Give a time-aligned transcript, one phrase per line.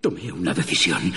[0.00, 1.12] Tomé una decisión.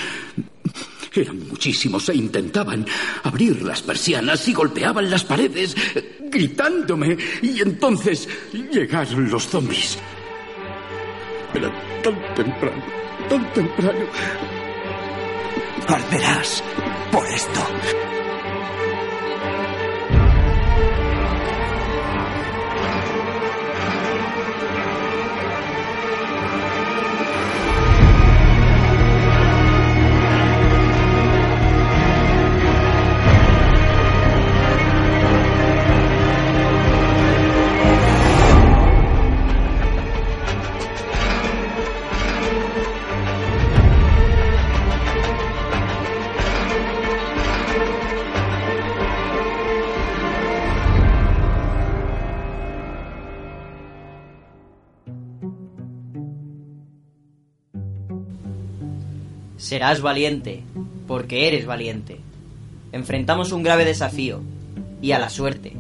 [1.14, 2.86] Eran muchísimos e intentaban
[3.24, 5.76] abrir las persianas y golpeaban las paredes,
[6.20, 7.18] gritándome.
[7.42, 9.98] Y entonces llegaron los zombies.
[11.54, 12.84] Era tan temprano,
[13.30, 14.06] tan temprano.
[15.88, 16.64] Arderás
[17.12, 17.62] por esto.
[59.74, 60.62] Serás valiente,
[61.08, 62.20] porque eres valiente.
[62.92, 64.40] Enfrentamos un grave desafío,
[65.02, 65.74] y a la suerte.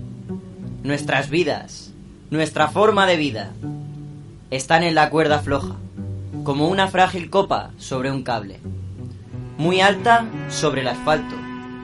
[0.81, 1.93] Nuestras vidas,
[2.31, 3.51] nuestra forma de vida,
[4.49, 5.75] están en la cuerda floja,
[6.43, 8.57] como una frágil copa sobre un cable.
[9.59, 11.35] Muy alta sobre el asfalto,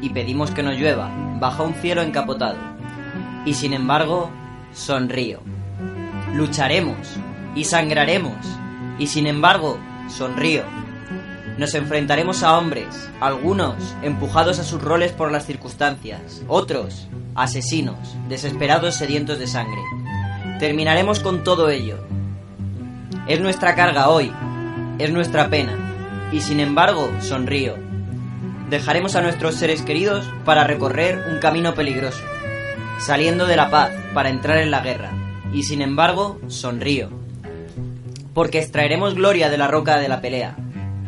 [0.01, 2.57] y pedimos que no llueva bajo un cielo encapotado.
[3.45, 4.31] Y sin embargo,
[4.73, 5.41] sonrío.
[6.33, 6.97] Lucharemos
[7.53, 8.33] y sangraremos,
[8.97, 10.88] y sin embargo, sonrío.
[11.59, 17.97] Nos enfrentaremos a hombres, algunos empujados a sus roles por las circunstancias, otros asesinos,
[18.29, 19.81] desesperados sedientos de sangre.
[20.57, 21.97] Terminaremos con todo ello.
[23.27, 24.31] Es nuestra carga hoy,
[24.99, 25.73] es nuestra pena,
[26.31, 27.75] y sin embargo sonrío.
[28.69, 32.23] Dejaremos a nuestros seres queridos para recorrer un camino peligroso,
[33.01, 35.11] saliendo de la paz para entrar en la guerra,
[35.53, 37.09] y sin embargo sonrío.
[38.33, 40.55] Porque extraeremos gloria de la roca de la pelea,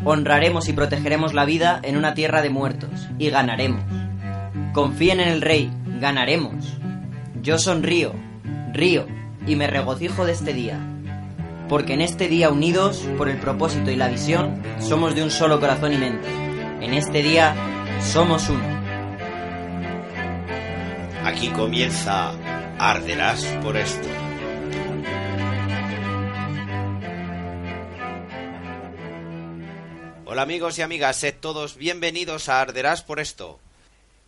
[0.03, 3.81] honraremos y protegeremos la vida en una tierra de muertos, y ganaremos.
[4.73, 6.77] Confíen en el rey, ganaremos.
[7.41, 8.13] Yo sonrío,
[8.73, 9.05] río,
[9.47, 10.79] y me regocijo de este día.
[11.67, 15.59] Porque en este día unidos por el propósito y la visión, somos de un solo
[15.59, 16.27] corazón y mente.
[16.81, 17.55] En este día
[18.01, 18.81] somos uno.
[21.23, 22.31] Aquí comienza
[22.79, 24.07] Arderás por esto.
[30.31, 33.59] Hola amigos y amigas, sed todos bienvenidos a Arderás por esto.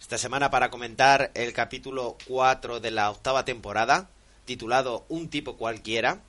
[0.01, 4.09] Esta semana para comentar el capítulo 4 de la octava temporada,
[4.43, 6.19] titulado Un tipo cualquiera,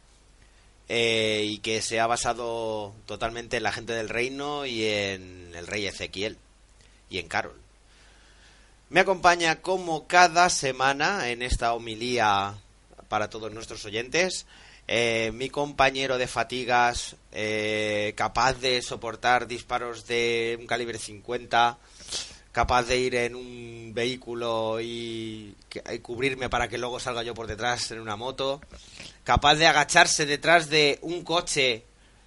[0.89, 5.67] eh, y que se ha basado totalmente en la gente del reino y en el
[5.67, 6.39] rey Ezequiel
[7.11, 7.61] y en Carol.
[8.91, 12.55] Me acompaña como cada semana en esta homilía
[13.09, 14.47] para todos nuestros oyentes
[14.87, 21.79] eh, mi compañero de fatigas, eh, capaz de soportar disparos de un calibre 50,
[22.53, 25.55] capaz de ir en un vehículo y,
[25.93, 28.61] y, cubrirme para que luego salga yo por detrás en una moto,
[29.25, 31.85] capaz de agacharse detrás de un coche,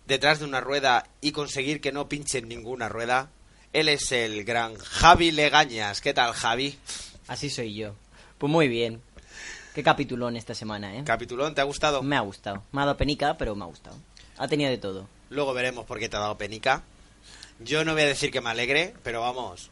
[0.08, 3.30] detrás de una rueda y conseguir que no pinchen ninguna rueda.
[3.74, 6.02] Él es el gran Javi Legañas.
[6.02, 6.78] ¿Qué tal, Javi?
[7.28, 7.94] Así soy yo.
[8.38, 9.02] Pues muy bien.
[9.78, 11.04] Qué capitulón esta semana, ¿eh?
[11.04, 11.54] ¿Capitulón?
[11.54, 12.02] ¿Te ha gustado?
[12.02, 12.64] Me ha gustado.
[12.72, 13.96] Me ha dado penica, pero me ha gustado.
[14.40, 15.08] Ha tenido de todo.
[15.30, 16.82] Luego veremos por qué te ha dado penica.
[17.60, 19.70] Yo no voy a decir que me alegre, pero vamos.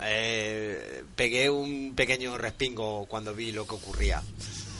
[0.00, 4.22] Eh, pegué un pequeño respingo cuando vi lo que ocurría.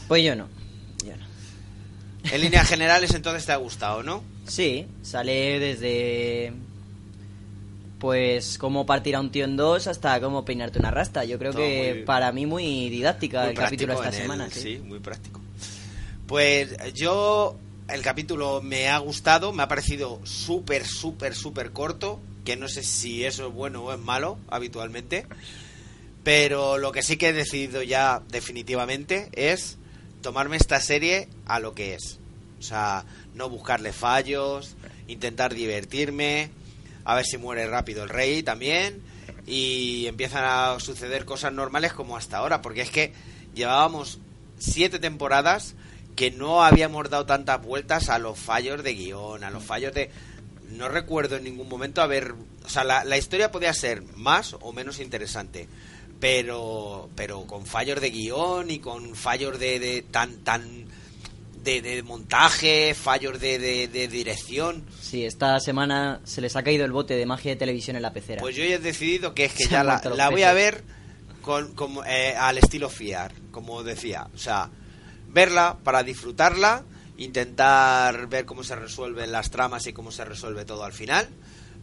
[0.08, 0.48] Pues yo no.
[1.04, 1.26] Yo no.
[2.34, 4.24] En líneas generales, entonces te ha gustado, ¿no?
[4.46, 6.54] Sí, sale desde
[8.00, 11.24] pues cómo partir a un tío en dos hasta cómo peinarte una rasta.
[11.24, 14.46] Yo creo Todo que para mí muy didáctica Muy el capítulo esta semana.
[14.46, 14.60] el- sí.
[14.60, 15.40] sí, muy práctico.
[16.26, 17.56] Pues yo,
[17.88, 22.82] el capítulo me ha gustado, me ha parecido súper, súper, súper corto, que no sé
[22.82, 25.26] si eso es bueno o es malo habitualmente,
[26.24, 29.76] pero lo que sí que he decidido ya definitivamente es
[30.22, 32.18] tomarme esta serie a lo que es.
[32.58, 33.04] O sea,
[33.34, 34.76] no buscarle fallos,
[35.08, 36.50] intentar divertirme,
[37.04, 39.02] a ver si muere rápido el rey también
[39.46, 43.12] y empiezan a suceder cosas normales como hasta ahora, porque es que
[43.54, 44.18] llevábamos
[44.58, 45.74] siete temporadas
[46.16, 50.10] que no habíamos dado tantas vueltas a los fallos de guion, a los fallos de
[50.70, 52.34] no recuerdo en ningún momento haber...
[52.64, 55.66] O sea, la, la historia podía ser más o menos interesante,
[56.20, 60.86] pero pero con fallos de guion y con fallos de, de tan tan
[61.62, 64.84] de, de montaje, fallos de, de, de dirección.
[65.00, 68.12] Sí, esta semana se les ha caído el bote de magia de televisión en la
[68.12, 68.40] pecera.
[68.40, 70.82] Pues yo ya he decidido que es que Se ya la, voy a ver
[71.42, 74.28] con, como, eh, al estilo fiar, como decía.
[74.34, 74.70] O sea,
[75.28, 76.84] verla para disfrutarla,
[77.18, 81.28] intentar ver cómo se resuelven las tramas y cómo se resuelve todo al final.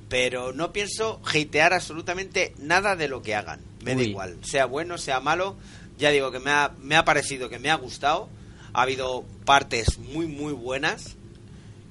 [0.10, 3.60] Pero no pienso hatear absolutamente nada de lo que hagan.
[3.84, 5.58] Me da igual, sea bueno, sea malo.
[5.98, 8.30] Ya digo que me ha, me ha parecido que me ha gustado.
[8.78, 11.16] Ha habido partes muy, muy buenas.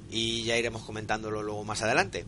[0.08, 2.24] Y ya iremos comentándolo luego más adelante.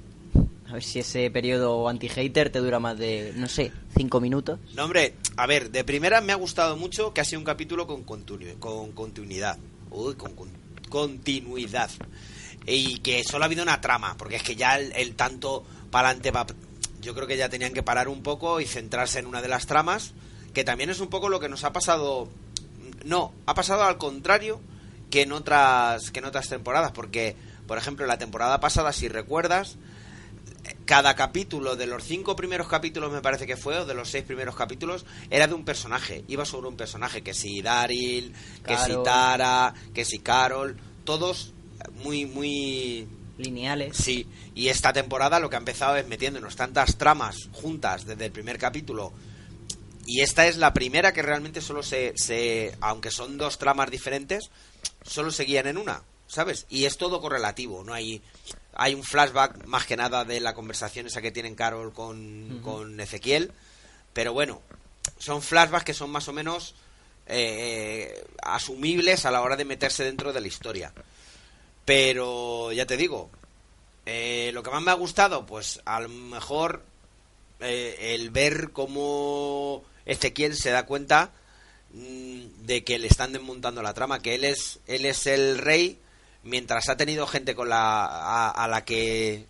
[0.69, 4.59] A ver si ese periodo anti-hater te dura más de, no sé, cinco minutos.
[4.75, 7.87] No, hombre, a ver, de primera me ha gustado mucho que ha sido un capítulo
[7.87, 9.57] con, continu- con continuidad.
[9.91, 10.51] Uy, con, con-
[10.91, 11.89] continuidad.
[12.67, 16.09] Y que solo ha habido una trama, porque es que ya el, el tanto para
[16.09, 16.47] adelante va...
[17.01, 19.67] Yo creo que ya tenían que parar un poco y centrarse en una de las
[19.67, 20.13] tramas,
[20.53, 22.29] que también es un poco lo que nos ha pasado...
[23.09, 24.61] No, ha pasado al contrario
[25.11, 29.79] que en otras, que en otras temporadas, porque, por ejemplo, la temporada pasada, si recuerdas,
[30.85, 34.25] cada capítulo de los cinco primeros capítulos me parece que fue o de los seis
[34.25, 38.35] primeros capítulos era de un personaje iba sobre un personaje que si Daryl
[38.67, 38.93] que si.
[39.03, 41.55] Tara que si Carol todos
[42.03, 43.09] muy muy
[43.39, 43.97] Lineales.
[43.97, 48.33] sí y esta temporada lo que ha empezado es metiéndonos tantas tramas juntas desde el
[48.33, 49.15] primer capítulo
[50.09, 54.51] y esta es la primera que realmente solo se, se aunque son dos tramas diferentes
[55.03, 58.23] solo se guían en una sabes y es todo correlativo no hay
[58.75, 62.99] hay un flashback más que nada de la conversación esa que tienen Carol con, con
[63.01, 63.53] Ezequiel
[64.13, 64.63] pero bueno
[65.19, 66.75] son flashbacks que son más o menos
[67.31, 70.93] eh, asumibles a la hora de meterse dentro de la historia.
[71.85, 73.31] Pero ya te digo
[74.07, 76.83] eh, lo que más me ha gustado pues a lo mejor
[77.61, 81.31] eh, el ver cómo Ezequiel se da cuenta
[81.95, 85.99] mm, de que le están desmontando la trama, que él es él es el rey
[86.43, 89.45] mientras ha tenido gente con la a, a la que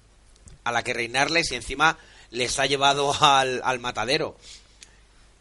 [0.64, 1.96] a la que reinarles y encima
[2.30, 4.36] les ha llevado al, al matadero.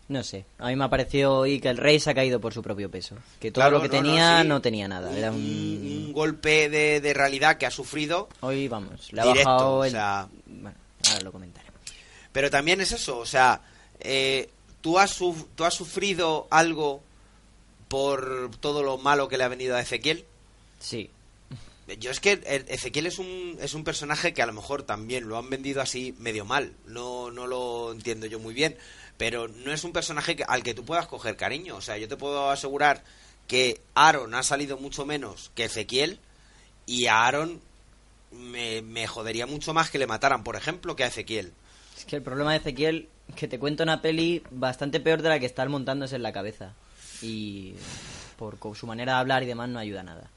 [0.09, 2.53] No sé, a mí me ha parecido hoy que el rey se ha caído por
[2.53, 3.15] su propio peso.
[3.41, 4.47] Que todo Claro, lo que no, no, tenía sí.
[4.47, 5.11] no, tenía nada.
[5.17, 9.69] Era un, golpe de, de realidad que ha sufrido, Hoy vamos, le ha Directo, bajado
[9.75, 9.91] o el...
[9.91, 10.77] sea- Bueno,
[11.09, 11.81] ahora lo comentaremos.
[12.31, 13.59] pero también es eso, o sea,
[13.99, 14.49] eh,
[14.81, 17.01] tú has tú has sufrido algo
[17.87, 20.25] por todo lo malo que le ha venido a Ezequiel.
[20.79, 21.09] Sí,
[21.99, 25.27] Yo es que e- Ezequiel es un, es un personaje que a lo mejor también
[25.29, 26.73] lo han vendido así medio mal.
[26.85, 28.77] No, no lo entiendo yo muy bien.
[29.17, 31.77] Pero no es un personaje que- al que tú puedas coger cariño.
[31.77, 33.03] O sea, yo te puedo asegurar
[33.47, 36.19] que Aaron ha salido mucho menos que Ezequiel.
[36.85, 37.61] Y a Aaron
[38.31, 41.53] me, me jodería mucho más que le mataran, por ejemplo, que a Ezequiel.
[41.97, 45.39] Es que el problema de Ezequiel, que te cuento una peli bastante peor de la
[45.39, 46.73] que está montándose en la cabeza.
[47.21, 47.73] Y
[48.37, 50.29] por su manera de hablar y demás no ayuda nada.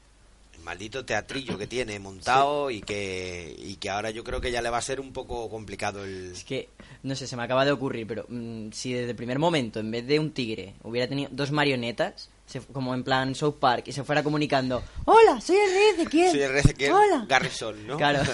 [0.55, 4.61] El maldito teatrillo que tiene montado y, que, y que ahora yo creo que ya
[4.61, 6.31] le va a ser un poco complicado el...
[6.31, 6.69] Es que,
[7.03, 9.91] no sé, se me acaba de ocurrir, pero mm, si desde el primer momento, en
[9.91, 13.91] vez de un tigre, hubiera tenido dos marionetas, se como en plan South Park, y
[13.91, 16.31] se fuera comunicando, ¡Hola, soy el rey Ezequiel!
[16.31, 17.25] Soy el Ezequiel ¡Hola!
[17.27, 17.97] Garrison, ¿no?
[17.97, 18.21] Claro.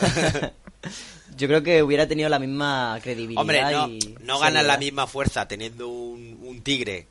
[1.38, 5.08] Yo creo que hubiera tenido la misma credibilidad Hombre, no, y no gana la misma
[5.08, 7.08] fuerza teniendo un, un tigre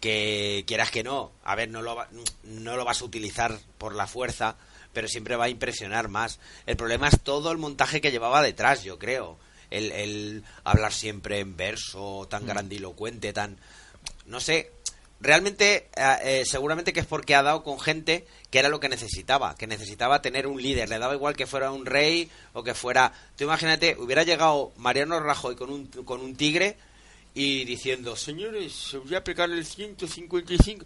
[0.00, 1.32] que quieras que no.
[1.44, 1.96] A ver, no lo,
[2.44, 4.56] no lo vas a utilizar por la fuerza,
[4.92, 6.40] pero siempre va a impresionar más.
[6.66, 9.38] El problema es todo el montaje que llevaba detrás, yo creo.
[9.70, 12.28] El, el hablar siempre en verso, Mm.
[12.28, 13.56] tan grandilocuente, tan...
[14.26, 14.72] No sé,
[15.22, 18.88] realmente eh, eh, seguramente que es porque ha dado con gente que era lo que
[18.88, 22.74] necesitaba, que necesitaba tener un líder, le daba igual que fuera un rey o que
[22.74, 23.12] fuera...
[23.36, 26.76] Tú imagínate, hubiera llegado Mariano Rajoy con un, con un tigre
[27.34, 30.84] y diciendo, señores, se voy a aplicar el 155...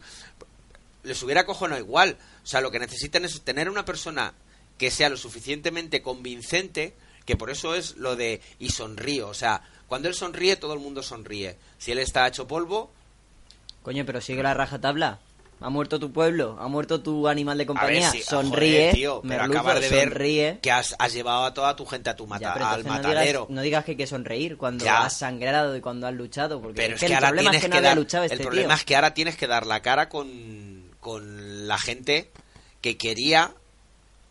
[1.03, 2.19] Les hubiera cojonado igual.
[2.45, 4.35] O sea, lo que necesitan es tener una persona
[4.77, 9.29] que sea lo suficientemente convincente, que por eso es lo de y sonrío.
[9.29, 11.57] O sea, cuando él sonríe, todo el mundo sonríe.
[11.79, 12.93] Si él está hecho polvo,
[13.87, 15.21] Coño, pero sigue la rajatabla.
[15.61, 18.11] Ha muerto tu pueblo, ha muerto tu animal de compañía.
[18.11, 20.59] si, sonríe, joder, tío, pero merluzo, acabas de ver sonríe.
[20.61, 23.41] que has, has llevado a toda tu gente a tu mata, al no matadero.
[23.43, 25.05] digas, no digas que hay que sonreír cuando Ya.
[25.05, 27.65] has sangrado y cuando has luchado, porque pero es es que, el ahora problema tienes
[27.65, 28.77] es que no dar, luchado este el problema tío.
[28.77, 32.33] es que ahora tienes que dar la cara con, con la gente
[32.81, 33.55] que quería,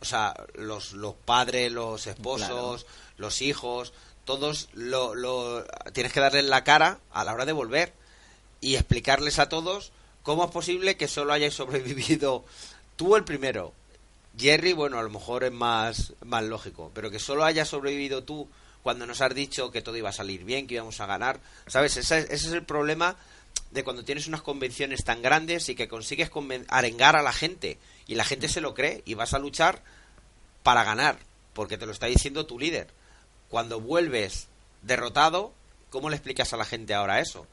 [0.01, 2.85] o sea, los, los padres, los esposos,
[3.17, 3.93] los hijos,
[4.25, 7.93] todos lo, lo tienes que darles la cara a la hora de volver
[8.65, 9.91] y explicarles a todos
[10.24, 12.43] cómo es posible que solo hayáis sobrevivido
[12.95, 13.74] tú el primero,
[14.39, 18.50] Jerry, bueno, a lo mejor es más, más lógico, pero que solo hayas sobrevivido tú
[18.81, 21.95] cuando nos has dicho que todo iba a salir bien, que íbamos a ganar, ¿sabes?
[21.98, 23.17] Ese, ese es el problema
[23.69, 26.31] de cuando tienes unas convenciones tan grandes y que consigues
[26.69, 29.84] arengar a la gente y la gente se lo cree y vas a luchar
[30.63, 31.19] para ganar,
[31.53, 32.88] porque te lo está diciendo tu líder.
[33.48, 34.48] Cuando vuelves
[34.81, 35.53] derrotado,
[35.91, 37.45] ¿cómo le explicas a la gente ahora eso?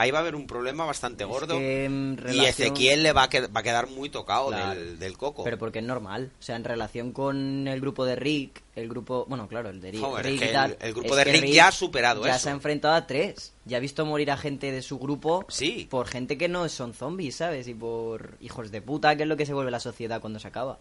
[0.00, 3.60] Ahí va a haber un problema bastante gordo que y Ezequiel le va a, va
[3.60, 4.80] a quedar muy tocado Claro.
[4.80, 5.44] del, del coco.
[5.44, 6.30] Pero porque es normal.
[6.40, 9.26] O sea, en relación con el grupo de Rick, el grupo.
[9.28, 10.00] Bueno, claro, el de Rick.
[10.00, 12.44] Joder, es Rick que el- el grupo de Rick ya ha superado Ya eso.
[12.44, 13.52] se ha enfrentado a tres.
[13.66, 15.44] Ya ha visto morir a gente de su grupo.
[15.48, 15.86] Sí.
[15.90, 17.68] Por gente que no son zombies, ¿sabes?
[17.68, 20.48] Y por hijos de puta, que es lo que se vuelve la sociedad cuando se
[20.48, 20.78] acaba.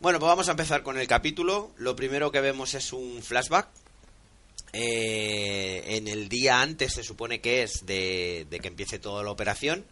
[0.00, 1.70] Bueno, pues vamos a empezar con el capítulo.
[1.76, 3.68] Lo primero que vemos es un flashback.
[4.72, 9.30] Eh, en el día antes se supone que es de, de que empiece toda la
[9.30, 9.84] operación.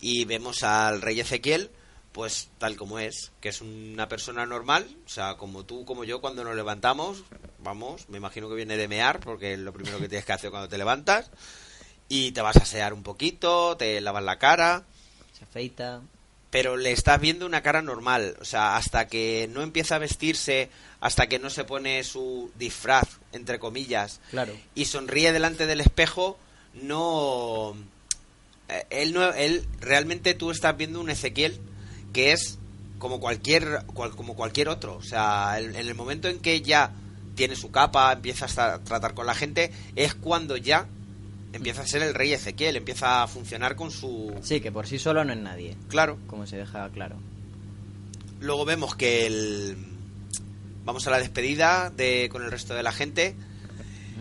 [0.00, 1.70] Y vemos al rey Ezequiel,
[2.12, 6.20] pues tal como es, que es una persona normal, o sea, como tú, como yo,
[6.20, 7.24] cuando nos levantamos,
[7.58, 10.50] vamos, me imagino que viene de mear, porque es lo primero que tienes que hacer
[10.50, 11.30] cuando te levantas,
[12.08, 14.84] y te vas a asear un poquito, te lavas la cara,
[15.32, 16.02] Se afeita.
[16.52, 18.36] Pero le estás viendo una cara normal.
[18.40, 20.68] O sea, hasta que no empieza a vestirse,
[21.00, 24.54] hasta que no se pone su disfraz, entre comillas, Claro.
[24.74, 26.38] y sonríe delante del espejo,
[26.74, 27.74] no...
[28.68, 31.58] eh, Él, no, él realmente tú estás viendo un Ezequiel
[32.12, 32.58] que es
[32.98, 36.92] como cualquier cual- como cualquier otro o sea el- en el momento en que ya
[37.34, 40.86] tiene su capa empieza a tratar con la gente es cuando ya
[41.52, 44.98] empieza a ser el rey Ezequiel empieza a funcionar con su Sí, que por sí
[44.98, 45.76] solo no es nadie.
[45.88, 47.16] claro Como se deja claro.
[48.40, 49.76] Luego vemos que el...
[50.84, 53.34] vamos a la despedida de con el resto de la gente.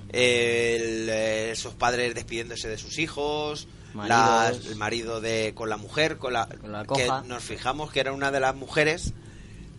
[0.10, 6.18] El, eh, esos padres despidiéndose de sus hijos, las- el marido de con la mujer,
[6.18, 9.14] con la, Con la que nos fijamos que era una de las mujeres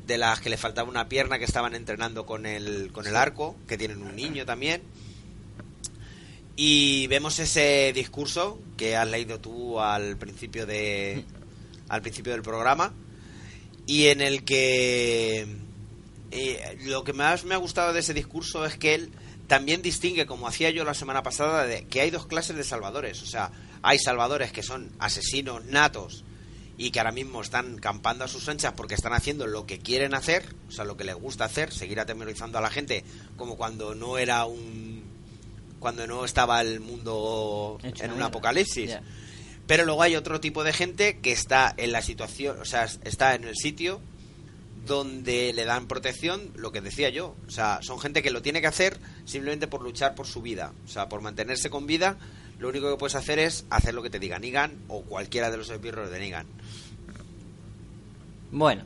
[0.07, 3.55] de las que le faltaba una pierna que estaban entrenando con el con el arco,
[3.69, 4.83] que tienen un niño también.
[6.57, 11.25] Y vemos ese discurso que has leído tú al principio de
[11.89, 12.95] al principio del programa
[13.87, 15.47] y en el que
[16.31, 19.11] eh, lo que más me ha gustado de ese discurso es que él
[19.47, 23.23] también distingue, como hacía yo la semana pasada, de que hay dos clases de salvadores.
[23.23, 23.51] O sea,
[23.83, 26.25] hay salvadores que son asesinos natos
[26.79, 30.15] y que ahora mismo están campando a sus anchas porque están haciendo lo que quieren
[30.15, 33.05] hacer, o sea, lo que les gusta hacer, seguir atemorizando a la gente,
[33.37, 34.92] como cuando no era un.
[35.83, 38.97] Cuando no estaba el mundo Hecho en un apocalipsis.
[39.67, 43.35] Pero luego hay otro tipo de gente que está en la situación, o sea, está
[43.35, 44.01] en el sitio
[44.87, 47.37] donde le dan protección, lo que decía yo.
[47.47, 50.73] O sea, son gente que lo tiene que hacer simplemente por luchar por su vida.
[50.85, 52.17] O sea, por mantenerse con vida,
[52.59, 55.57] lo único que puedes hacer es hacer lo que te diga Negan o cualquiera de
[55.57, 56.47] los esbirros de Negan.
[58.51, 58.85] Bueno,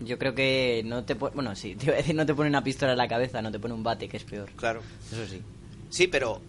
[0.00, 1.14] yo creo que no te.
[1.14, 3.50] Bueno, sí, te iba a decir no te pone una pistola en la cabeza, no
[3.50, 4.50] te pone un bate, que es peor.
[4.56, 4.82] Claro.
[5.10, 5.42] Eso sí.
[5.90, 6.40] Sí, pero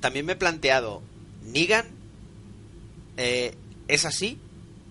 [0.00, 1.02] también me he planteado,
[1.44, 1.86] ¿Negan
[3.16, 3.54] eh,
[3.86, 4.38] es así?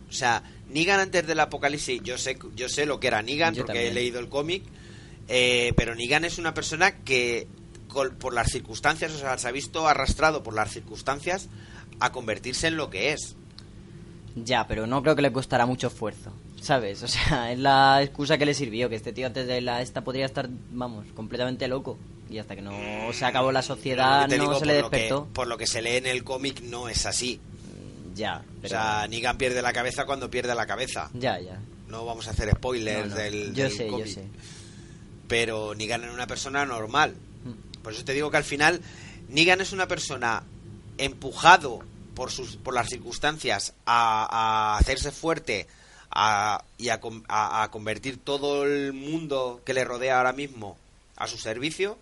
[0.09, 3.65] O sea, Negan antes del apocalipsis, yo sé, yo sé lo que era Negan Yo
[3.65, 4.63] porque he leído el cómic,
[5.27, 7.47] eh, pero Negan es una persona que
[8.19, 11.49] por las circunstancias, o sea, se ha visto arrastrado por las circunstancias
[11.99, 13.35] a convertirse en lo que es.
[14.35, 17.01] Ya, pero no creo que le costará mucho esfuerzo, ¿sabes?
[17.01, 20.03] O sea, es la excusa que le sirvió, que este tío antes de la esta
[20.03, 21.97] podría estar, vamos, completamente loco.
[22.29, 22.71] Y hasta que no
[23.13, 25.27] se acabó la sociedad, no digo, se le por lo que- despertó.
[25.33, 27.39] por lo que se lee en el cómic no es así.
[28.15, 28.69] Ya, O pero...
[28.69, 31.09] sea, Negan pierde la cabeza cuando pierde la cabeza.
[31.13, 31.59] Ya, ya.
[31.87, 33.21] No vamos a hacer spoilers No, no.
[33.21, 34.07] del, yo del sé, yo cómic.
[34.07, 34.23] sé.
[35.27, 37.13] pero Negan es una persona normal.
[37.45, 37.81] Mm.
[37.81, 38.81] Por eso te digo que al final
[39.29, 40.43] Negan es una persona
[40.97, 41.79] empujado
[42.15, 44.27] por sus por las circunstancias a,
[44.75, 45.67] a hacerse fuerte
[46.09, 50.77] a, y a- a convertir todo el mundo que le rodea ahora mismo
[51.15, 51.97] a su servicio.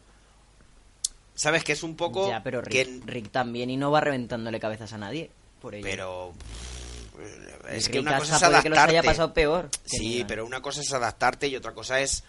[1.36, 4.60] Sabes que es un poco Ya, pero Rick, que- Rick también y no va reventándole
[4.60, 5.30] cabezas a nadie.
[5.62, 5.84] Por ello.
[5.86, 6.34] pero
[7.70, 9.08] es Rick que una cosa es puede que los haya adaptarte.
[9.08, 9.70] pasado peor.
[9.86, 12.24] Sí, pero una cosa es adaptarte y otra cosa es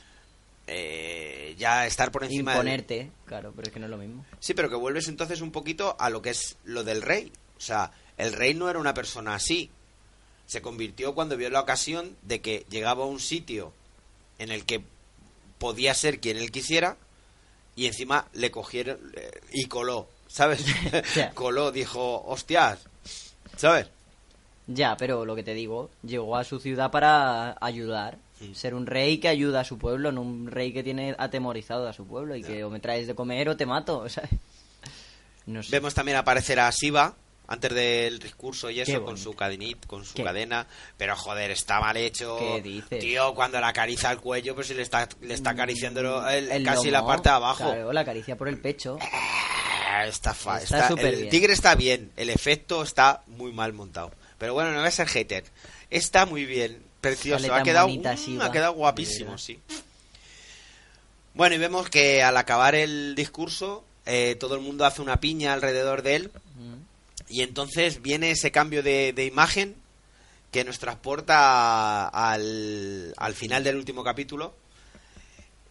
[0.67, 4.25] eh, ya estar por encima del- Imponerte, claro, pero es que no es lo mismo.
[4.41, 7.33] Sí, pero que vuelves entonces un poquito a lo que es lo del rey.
[7.57, 9.71] O sea, el rey no era una persona así.
[10.47, 13.73] Se convirtió cuando vio la ocasión de que llegaba a un sitio
[14.39, 14.83] en el que
[15.59, 16.97] podía ser quien él quisiera
[17.77, 18.99] y encima le cogieron
[19.53, 20.65] y coló, ¿sabes?
[21.35, 22.81] Coló, dijo, hostias,
[23.57, 23.89] ¿sabes?
[24.67, 28.19] Ya, pero lo que te digo, llegó a su ciudad para ayudar.
[28.39, 28.55] Sí.
[28.55, 31.93] Ser un rey que ayuda a su pueblo, no un rey que tiene atemorizado a
[31.93, 34.31] su pueblo y que o me traes de comer o te mato, ¿sabes?
[35.47, 35.71] No sé.
[35.71, 37.15] Vemos también aparecer a Siva,
[37.49, 40.67] antes del discurso y eso, con su cadenit, con su Qué- cadena.
[40.97, 42.37] Pero joder, está mal hecho.
[42.39, 42.99] ¿Qué dices?
[43.01, 46.65] Tío, cuando le acaricia el cuello, pues si le está, le está acariciando el- El
[46.65, 47.65] casi lomo, la parte de abajo.
[47.65, 48.99] Claro, la caricia por el pecho.
[49.01, 51.31] Ah, Está, fa- Está está- súper el bien.
[51.31, 54.13] tigre está bien, el efecto está muy mal montado.
[54.37, 55.45] Pero bueno, no voy a ser hater.
[55.89, 57.41] Está muy bien, precioso.
[57.47, 59.59] Sale Ha quedado, bonita mm, ha quedado guapísimo, sí.
[61.35, 65.53] Bueno, y vemos que al acabar el discurso, eh, todo el mundo hace una piña
[65.53, 66.31] alrededor de él.
[66.57, 66.75] Mm.
[67.29, 69.77] Y entonces viene ese cambio de, de imagen
[70.51, 74.55] que nos transporta al, al final del último capítulo.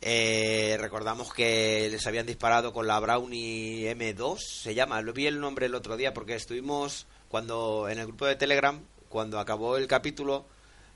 [0.01, 5.01] Eh, recordamos que les habían disparado con la Brownie M2, se llama.
[5.01, 8.79] Lo vi el nombre el otro día porque estuvimos cuando en el grupo de Telegram,
[9.09, 10.45] cuando acabó el capítulo,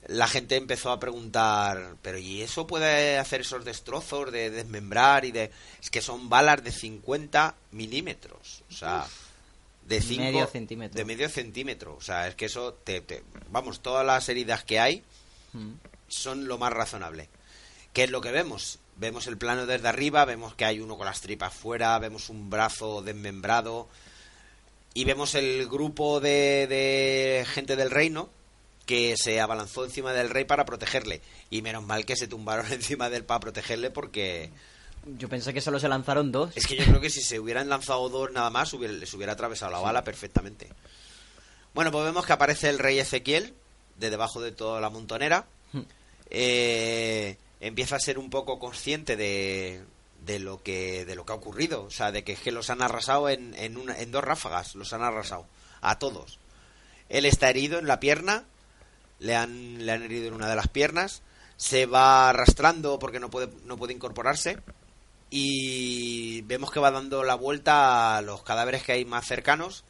[0.08, 5.32] la gente empezó a preguntar, pero ¿y eso puede hacer esos destrozos de desmembrar y
[5.32, 5.52] de...
[5.82, 9.08] Es que son balas de 50 milímetros, o sea,
[9.90, 10.24] de 5...
[10.24, 10.98] Medio centímetro.
[10.98, 13.02] De medio centímetro, o sea, es que eso te...
[13.02, 15.04] te- vamos, todas las heridas que hay
[15.52, 15.72] Mm.
[16.08, 17.28] son lo más razonable.
[17.92, 18.78] ¿Qué es lo que vemos?
[18.98, 22.52] Vemos el plano desde arriba, vemos que hay uno con las tripas fuera, vemos un
[22.52, 23.88] brazo desmembrado
[24.94, 28.30] y vemos el grupo de, de gente del reino
[28.86, 31.22] que se abalanzó encima del rey para protegerle.
[31.50, 34.52] Y menos mal que se tumbaron encima de él para protegerle porque
[35.06, 36.52] Yo pensé que solo se lanzaron dos.
[36.56, 39.34] es que yo creo que si se hubieran lanzado dos nada más hubiera- les hubiera
[39.34, 40.70] atravesado la bala perfectamente.
[41.74, 43.54] Bueno, pues vemos que aparece el rey Ezequiel
[43.98, 45.46] de debajo de toda la montonera.
[45.74, 45.82] Hmm.
[46.30, 49.84] Eh, empieza a ser un poco consciente de,
[50.26, 52.70] de lo que de lo que ha ocurrido, o sea, de que es que los
[52.70, 55.46] han arrasado en, en, una- en dos ráfagas, los han arrasado
[55.82, 56.40] a todos.
[57.10, 58.44] Él está herido en la pierna,
[59.20, 61.22] le han, le han herido en una de las piernas,
[61.58, 64.60] se va arrastrando porque no puede, no puede incorporarse
[65.30, 69.84] y vemos que va dando la vuelta a los cadáveres que hay más cercanos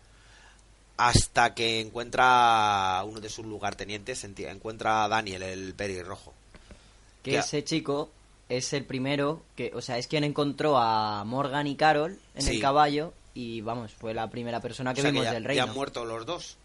[0.98, 6.34] hasta que encuentra a uno de sus lugartenientes, encuentra a Daniel, el pelirrojo.
[7.24, 8.10] que que- ese chico
[8.50, 12.55] es el primero que, o sea, es quien encontró a Morgan y Carol en Sí.
[12.55, 15.43] el caballo y vamos, fue la primera persona que O sea, que vimos ya, del
[15.43, 15.63] ya reino.
[15.63, 16.57] han muerto los dos,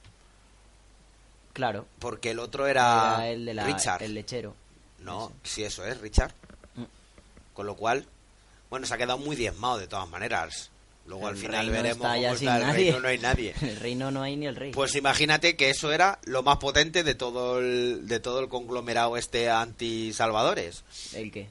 [1.53, 1.87] Claro.
[2.01, 4.03] porque el otro era, Era el de la, Richard.
[4.03, 4.55] el lechero.
[5.01, 6.33] No, sí, eso es, Richard.
[6.77, 6.85] Mm.
[7.53, 8.07] Con lo cual,
[8.75, 10.69] bueno, se ha quedado muy diezmado de todas maneras.
[11.07, 12.85] Luego al final veremos cómo está el nadie.
[12.91, 13.55] reino, no hay nadie.
[13.63, 14.73] El reino no hay ni el rey.
[14.73, 19.17] Pues imagínate que eso era lo más potente de todo el, de todo el conglomerado
[19.17, 20.83] este anti-salvadores.
[21.13, 21.47] ¿El qué?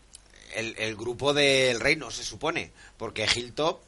[0.53, 2.71] El, el grupo del reino, se supone.
[2.97, 3.79] Porque Hilltop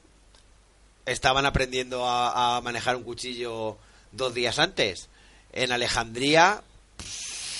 [1.06, 3.78] estaban aprendiendo a, a manejar un cuchillo
[4.14, 5.10] dos días antes.
[5.52, 6.64] En Alejandría,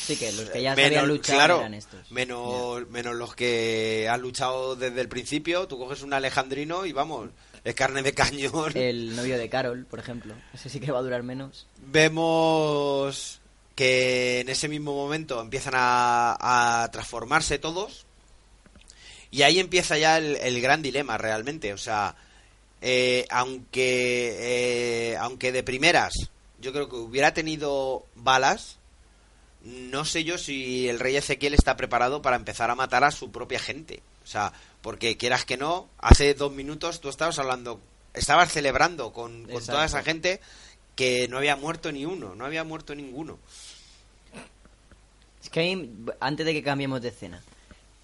[0.06, 2.12] Sí, que los que ya menos, sabían luchar claro, eran estos.
[2.12, 5.68] menos, menos los que han luchado desde el principio.
[5.68, 7.30] Tú coges un alejandrino y vamos,
[7.64, 8.72] es carne de cañón.
[8.76, 10.36] El novio de Carol, por ejemplo.
[10.54, 11.68] Ese sí que va a durar menos.
[11.88, 13.42] Vemos
[13.74, 18.06] que en ese mismo momento empiezan a, a transformarse todos.
[19.32, 21.74] Y ahí empieza ya el, el gran dilema realmente.
[21.74, 22.16] O sea,
[22.82, 24.38] eh, aunque,
[25.12, 26.14] eh, aunque de primeras
[26.60, 28.80] yo creo que hubiera tenido balas,
[29.66, 33.32] no sé yo si el rey Ezequiel está preparado para empezar a matar a su
[33.32, 34.04] propia gente.
[34.24, 37.82] O sea, porque quieras que no, hace dos minutos tú estabas hablando,
[38.14, 40.40] estabas celebrando con, con toda esa gente
[40.96, 43.40] que no había muerto ni uno, no había muerto ninguno.
[45.44, 47.42] Es que antes de que cambiemos de escena,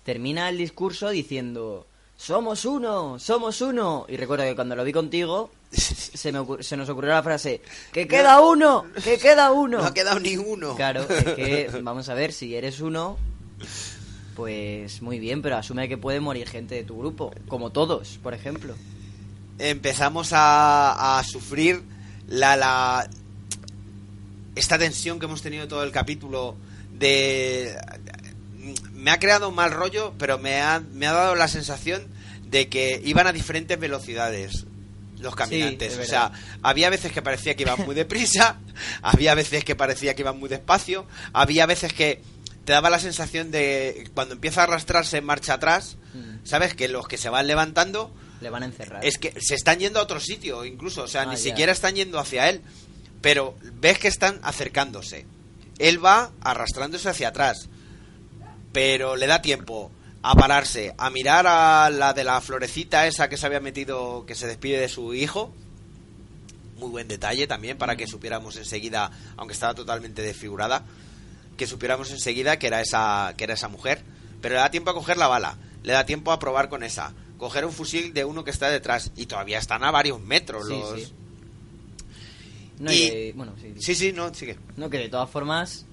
[0.04, 1.86] termina el discurso diciendo:
[2.24, 3.18] ¡Somos uno!
[3.18, 4.06] ¡Somos uno!
[4.08, 7.62] Y recuerdo que cuando lo vi contigo, se, me ocur- se nos ocurrió la frase:
[7.92, 8.86] ¡Que queda uno!
[9.04, 9.80] ¡Que queda uno!
[9.80, 10.76] No ha quedado ni uno.
[10.76, 13.18] Claro, es que vamos a ver, si eres uno,
[14.36, 18.36] pues muy bien, pero asume que puede morir gente de tu grupo, como todos, por
[18.36, 18.76] ejemplo.
[19.58, 21.82] empezamos a, a sufrir
[22.28, 23.10] la, la
[24.56, 26.56] esta tensión que hemos tenido todo el capítulo
[26.94, 27.76] de
[28.94, 32.04] me ha creado un mal rollo pero me ha, me ha dado la sensación
[32.52, 34.66] de que iban a diferentes velocidades
[35.20, 36.32] los caminantes es o sea
[36.64, 38.58] había veces que parecía que iban muy deprisa
[39.02, 42.22] había veces que parecía que iban muy despacio había veces que
[42.66, 46.46] te daba la sensación de cuando empieza a arrastrarse en marcha atrás Mm.
[46.46, 48.12] sabes que los que se van levantando
[48.42, 49.06] Le van a encerrar.
[49.06, 51.04] es que se están yendo a otro sitio, incluso.
[51.04, 51.38] O sea, Ah, ni ya.
[51.38, 52.60] siquiera están yendo hacia él.
[53.22, 55.26] Pero ves que están acercándose.
[55.80, 57.70] Él va arrastrándose hacia atrás.
[58.74, 59.90] Pero le da tiempo
[60.24, 64.36] a pararse, a mirar a la de la florecita esa que se había metido, que
[64.36, 65.54] se despide de su hijo.
[66.78, 70.84] Muy buen detalle también para que supiéramos enseguida, aunque estaba totalmente desfigurada,
[71.58, 74.04] que supiéramos enseguida que era esa, que era esa mujer.
[74.42, 77.14] Pero le da tiempo a coger la bala, le da tiempo a probar con esa,
[77.38, 80.74] coger un fusil de uno que está detrás y todavía están a varios metros Sí,
[80.74, 81.00] los.
[81.02, 81.14] sí.
[82.80, 83.96] No, Y- y- bueno, sí, sí.
[83.96, 84.58] Sí, no, sigue.
[84.76, 85.86] No, que de todas formas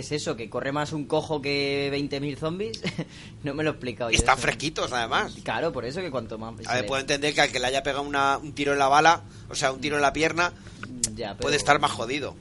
[0.00, 2.80] es eso, que corre más un cojo que 20.000 zombies.
[3.42, 4.42] no me lo he explicado Y yo están eso.
[4.42, 5.34] fresquitos, además.
[5.42, 6.54] Claro, por eso que cuanto más...
[6.66, 8.88] A ver, puedo entender que al que le haya pegado una- un tiro en la
[8.88, 10.52] bala, o sea, un tiro en la pierna,
[11.14, 12.34] Ya, pero- puede estar más jodido.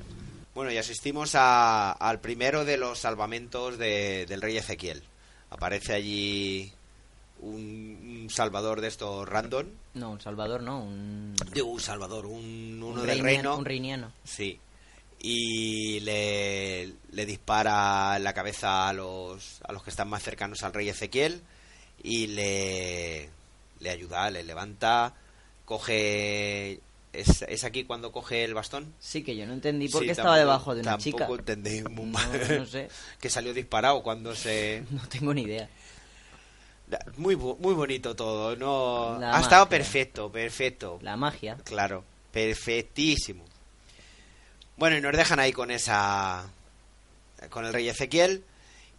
[0.53, 5.01] Bueno, y asistimos a- al primero de los salvamentos de- del rey Ezequiel.
[5.49, 6.71] Aparece allí
[7.41, 9.65] un, un salvador de estos random.
[9.93, 11.35] No, un salvador no, un...
[11.53, 13.57] Digo, un salvador, un, uno un del reino.
[13.57, 14.11] Un reiniano.
[14.23, 14.59] Sí.
[15.23, 20.63] Y le, le dispara en la cabeza a los, a los que están más cercanos
[20.63, 21.41] al rey Ezequiel
[22.01, 23.29] y le,
[23.79, 25.13] le ayuda, le levanta,
[25.65, 26.79] coge...
[27.13, 28.93] ¿Es, es aquí cuando coge el bastón?
[29.01, 31.17] Sí, que yo no entendí por Sí, qué estaba tampoco- debajo de una chica.
[31.17, 32.59] Tampoco entendí muy mal.
[32.59, 32.87] no sé.
[33.19, 34.83] que salió disparado cuando se...
[34.91, 35.69] No tengo ni idea.
[37.17, 39.19] Muy, muy bonito todo, ¿no?
[39.19, 40.99] La ha estado perfecto, perfecto.
[41.01, 41.57] La magia.
[41.65, 43.43] Claro, perfectísimo.
[44.77, 46.49] Bueno, y nos dejan ahí con esa.
[47.49, 48.43] con el rey Ezequiel.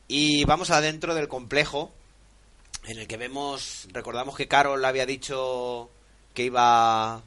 [0.08, 1.92] Y vamos adentro del complejo.
[2.84, 3.86] En el que vemos.
[3.92, 5.88] Recordamos que Carol había dicho
[6.34, 7.22] que iba.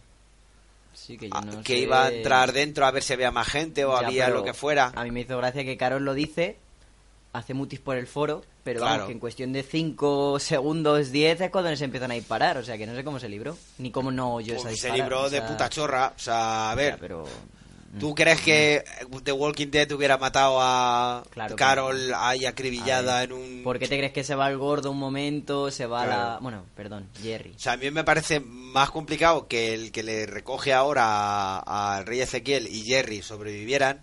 [0.94, 3.32] Sí, que yo a- no que sé- iba a entrar dentro a ver si había
[3.32, 4.92] más gente o Ya, había lo que fuera.
[4.96, 6.58] A mí me hizo gracia que Carol lo dice,
[7.34, 8.92] hace mutis por el foro, pero Claro.
[8.94, 12.58] vamos, que en cuestión de 5 segundos, 10 es cuando se empiezan a disparar.
[12.58, 14.88] O sea, que no sé cómo se libró, ni cómo no oyó esa Pues se
[14.88, 16.14] disparada, libró o de puta chorra.
[16.16, 16.94] O sea, a ver.
[16.94, 17.26] ya, pero...
[18.00, 18.84] ¿Tú crees que
[19.24, 23.62] The Walking Dead hubiera matado a Claro Carol ahí acribillada en un...
[23.64, 26.22] ¿Por qué te crees que se va el gordo un momento, se va Claro.
[26.34, 26.38] la...
[26.42, 27.54] Bueno, perdón, Jerry.
[27.56, 31.04] O sea, a mí me parece más complicado que el que le recoge ahora
[31.60, 34.02] a- al rey Ezequiel y Jerry sobrevivieran.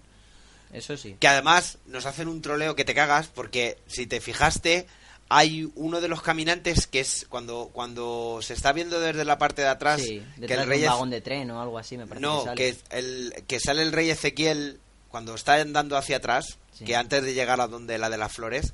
[0.73, 1.17] Eso sí.
[1.21, 4.87] Que además nos hacen un troleo que te cagas porque si te fijaste
[5.35, 9.63] hay uno de los caminantes que es cuando cuando se está viendo desde la parte
[9.63, 12.21] de atrás Sí, que el rey un vagón de tren o algo así, me parece
[12.23, 12.55] no que sale.
[12.91, 16.85] que el que sale el rey Ezequiel cuando está andando hacia atrás Sí.
[16.87, 18.73] que antes de llegar a donde la de las flores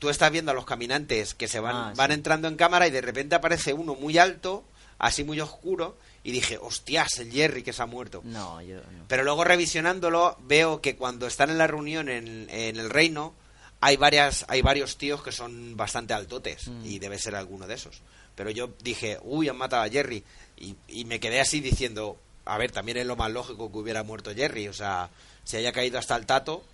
[0.00, 2.14] tú estás viendo a los caminantes que se van Ah, van sí.
[2.14, 4.64] entrando en cámara y de repente aparece uno muy alto
[4.98, 9.04] así muy oscuro y dije hostias el Jerry que se ha muerto No, yo no.
[9.08, 13.34] pero luego revisionándolo veo que cuando están en la reunión en, en el reino
[13.84, 16.86] hay varias hay varios tíos que son bastante altotes Mm.
[16.86, 18.00] y debe ser alguno de esos.
[18.34, 20.24] Pero yo dije, uy, han matado a Jerry
[20.56, 22.16] y, y me quedé así diciendo,
[22.46, 25.10] a ver, también es lo más lógico que hubiera muerto Jerry, o sea,
[25.44, 26.64] si haya caído hasta el tato,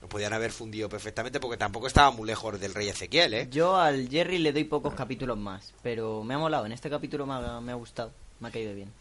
[0.00, 3.48] lo podían haber fundido perfectamente porque tampoco estaba muy lejos del rey Ezequiel, ¿eh?
[3.50, 6.66] Yo al Jerry le doy pocos capítulos más, pero me ha molado.
[6.66, 8.92] En este capítulo me ha, me ha gustado, me ha caído bien.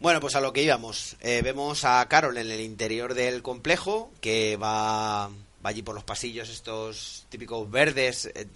[0.00, 1.16] Bueno, pues a lo que íbamos.
[1.20, 5.30] Eh, vemos a Carol en el interior del complejo, que va,
[5.66, 8.26] va allí por los pasillos estos típicos verdes.
[8.26, 8.46] Eh,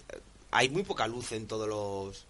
[0.51, 2.25] hay muy poca luz en todos los...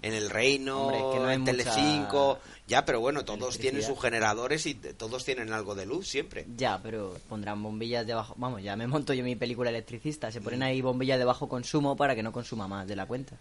[0.00, 2.38] En el reino, Hombre, que no en Telecinco...
[2.66, 6.46] Ya, pero bueno, todos tienen sus generadores y todos tienen algo de luz siempre.
[6.56, 8.34] Ya, pero pondrán bombillas debajo.
[8.38, 10.32] Vamos, ya me monto yo mi película electricista.
[10.32, 13.36] Se ponen ahí bombillas de bajo consumo para que no consuma más de la cuenta.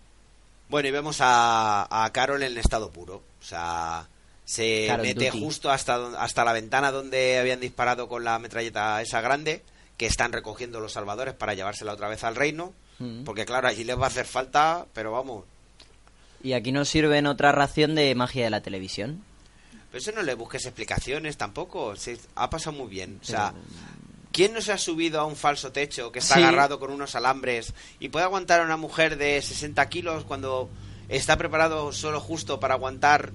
[0.68, 3.24] Bueno, y vemos a, a Carol en estado puro.
[3.40, 4.08] O sea,
[4.44, 5.40] se Carol mete Duty.
[5.42, 9.62] justo hasta, hasta la ventana donde habían disparado con la metralleta esa grande,
[9.98, 12.74] que están recogiendo los salvadores para llevársela otra vez al reino.
[13.00, 13.24] Mm.
[13.24, 15.46] Porque claro, allí les va a hacer falta, pero vamos.
[16.44, 19.24] Y aquí nos sirven otra ración de magia de la televisión.
[19.92, 21.96] Pero eso no le busques explicaciones tampoco.
[21.96, 23.20] Se, ha pasado muy bien.
[23.22, 23.64] O sea, Pero-
[24.32, 26.42] ¿quién no se ha subido a un falso techo que está Sí.
[26.42, 30.70] agarrado con unos alambres y puede aguantar a una mujer de 60 kilos cuando
[31.10, 33.32] está preparado solo justo para aguantar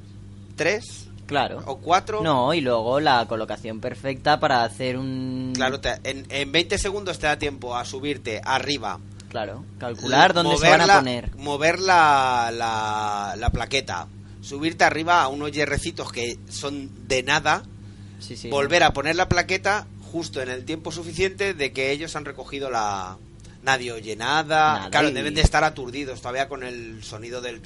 [0.57, 1.63] tres Claro.
[1.67, 2.23] o cuatro?
[2.23, 5.53] No, y luego la colocación perfecta para hacer un...
[5.55, 8.99] Claro, te- en, en 20 segundos te da tiempo a subirte arriba.
[9.29, 11.37] Claro, calcular dónde se van a la- poner.
[11.37, 14.09] Mover la, la, la plaqueta.
[14.41, 17.63] Subirte arriba a unos hierrecitos que son de nada.
[18.21, 18.49] Sí, sí.
[18.51, 22.71] volver a poner la plaqueta justo en el tiempo suficiente de que ellos han recogido
[22.71, 23.19] la...
[23.63, 24.89] Nadie oye nada.
[24.91, 27.61] Claro, deben de estar aturdidos todavía con el sonido del...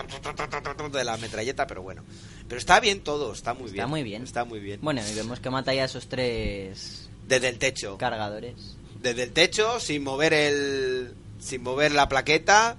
[0.93, 2.03] de la metralleta, pero bueno.
[2.49, 3.89] Pero está bien todo, está muy Está bien.
[3.91, 4.23] muy bien.
[4.23, 4.81] Está muy bien.
[4.83, 7.99] Bueno, y vemos que mata ya a esos tres Desde el techo.
[7.99, 8.55] cargadores.
[9.03, 12.77] desde el techo sin mover el sin mover la plaqueta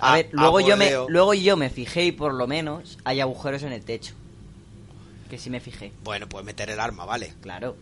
[0.00, 3.62] A, ver, luego yo, me, luego yo me fijé y por lo menos hay agujeros
[3.62, 4.14] en el techo.
[5.30, 7.76] Que sí me fijé, bueno pues meter el arma vale claro.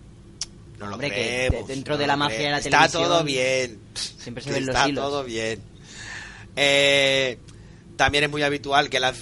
[0.83, 3.25] No lo Hombre, que creemos, dentro no de la magia de la está televisión todo
[3.25, 5.05] bien siempre se ven los está hilos.
[5.05, 5.62] todo bien
[6.57, 7.38] Eh,
[7.97, 9.16] también es muy habitual que las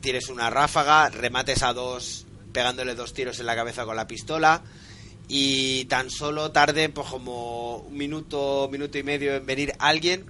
[0.00, 4.62] tires una ráfaga remates a dos pegándole dos tiros en la cabeza con la pistola
[5.28, 10.26] y tan solo tarde pues como un minuto minuto y medio en venir alguien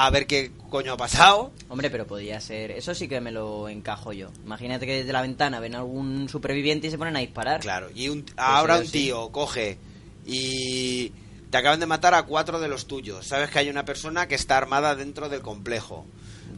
[0.00, 1.50] a ver qué coño ha pasado.
[1.68, 2.70] Hombre, pero podría ser.
[2.70, 4.30] Eso sí que me lo encajo yo.
[4.44, 7.60] Imagínate que desde la ventana ven algún superviviente y se ponen a disparar.
[7.60, 8.92] Claro, y un, ahora eso un sí.
[8.92, 9.76] tío coge
[10.24, 11.12] y
[11.50, 13.26] te acaban de matar a cuatro de los tuyos.
[13.26, 16.06] Sabes que hay una persona que está armada dentro del complejo.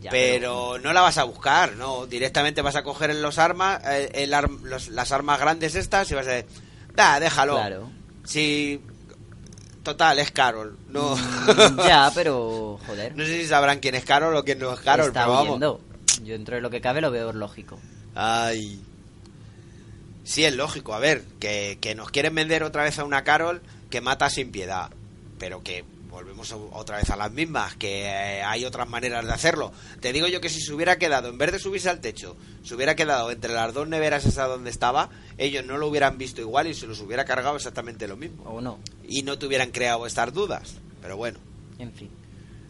[0.03, 2.07] Ya, pero, no la vas a buscar, no.
[2.07, 4.31] Directamente vas a coger los armas, eh, el
[4.65, 6.51] los- las armas grandes estas y vas a decir,
[6.95, 7.55] da, déjalo.
[7.55, 7.91] Claro.
[8.25, 8.81] Si,
[9.83, 10.77] total, es Carol.
[10.89, 12.79] No, Mm, ya, pero.
[12.87, 13.17] Joder.
[13.17, 15.61] no sé si sabrán quién es Carol o quién no es Carol, está pero vamos.
[16.23, 17.79] Yo dentro de lo que cabe lo veo lógico.
[18.15, 18.83] Ay.
[20.25, 20.95] Sí, es lógico.
[20.95, 24.53] A ver, que, que nos quieren vender otra vez a una Carol que mata sin
[24.53, 24.91] piedad.
[25.39, 29.73] Pero que volvemos otra vez a las mismas, que eh, hay otras maneras de hacerlo.
[30.01, 32.75] Te digo yo que si se hubiera quedado, en vez de subirse al techo, se
[32.75, 36.67] hubiera quedado entre las dos neveras esas donde estaba, ellos no lo hubieran visto igual
[36.67, 38.43] y se los hubiera cargado exactamente lo mismo.
[38.45, 38.79] O no.
[39.07, 40.75] Y no te hubieran creado estas dudas.
[41.01, 41.39] Pero bueno,
[41.79, 42.11] En fin.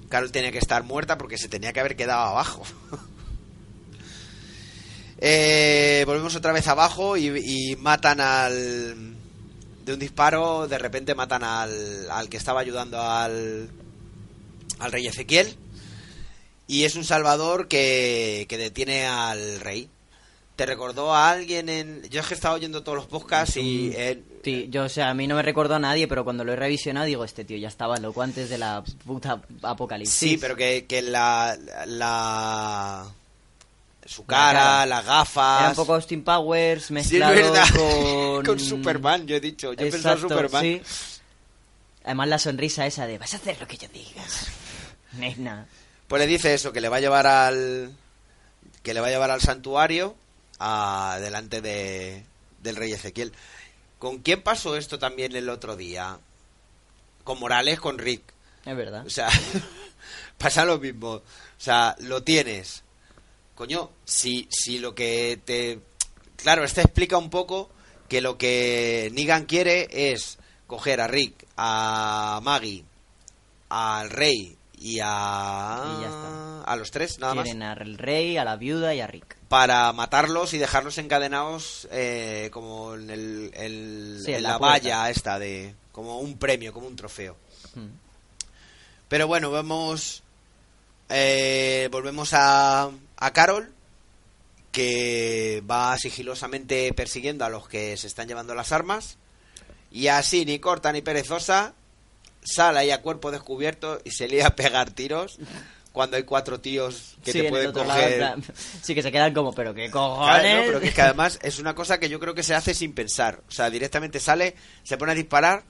[0.09, 2.63] Carol tenía que estar muerta porque se tenía que haber quedado abajo.
[5.23, 9.20] Eh, volvemos otra vez abajo y, y matan al...
[9.91, 13.69] De un disparo, de repente matan al, al que estaba ayudando al,
[14.79, 15.57] al rey Ezequiel.
[16.69, 19.89] Y es un salvador que, que detiene al rey.
[20.55, 22.03] ¿Te recordó a alguien en...?
[22.09, 23.91] Yo es que he estado oyendo todos los podcasts y...
[23.97, 26.53] eh, Sí, yo, o sea, a mí no me recordó a nadie, pero cuando lo
[26.53, 30.15] he revisionado digo, este tío ya estaba loco antes de la puta apocalipsis.
[30.17, 33.07] Sí, pero que, que la, la...
[34.11, 34.87] Su cara, cara.
[34.87, 35.61] las gafas...
[35.61, 37.69] Era un poco Austin Powers Sí, es mezclado verdad.
[37.77, 38.45] con...
[38.45, 39.73] Con Superman, yo he dicho.
[39.73, 40.63] Yo he pensado Superman.
[40.63, 40.83] sí.
[42.03, 44.25] Además la sonrisa esa de, vas a hacer lo que yo diga.
[45.13, 45.69] Nena.
[46.09, 47.93] Pues le dice eso, que le va a llevar al...
[48.83, 50.17] Que le va a llevar al santuario
[50.59, 52.25] a, delante de,
[52.65, 53.33] del rey Ezequiel.
[54.01, 56.19] ¿Con quién pasó esto también el otro día?
[57.23, 58.25] Con Morales, con Rick.
[58.65, 59.07] Es verdad.
[59.07, 59.29] O sea,
[60.39, 61.11] pasa lo mismo.
[61.11, 61.23] O
[61.59, 62.83] sea, lo tienes.
[63.61, 65.81] Coño, si, si lo que te...
[66.37, 67.69] Claro, este explica un poco
[68.09, 72.87] que lo que Negan quiere es coger a Rick, a Maggie,
[73.69, 75.85] al rey y a...
[75.99, 76.63] Y ya está.
[76.65, 77.45] A los tres, nada más.
[77.45, 79.37] Quieren al rey, a la viuda y a Rick.
[79.51, 85.39] Para matarlos y dejarlos encadenados eh, como en, el, el- Sí, en la valla esta
[85.39, 85.75] de...
[85.93, 87.37] Como un premio, como un trofeo.
[87.75, 87.89] Hmm.
[89.09, 90.23] Pero bueno, vemos.
[91.11, 92.89] eh, volvemos a,
[93.21, 93.73] a Carol,
[94.73, 99.19] que va sigilosamente persiguiendo a los que se están llevando las armas.
[99.91, 101.75] Y así, ni corta ni perezosa,
[102.43, 105.39] sale ahí a cuerpo descubierto y se lía a pegar tiros
[105.93, 108.35] cuando hay cuatro tíos que Sí, te pueden lado, coger.
[108.83, 110.55] sí, que se quedan como, pero qué Claro, cojones.
[110.57, 112.73] no, pero que es que además es una cosa que yo creo que se hace
[112.75, 113.43] sin pensar.
[113.49, 114.55] O sea, directamente sale,
[114.85, 115.65] se pone a disparar,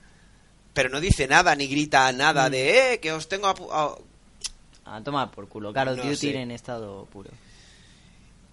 [0.75, 2.53] pero no dice nada, ni grita nada Mm.
[2.53, 3.97] de, eh, que os tengo a pu- a-
[4.92, 5.72] A tomar por culo.
[5.72, 6.37] Call of No Duty sé.
[6.40, 7.31] en estado puro.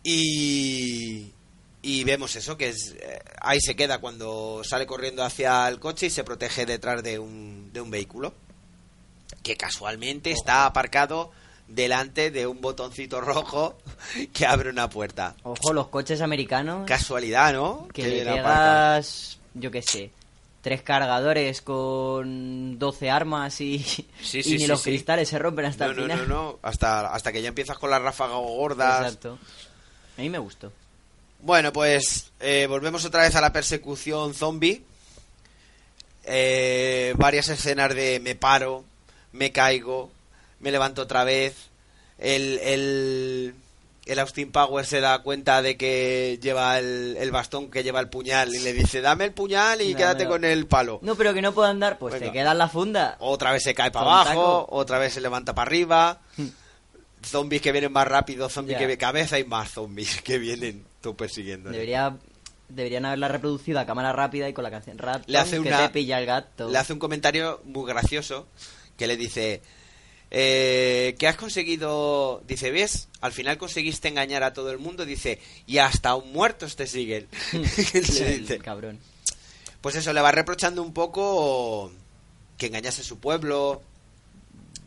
[0.03, 1.33] Y,
[1.81, 6.05] y vemos eso, que es, eh, ahí se queda cuando sale corriendo hacia el coche
[6.05, 8.33] y se protege detrás de un, de un vehículo.
[9.43, 11.31] Que casualmente está aparcado
[11.67, 13.77] delante de un botoncito rojo
[14.33, 15.35] que abre una puerta.
[15.43, 16.85] Ojo, los coches americanos.
[16.87, 17.87] Casualidad, ¿no?
[17.93, 20.11] que le pegas, yo qué sé,
[20.61, 25.85] tres cargadores con 12 armas y, Sí, y sí, ni los cristales se rompen hasta
[25.85, 26.27] No, el no, final.
[26.27, 29.01] no, no, hasta, hasta que ya empiezas con las ráfagas gordas.
[29.05, 29.37] Exacto.
[30.17, 30.71] A mí me gustó.
[31.41, 34.83] Bueno, pues eh, volvemos otra vez a la persecución zombie.
[36.25, 38.83] Eh, varias escenas de me paro,
[39.31, 40.11] me caigo,
[40.59, 41.55] me levanto otra vez.
[42.17, 43.53] El, el,
[44.07, 48.09] el Austin Power se da cuenta de que lleva el, el bastón, que lleva el
[48.09, 50.99] puñal, y le dice, dame el puñal y quédate con el palo.
[51.01, 52.25] No, pero que no puedo andar, pues Venga.
[52.27, 53.15] te quedas la funda.
[53.19, 54.27] Otra vez se cae para abajo,
[54.63, 54.67] taco.
[54.75, 56.19] otra vez se levanta para arriba.
[57.23, 58.87] Zombies que vienen más rápido, zombies Ya.
[58.87, 61.69] que cada vez hay más zombies que vienen tú persiguiendo.
[61.71, 62.15] Debería,
[62.69, 65.23] deberían haberla reproducido a cámara rápida y con la canción rap.
[65.25, 66.69] Le hace que una- te pilla el gato.
[66.69, 68.47] le hace un comentario muy gracioso
[68.95, 69.61] que le dice
[70.31, 75.39] eh, que has conseguido dice ves al final conseguiste engañar a todo el mundo dice
[75.65, 77.27] y hasta un muertos te siguen
[77.93, 78.59] dice.
[78.59, 78.99] cabrón.
[79.81, 81.91] pues eso le va reprochando un poco
[82.57, 83.81] que engañase a su pueblo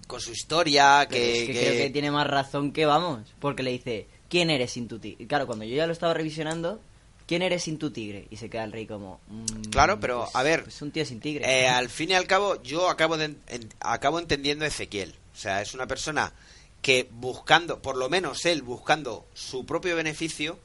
[0.07, 3.29] con su historia que, es que, que- creo que tiene más razón que vamos.
[3.39, 5.23] Porque le dice, ¿quién eres sin tu tigre?
[5.23, 6.81] Y claro, cuando yo ya lo estaba revisionando,
[7.29, 8.27] ¿quién eres sin tu tigre?
[8.29, 9.21] Y se queda el rey como...
[9.29, 11.45] mm, Claro, pero, pues- a ver, Pues un tío sin tigre.
[11.49, 15.15] Eh, al fin y al cabo, yo acabo, de, en- acabo entendiendo a Ezequiel.
[15.41, 16.35] O sea, es una persona
[16.83, 20.59] que buscando, por lo menos él buscando su propio beneficio,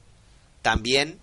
[0.60, 1.18] también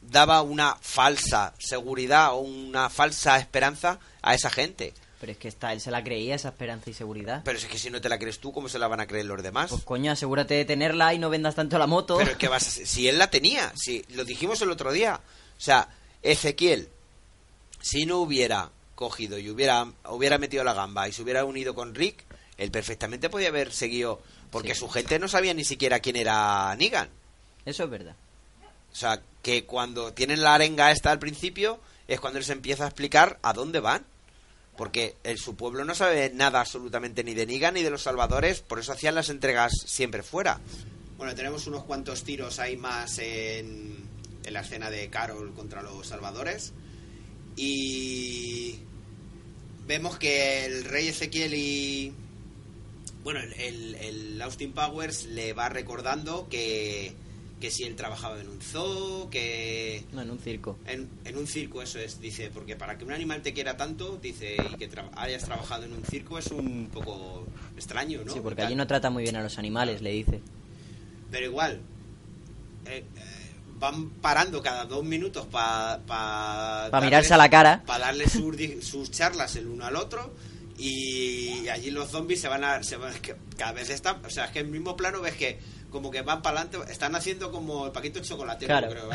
[0.00, 4.94] daba una falsa seguridad o una falsa esperanza a esa gente.
[5.20, 7.42] Pero es que está, él se la creía, esa esperanza y seguridad.
[7.44, 9.26] Pero es que si no te la crees tú, ¿cómo se la van a creer
[9.26, 9.68] los demás?
[9.68, 12.16] Pues coño, asegúrate de tenerla y no vendas tanto la moto.
[12.16, 15.20] Pero es que vas a- si él la tenía, si lo dijimos el otro día.
[15.58, 15.88] O sea,
[16.22, 16.88] Ezequiel,
[17.82, 21.94] si no hubiera cogido y hubiera, hubiera metido la gamba y se hubiera unido con
[21.94, 22.24] Rick,
[22.58, 24.20] él perfectamente podía haber seguido.
[24.50, 24.80] Porque Sí.
[24.80, 27.08] su gente no sabía ni siquiera quién era Negan.
[27.64, 28.14] Eso es verdad.
[28.92, 32.84] O sea, que cuando tienen la arenga esta al principio, es cuando él se empieza
[32.84, 34.04] a explicar a dónde van.
[34.76, 38.60] Porque en su pueblo no sabe nada absolutamente ni de Negan ni de los salvadores,
[38.60, 40.60] por eso hacían las entregas siempre fuera.
[41.16, 43.96] Bueno, tenemos unos cuantos tiros ahí más en,
[44.44, 46.72] en la escena de Carol contra los salvadores.
[47.56, 48.76] Y
[49.86, 52.12] vemos que el rey Ezequiel y...
[53.22, 57.12] Bueno, el, el- Austin Powers le va recordando que,
[57.60, 60.04] que si él trabajaba en un zoo, que...
[60.12, 60.76] No, en un circo.
[60.86, 64.18] En, en un circo eso es, dice, porque para que un animal te quiera tanto,
[64.20, 68.32] dice, y que tra- hayas trabajado en un circo es un poco extraño, ¿no?
[68.34, 70.42] Sí, porque allí no trata muy bien a los animales, le dice.
[71.30, 71.80] Pero igual,
[72.84, 73.33] eh, eh,
[73.84, 76.00] van parando cada dos minutos para...
[76.06, 77.82] Pa Pa mirarse a la cara.
[77.86, 80.34] Para darle sus, sus charlas el uno al otro.
[80.78, 82.82] Y allí los zombies se van a...
[82.82, 83.12] Se van,
[83.56, 84.24] cada vez están...
[84.24, 85.58] O sea, es que en el mismo plano ves que
[85.94, 88.90] como que van para adelante, están haciendo como el paquito de chocolate, Claro.
[88.90, 89.08] creo.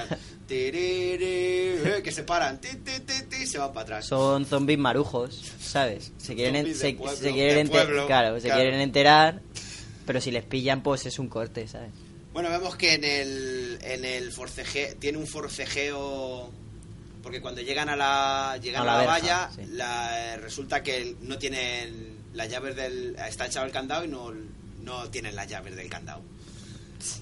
[0.47, 4.05] eh, que se paran, y se van para atrás.
[4.05, 6.13] Son zombies marujos, ¿sabes?
[6.17, 9.41] Se quieren, se, pueblo, se quieren pueblo, claro, se quieren enterar,
[10.05, 11.91] pero si les pillan, pues es un corte, ¿sabes?
[12.33, 16.51] Bueno, vemos que en el, en el forcejeo, tiene un forcejeo,
[17.23, 19.61] porque cuando llegan a la, llegan A a la verja, valla, sí.
[19.71, 24.31] la- resulta que no tienen las llaves del, está echado el candado y no,
[24.83, 26.21] no tienen las llaves del candado.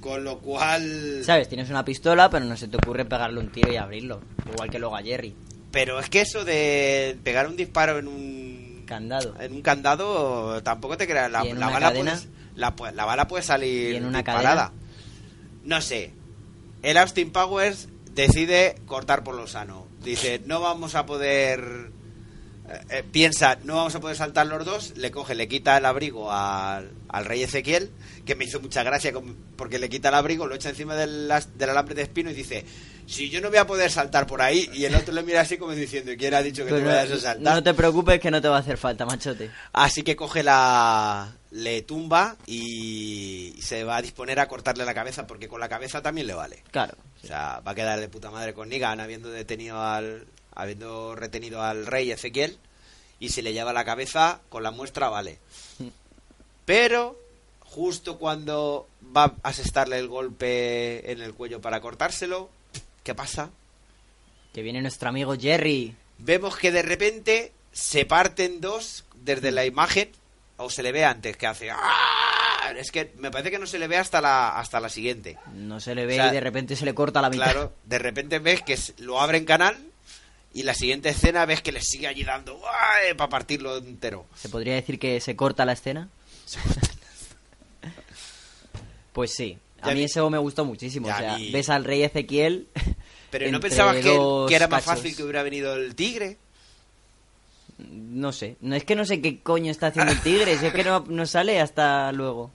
[0.01, 1.21] Con lo cual...
[1.23, 1.47] ¿Sabes?
[1.47, 4.21] Tienes una pistola, pero no se te ocurre pegarle un tiro y abrirlo.
[4.51, 5.35] Igual que luego a Jerry.
[5.71, 8.83] Pero es que eso de pegar un disparo en un...
[8.87, 9.35] Candado.
[9.39, 11.29] En un candado tampoco te creas.
[11.31, 12.11] La, ¿Y en la bala cadena?
[12.75, 14.71] puedes- la, bala puede salir ¿Y en una disparada.
[15.67, 16.13] No sé.
[16.81, 19.85] El Austin Powers decide cortar por lo sano.
[20.01, 21.91] Dice, no vamos a poder...
[22.69, 24.93] eh, eh, piensa, no vamos a poder saltar los dos.
[24.95, 27.91] Le coge, le quita el abrigo al, al rey Ezequiel,
[28.25, 29.11] que me hizo mucha gracia
[29.57, 32.63] porque le quita el abrigo, lo echa encima del, del alambre de espino y dice,
[33.07, 34.69] si yo no voy a poder saltar por ahí.
[34.73, 37.11] Y el otro le mira así como diciendo, ¿quién ha dicho que Pues no vayas
[37.11, 37.55] a saltar?
[37.55, 39.49] no te preocupes que no te va a hacer falta, machote.
[39.73, 41.33] Así que coge la.
[41.51, 46.01] le tumba y se va a disponer a cortarle la cabeza porque con la cabeza
[46.01, 46.63] también le vale.
[46.71, 46.95] Claro.
[47.23, 50.27] O sea, va a quedar de puta madre con Negan habiendo detenido al.
[50.53, 52.57] habiendo retenido al rey Ezequiel.
[53.19, 55.39] Y si le lleva la cabeza, con la muestra vale.
[56.65, 57.17] Pero,
[57.61, 62.49] justo cuando va a asestarle el golpe en el cuello para cortárselo,
[63.07, 63.51] ¿qué pasa?
[64.53, 65.95] Que viene nuestro amigo Jerry.
[66.17, 70.11] vemos que de repente se parten dos desde la imagen
[70.57, 72.73] o se le ve antes que hace ¡ah!
[72.75, 75.79] es que me parece que no se le ve hasta la hasta la siguiente No
[75.79, 77.45] se le ve O sea, y de repente se le corta la mitad.
[77.45, 79.77] claro de repente ves que lo abre en canal
[80.53, 82.59] y la siguiente escena ves que le sigue allí dando
[83.15, 86.09] para partirlo entero ¿Se podría decir que se corta la escena?
[89.13, 89.57] Pues sí.
[89.81, 91.07] A Ya mí vi- eso me gustó muchísimo.
[91.07, 92.67] Ya O sea, vi- ves al rey Ezequiel.
[93.31, 94.99] pero no pensabas que, que era más cachos.
[95.01, 96.37] fácil que hubiera venido el tigre
[97.77, 98.55] No sé.
[98.61, 100.57] No es que no sé qué coño está haciendo el tigre.
[100.57, 102.49] Si es que no, no sale hasta luego.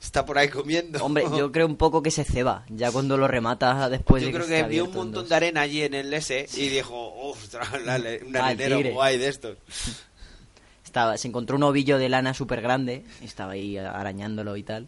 [0.00, 2.64] está por ahí comiendo Hombre, yo creo un poco que se ceba.
[2.68, 5.82] Ya cuando lo remata después Yo de creo que, vio un montón de arena allí
[5.82, 7.88] en el S y dijo, ostras, un
[8.36, 9.58] Ah, arenero guay de estos.
[10.84, 13.02] Estaba, se encontró un ovillo de lana súper grande.
[13.22, 14.86] y Estaba ahí arañándolo y tal.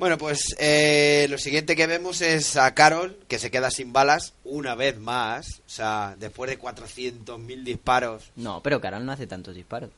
[0.00, 4.32] Bueno, pues eh, lo siguiente que vemos es a Carol, que se queda sin balas
[4.44, 5.60] una vez más.
[5.66, 8.30] O sea, después de 400.000 disparos.
[8.34, 9.90] No, pero Carol no hace tantos disparos.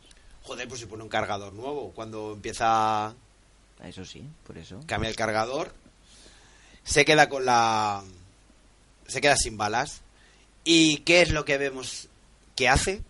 [0.43, 1.93] Joder, pues se pone un cargador nuevo.
[1.95, 3.15] Cuando empieza a
[3.85, 4.81] Eso sí, por eso.
[4.87, 5.73] cambiar el cargador,
[6.83, 8.03] se queda con la...
[9.07, 10.01] Se queda sin balas.
[10.65, 12.09] ¿Y qué es lo que vemos
[12.57, 13.03] que hace?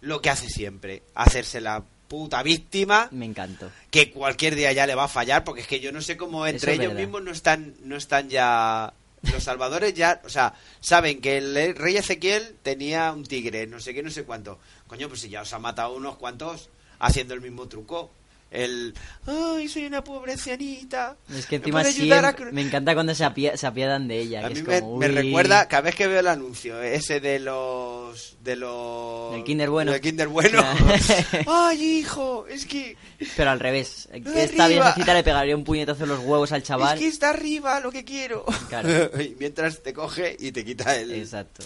[0.00, 1.04] Lo que hace siempre.
[1.14, 3.70] Hacerse la puta víctima Me encantó.
[3.90, 6.46] que cualquier día ya le va a fallar, porque es que yo no sé cómo
[6.46, 7.02] entre es ellos verdad.
[7.02, 8.92] mismos no están, no están ya.
[9.32, 13.92] Los salvadores ya, o sea, saben que el rey Ezequiel tenía un tigre, no sé
[13.92, 14.60] qué, no sé cuánto.
[14.86, 16.68] Coño, pues si ya os ha matado unos cuantos
[17.00, 18.10] haciendo el mismo truco.
[18.50, 18.94] El,
[19.26, 21.16] ay, soy una pobre ancianita.
[21.28, 24.40] Es que ¿me encima a cru-?" me encanta cuando se, apie- se apiadan de ella.
[24.40, 27.20] A que mí es me, como, me recuerda, cada vez que veo el anuncio, ese
[27.20, 28.36] de los.
[28.42, 29.32] de los.
[29.32, 29.92] Del Kinder Bueno.
[29.92, 30.64] Del Kinder Bueno.
[31.46, 32.96] Ay, hijo, es que.
[33.36, 34.08] Pero al revés.
[34.12, 34.40] Arriba.
[34.40, 36.94] Esta viejecita le pegaría un puñetazo en los huevos al chaval.
[36.96, 38.46] Es que está arriba lo que quiero.
[38.70, 39.10] Claro.
[39.20, 41.12] y mientras te coge y te quita el.
[41.12, 41.64] Exacto.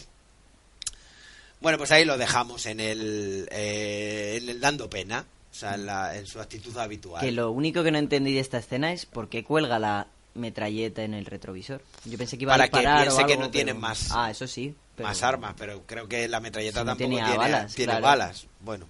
[1.61, 5.87] Bueno, pues ahí lo dejamos en el, eh, en el dando pena, o sea, en,
[5.87, 7.21] la- en su actitud habitual.
[7.21, 11.03] Que lo único que no entendí de esta escena es por qué cuelga la metralleta
[11.03, 11.83] en el retrovisor.
[12.07, 13.81] Yo pensé que iba Para a que disparar piense o que algo, no tienen pero-
[13.89, 14.75] más- Ah, eso sí.
[14.97, 18.05] pero Más armas, pero creo que la metralleta no tampoco tiene, balas, tiene claro.
[18.07, 18.47] balas.
[18.61, 18.87] Bueno,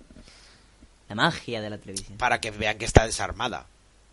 [1.09, 2.17] La magia de la televisión.
[2.19, 3.67] para que vean que está desarmada.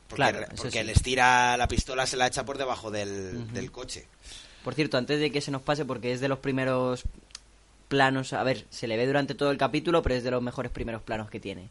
[0.07, 0.83] Porque, Claro, porque sí.
[0.87, 4.07] les tira la pistola, se la echa por debajo del, del coche.
[4.63, 7.03] Por cierto, antes de que se nos pase, porque es de los primeros
[7.87, 10.71] planos, a ver, se le ve durante todo el capítulo, pero es de los mejores
[10.71, 11.69] primeros planos que tiene.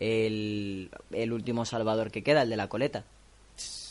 [0.00, 3.04] El, el último salvador que queda, el de la coleta.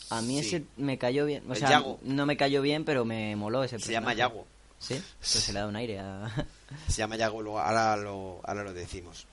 [0.09, 0.47] A mí Sí.
[0.55, 1.43] ese me cayó bien.
[1.47, 1.99] O El sea, Yago.
[2.01, 4.13] no me cayó bien, pero me moló ese Se llama.
[4.15, 4.45] Yago.
[4.79, 6.45] Sí, pues se le da un aire a...
[6.87, 9.25] Se llama Yago, ahora lo, ahora lo decimos.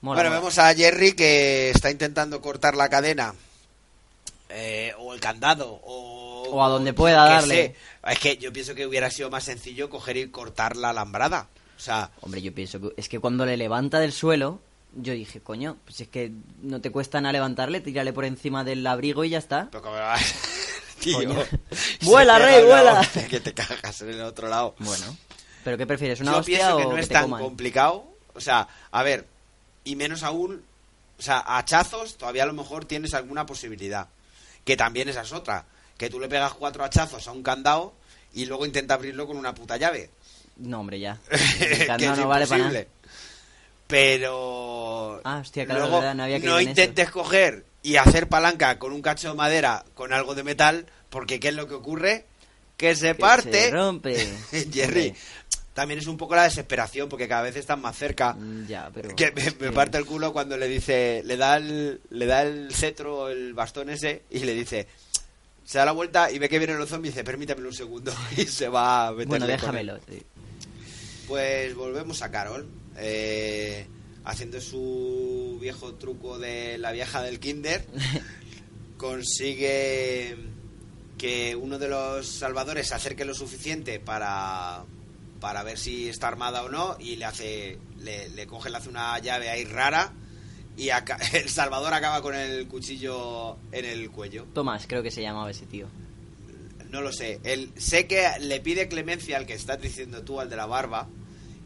[0.00, 0.40] Mola, bueno, mola.
[0.40, 3.34] vemos a Jerry que está intentando cortar la cadena.
[4.48, 5.80] eh, o el candado.
[5.84, 7.54] O, O a donde pueda darle.
[7.54, 7.76] sé.
[8.10, 11.48] Es que yo pienso que hubiera sido más sencillo coger y cortar la alambrada.
[11.76, 14.60] O sea, Hombre, yo pienso que es que cuando le levanta del suelo,
[14.94, 16.32] yo dije, coño, pues es que
[16.62, 19.68] no te cuesta nada levantarle, tírale por encima del abrigo y ya está.
[19.70, 20.34] pero como vas-
[21.00, 21.18] Tío,
[22.02, 23.00] Vuela, rey, vuela.
[23.30, 24.74] Que te cagas en el otro lado.
[24.80, 25.16] Bueno,
[25.64, 26.20] ¿pero qué prefieres?
[26.20, 27.42] ¿Una Yo hostia pienso o que no que es te tan coman?
[27.42, 28.04] complicado.
[28.34, 29.26] O sea, a ver,
[29.84, 30.62] y menos aún,
[31.18, 34.08] o sea, a hachazos todavía a lo mejor tienes alguna posibilidad.
[34.64, 35.64] Que también esa es otra.
[35.96, 37.94] Que tú le pegas cuatro hachazos a un candado
[38.34, 40.10] y luego intenta abrirlo con una puta llave.
[40.58, 41.18] No, hombre, ya.
[41.60, 42.84] El candado no vale para nada.
[43.90, 46.70] Pero Ah, hostia, claro, luego verdad, no había no caído en eso.
[46.70, 51.40] intentes coger y hacer palanca con un cacho de madera con algo de metal, porque
[51.40, 52.26] ¿qué es lo que ocurre?
[52.76, 53.64] Que se Que parte.
[53.64, 54.16] se rompe.
[54.72, 55.14] Jerry,
[55.74, 58.32] también es un poco la desesperación, porque cada vez están más cerca.
[58.34, 59.14] mm, Ya, pero...
[59.14, 63.28] Que me, parte el culo cuando le dice, le da el, le da el cetro,
[63.28, 64.86] el bastón ese, y le dice,
[65.64, 68.12] se da la vuelta y ve que vienen los zombies y dice, permítame un segundo,
[68.36, 69.98] y se va a meterle Bueno, déjamelo.
[70.08, 70.22] sí.
[71.28, 72.66] Pues volvemos a Carol,
[72.96, 73.86] eh,
[74.24, 77.86] haciendo su viejo truco de la vieja del kinder,
[78.96, 80.36] consigue
[81.18, 84.84] que uno de los salvadores se acerque lo suficiente para,
[85.38, 88.88] para ver si está armada o no y le hace le, le coge le hace
[88.88, 90.14] una llave ahí rara
[90.76, 90.88] y
[91.34, 95.66] el salvador acaba con el cuchillo en el cuello Tomás, creo que se llamaba ese
[95.66, 95.88] tío.
[96.90, 97.40] no lo sé.
[97.44, 101.08] Él, sé que le pide clemencia al que estás diciendo tú, al de la barba,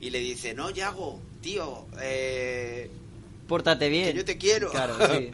[0.01, 2.91] y le dice, no, Yago, tío, eh,
[3.49, 4.07] Pórtate bien.
[4.09, 4.71] que yo te quiero.
[4.71, 5.31] Claro, sí.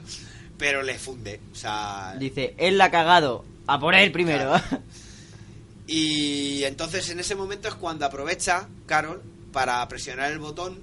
[0.59, 2.15] Pero le funde, o sea...
[2.19, 3.45] Dice, él la ha cagado.
[3.67, 4.53] A por él primero.
[5.93, 9.21] Y entonces en ese momento es cuando aprovecha Carol
[9.53, 10.79] para presionar el botón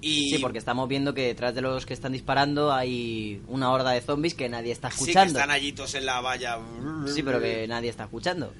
[0.00, 0.30] y...
[0.30, 4.00] Sí, porque estamos viendo que detrás de los que están disparando hay una horda de
[4.00, 5.38] zombies que nadie está Sí, que escuchando.
[5.40, 6.60] están allitos en la valla.
[7.12, 8.52] Sí, pero que nadie está escuchando.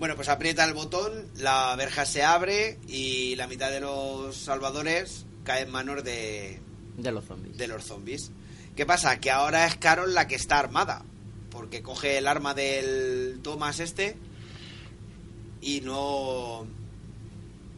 [0.00, 5.26] Bueno, pues aprieta el botón, la verja se abre y la mitad de los salvadores
[5.44, 6.58] caen en manos de,
[6.96, 7.56] De los zombies.
[7.58, 8.30] de los zombies.
[8.74, 9.20] ¿Qué pasa?
[9.20, 11.04] Que ahora es Carol la que está armada.
[11.50, 14.16] Porque coge el arma del Thomas este
[15.60, 16.66] y no...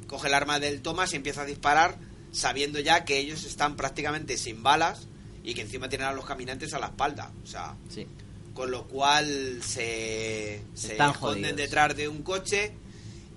[0.07, 1.97] Coge el arma del Thomas y empieza a disparar
[2.31, 5.09] sabiendo ya que ellos están prácticamente sin balas
[5.43, 7.33] y que encima tienen a los caminantes a la espalda.
[7.43, 8.07] O sea, Sí.
[8.55, 11.57] Con lo cual se, esconden jodidos.
[11.57, 12.73] detrás de un coche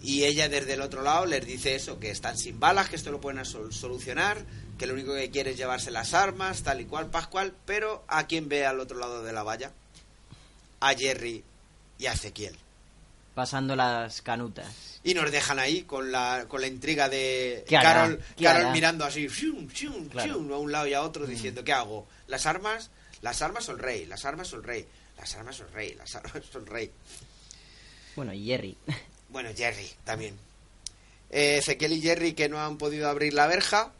[0.02, 3.12] y ella desde el otro lado les dice eso, que están sin balas, que esto
[3.12, 4.38] lo pueden sol- solucionar,
[4.78, 8.28] que lo único que quiere es llevarse las armas, tal y cual, Pascual, pero ¿a
[8.28, 9.72] quién ve al otro lado de la valla?
[10.82, 11.44] A Jerry
[11.98, 12.56] y a Ezequiel.
[13.34, 14.68] Pasando las canutas.
[15.04, 17.66] Y nos dejan ahí con la, con la intriga de.
[17.70, 20.34] Carol, ¿Qué Carol mirando así, Claro.
[20.34, 22.08] fium, a un lado y a otro, diciendo, ¿qué hago?
[22.28, 22.92] Las armas,
[23.22, 24.88] las armas son rey, las armas son rey,
[25.18, 26.92] las armas son rey, las armas son rey.
[28.16, 28.78] Bueno, y Jerry.
[29.30, 30.38] Bueno, Jerry también.
[31.30, 33.92] Eh, Ezequiel y Jerry que no han podido abrir la verja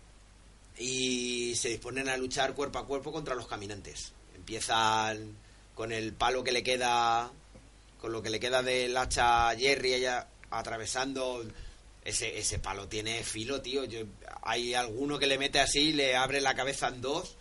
[0.78, 4.14] y se disponen a luchar cuerpo a cuerpo contra los caminantes.
[4.36, 5.36] Empiezan
[5.74, 7.32] con el palo que le queda,
[8.00, 11.44] con lo que le queda del hacha a Jerry, ella atravesando.
[12.04, 13.84] Ese, ese palo tiene filo, tío.
[13.86, 14.02] Yo,
[14.44, 17.36] hay alguno que le mete así y le abre la cabeza en dos.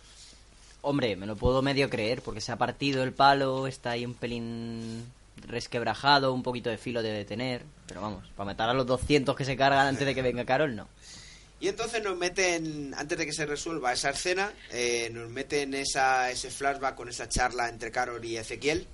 [0.87, 4.13] Hombre, me lo puedo medio creer, porque se ha partido el palo, está ahí un
[4.13, 5.03] pelín
[5.47, 7.63] resquebrajado, un poquito de filo debe tener.
[7.87, 10.75] Pero vamos, para matar a los 200 que se cargan antes de que venga Carol,
[10.75, 10.87] no.
[11.59, 16.29] Y entonces nos meten, antes de que se resuelva esa escena, eh, nos meten esa,
[16.29, 18.85] ese flashback con esa charla entre Carol y Ezequiel.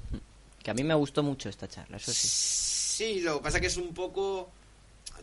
[0.64, 2.28] Que a mí me gustó mucho esta charla, eso sí.
[2.30, 4.50] Sí, lo que pasa que es un poco...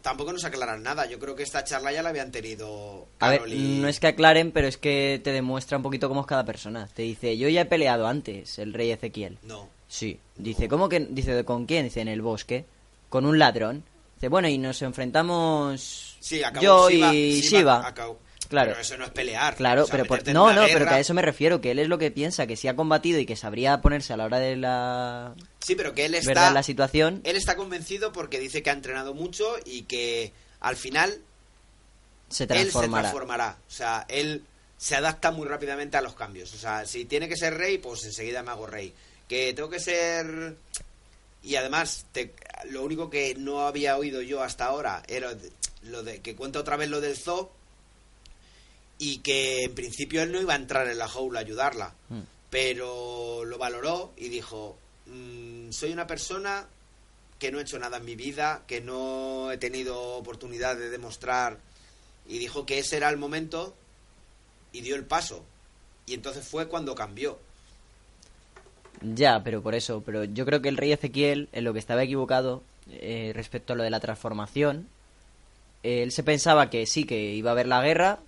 [0.03, 1.07] Tampoco nos aclaran nada.
[1.07, 3.79] Yo creo que esta charla ya la habían tenido A ver, Carol y...
[3.81, 6.89] no es que aclaren, pero es que te demuestra un poquito cómo es cada persona.
[6.93, 9.39] Te dice, yo ya he peleado antes, el rey Ezequiel.
[9.43, 9.69] No.
[9.89, 10.19] Sí.
[10.37, 11.01] Dice, ¿cómo que?
[11.01, 11.85] Dice, ¿con quién?
[11.85, 12.65] Dice, en el bosque.
[13.09, 13.85] Con un ladrón.
[14.17, 17.95] Dice, bueno, y nos enfrentamos Sí, acabó yo y Shiva.
[18.49, 18.71] Claro.
[18.71, 19.57] Pero eso no es pelear.
[19.57, 21.79] Claro, O sea, pero por- no, no, pero que a eso me refiero, que él
[21.79, 24.39] es lo que piensa, que si ha combatido y que sabría ponerse a la hora
[24.39, 26.29] de la Sí, pero que él está...
[26.31, 27.21] verdad la situación.
[27.25, 31.11] Él está convencido porque dice que ha entrenado mucho y que al final
[32.31, 33.03] se él se transformará.
[33.03, 33.59] transformará.
[33.69, 34.45] O sea, él
[34.79, 36.55] se adapta muy rápidamente a los cambios.
[36.55, 38.95] O sea, si tiene que ser rey, pues enseguida me hago rey.
[39.29, 40.57] Que tengo que ser...
[41.43, 42.33] Y además, te-
[42.71, 45.33] lo único que no había oído yo hasta ahora era
[45.83, 47.53] lo de que cuenta otra vez lo del zoo
[48.99, 51.95] y que en principio él no iba a entrar en la jaula a ayudarla.
[52.09, 52.21] Mm.
[52.51, 54.77] Pero lo valoró y dijo,
[55.07, 56.67] "Mm, soy una persona
[57.39, 61.59] que no he hecho nada en mi vida, que no he tenido oportunidad de demostrar
[62.27, 63.75] y dijo que ese era el momento
[64.73, 65.45] y dio el paso.
[66.07, 67.39] Y entonces fue cuando cambió.
[69.01, 72.03] Ya, pero por eso, pero yo creo que el rey Ezequiel, en lo que estaba
[72.03, 74.89] equivocado eh, respecto a lo de la transformación,
[75.83, 78.19] él se pensaba que sí, que iba a haber la guerra,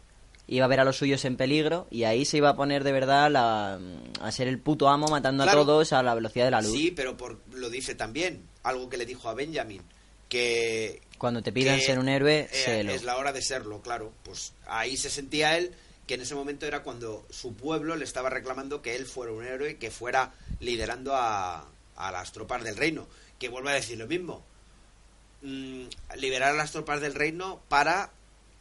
[0.53, 2.91] iba a ver a los suyos en peligro y ahí se iba a poner de
[2.93, 3.79] verdad la-
[4.21, 5.63] a ser el puto amo matando Claro.
[5.63, 6.73] a todos a la velocidad de la luz.
[6.73, 9.81] Sí, pero por, lo dice también, algo que le dijo a Benjamin,
[10.29, 11.03] que...
[11.19, 12.87] Cuando te pidan que, ser un héroe, eh.
[12.89, 14.13] Es la hora de serlo, claro.
[14.25, 15.73] Pues ahí se sentía él
[16.07, 19.45] que en ese momento era cuando su pueblo le estaba reclamando que él fuera un
[19.45, 23.07] héroe, que fuera liderando a, a las tropas del reino.
[23.39, 24.43] Que vuelva a decir lo mismo.
[25.43, 25.85] Mm,
[26.17, 28.11] liberar a las tropas del reino para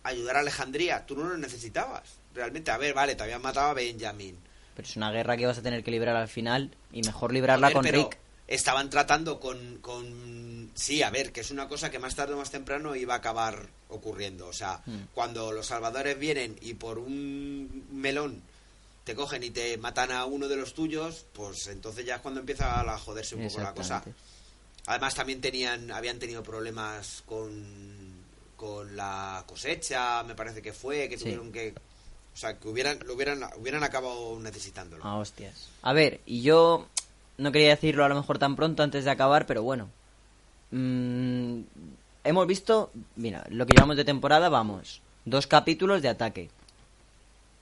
[0.04, 1.06] ayudar a Alejandría.
[1.06, 2.04] Tú no lo necesitabas.
[2.34, 4.38] Realmente, a ver, vale, te habían matado a Benjamin.
[4.76, 7.72] Pero es una guerra que vas a tener que librar al final y mejor librarla
[7.72, 8.18] con Rick.
[8.48, 10.72] Estaban tratando con, con...
[10.74, 13.18] Sí, a ver, que es una cosa que más tarde o más temprano iba a
[13.18, 14.48] acabar ocurriendo.
[14.48, 15.02] O sea, Hmm.
[15.14, 18.42] cuando los salvadores vienen y por un melón
[19.04, 22.40] te cogen y te matan a uno de los tuyos, pues entonces ya es cuando
[22.40, 24.04] empieza a joderse un poco la cosa.
[24.86, 27.99] Además también tenían, habían tenido problemas con,
[28.60, 31.24] con la cosecha, me parece que fue, que Sí.
[31.24, 31.74] tuvieron que...
[32.34, 35.02] O sea, que hubieran, lo hubieran, hubieran acabado necesitándolo.
[35.06, 35.70] Ah, hostias.
[35.82, 36.86] A ver, y yo
[37.38, 39.90] no quería decirlo a lo mejor tan pronto antes de acabar, pero bueno.
[40.72, 41.62] Mm,
[42.26, 46.50] hemos visto, mira, lo que llevamos de temporada, vamos, dos capítulos de ataque.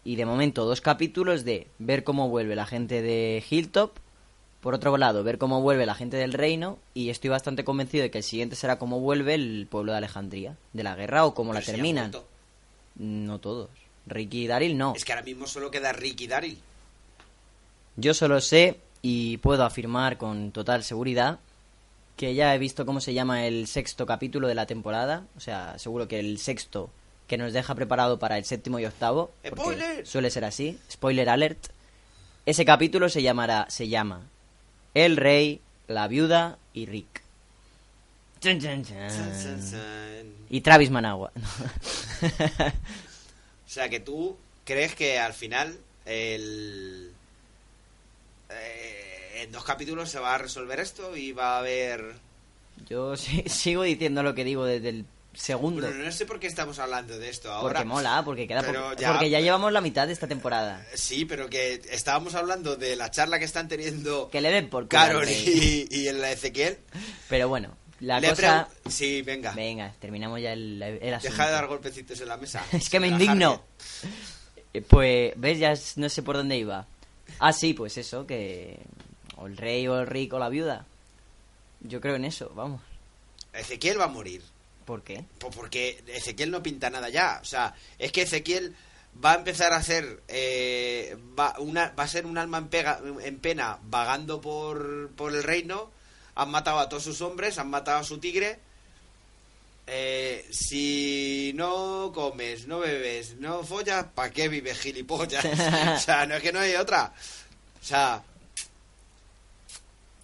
[0.04, 3.92] Y de momento dos capítulos de ver cómo vuelve la gente de Hilltop.
[4.62, 6.80] Por otro lado, ver cómo vuelve la gente del reino.
[6.94, 10.58] Y estoy bastante convencido de que el siguiente será cómo vuelve el pueblo de Alejandría.
[10.74, 12.12] De la guerra o cómo Pero la si terminan.
[12.96, 13.70] No todos.
[14.08, 14.94] Ricky y Daryl no.
[14.96, 16.58] Es que ahora mismo solo queda Rick y Daryl.
[17.98, 21.40] Yo solo sé y puedo afirmar con total seguridad
[22.16, 25.26] que ya he visto cómo se llama el sexto capítulo de la temporada.
[25.36, 26.90] O sea, seguro que el sexto
[27.28, 29.32] que nos deja preparado para el séptimo y octavo.
[29.46, 30.08] ¡Spoiler!
[30.08, 30.80] Suele ser así.
[30.90, 31.68] Spoiler alert.
[32.46, 34.22] Ese capítulo se llamará, se llama
[34.94, 37.22] El Rey, la Viuda y Rick.
[40.50, 41.32] Y Travis Managua.
[43.66, 47.12] O sea que tú crees que al final el
[48.50, 52.16] eh, en dos capítulos se va a resolver esto y va a haber
[52.88, 55.06] Yo sí- sigo diciendo lo que digo desde el
[55.38, 55.88] segundo.
[55.88, 57.74] bueno, no sé por qué estamos hablando de esto ahora.
[57.80, 60.86] Porque mola, porque queda poco- ya- porque ya llevamos la mitad de esta temporada.
[60.96, 64.88] Sí, pero que estábamos hablando de la charla que están teniendo Que le den por
[64.88, 66.78] Carol y, y el Ezequiel.
[67.30, 68.68] Pero bueno, la Le cosa...
[68.90, 69.52] Sí, venga.
[69.54, 71.32] Venga, terminamos ya el, el asunto.
[71.34, 72.66] Deja de dar golpecitos en la mesa.
[72.74, 73.64] Es que me indigno.
[74.74, 75.60] Eh, Pues, ¿ves?
[75.60, 76.86] Ya no sé por dónde iba.
[77.40, 78.80] Ah, sí, pues eso, que...
[79.38, 80.86] O el rey o el rico o la viuda.
[81.82, 82.82] Yo creo en eso, vamos.
[83.54, 84.42] Ezequiel va a morir.
[84.88, 85.26] ¿Por qué?
[85.38, 87.40] Pues porque Ezequiel no pinta nada ya.
[87.42, 88.74] O sea, es que Ezequiel
[89.24, 90.24] va a empezar a ser.
[90.30, 95.36] eh, va, una, va a ser un alma en, pega- en pena vagando por, por
[95.36, 95.92] el reino.
[96.36, 98.60] Han matado a todos sus hombres, han matado a su tigre.
[99.88, 105.44] Eh, si no comes, no bebes, no follas, ¿para qué vives gilipollas?
[105.98, 107.12] o sea, no es que no hay otra.
[107.82, 108.24] O sea,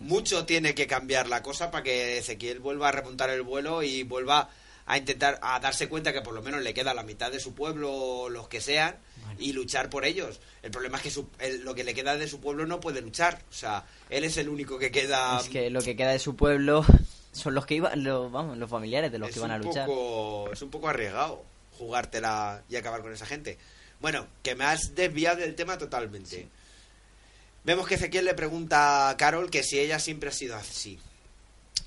[0.04, 4.04] mucho tiene que cambiar la cosa para que Ezequiel vuelva a repuntar el vuelo y
[4.04, 4.50] vuelva
[4.86, 7.54] a intentar a darse cuenta que por lo menos le queda la mitad de su
[7.54, 8.96] pueblo o los que sean
[9.40, 10.40] y luchar por ellos.
[10.62, 13.02] El problema es que su- el- lo que le queda de su pueblo no puede
[13.02, 13.42] luchar.
[13.50, 15.40] O sea, él es el único que queda.
[15.40, 16.86] Es que lo que queda de su pueblo
[17.32, 19.62] son los que iban, los, vamos, los familiares de los es que iban a un
[19.64, 19.86] luchar.
[19.88, 21.44] poco- es un poco arriesgado
[21.78, 23.58] jugártela y acabar con esa gente.
[24.02, 26.48] Bueno, que me has desviado del tema totalmente.
[27.64, 31.00] Vemos que Ezequiel le pregunta a Carol que si ella siempre ha sido así.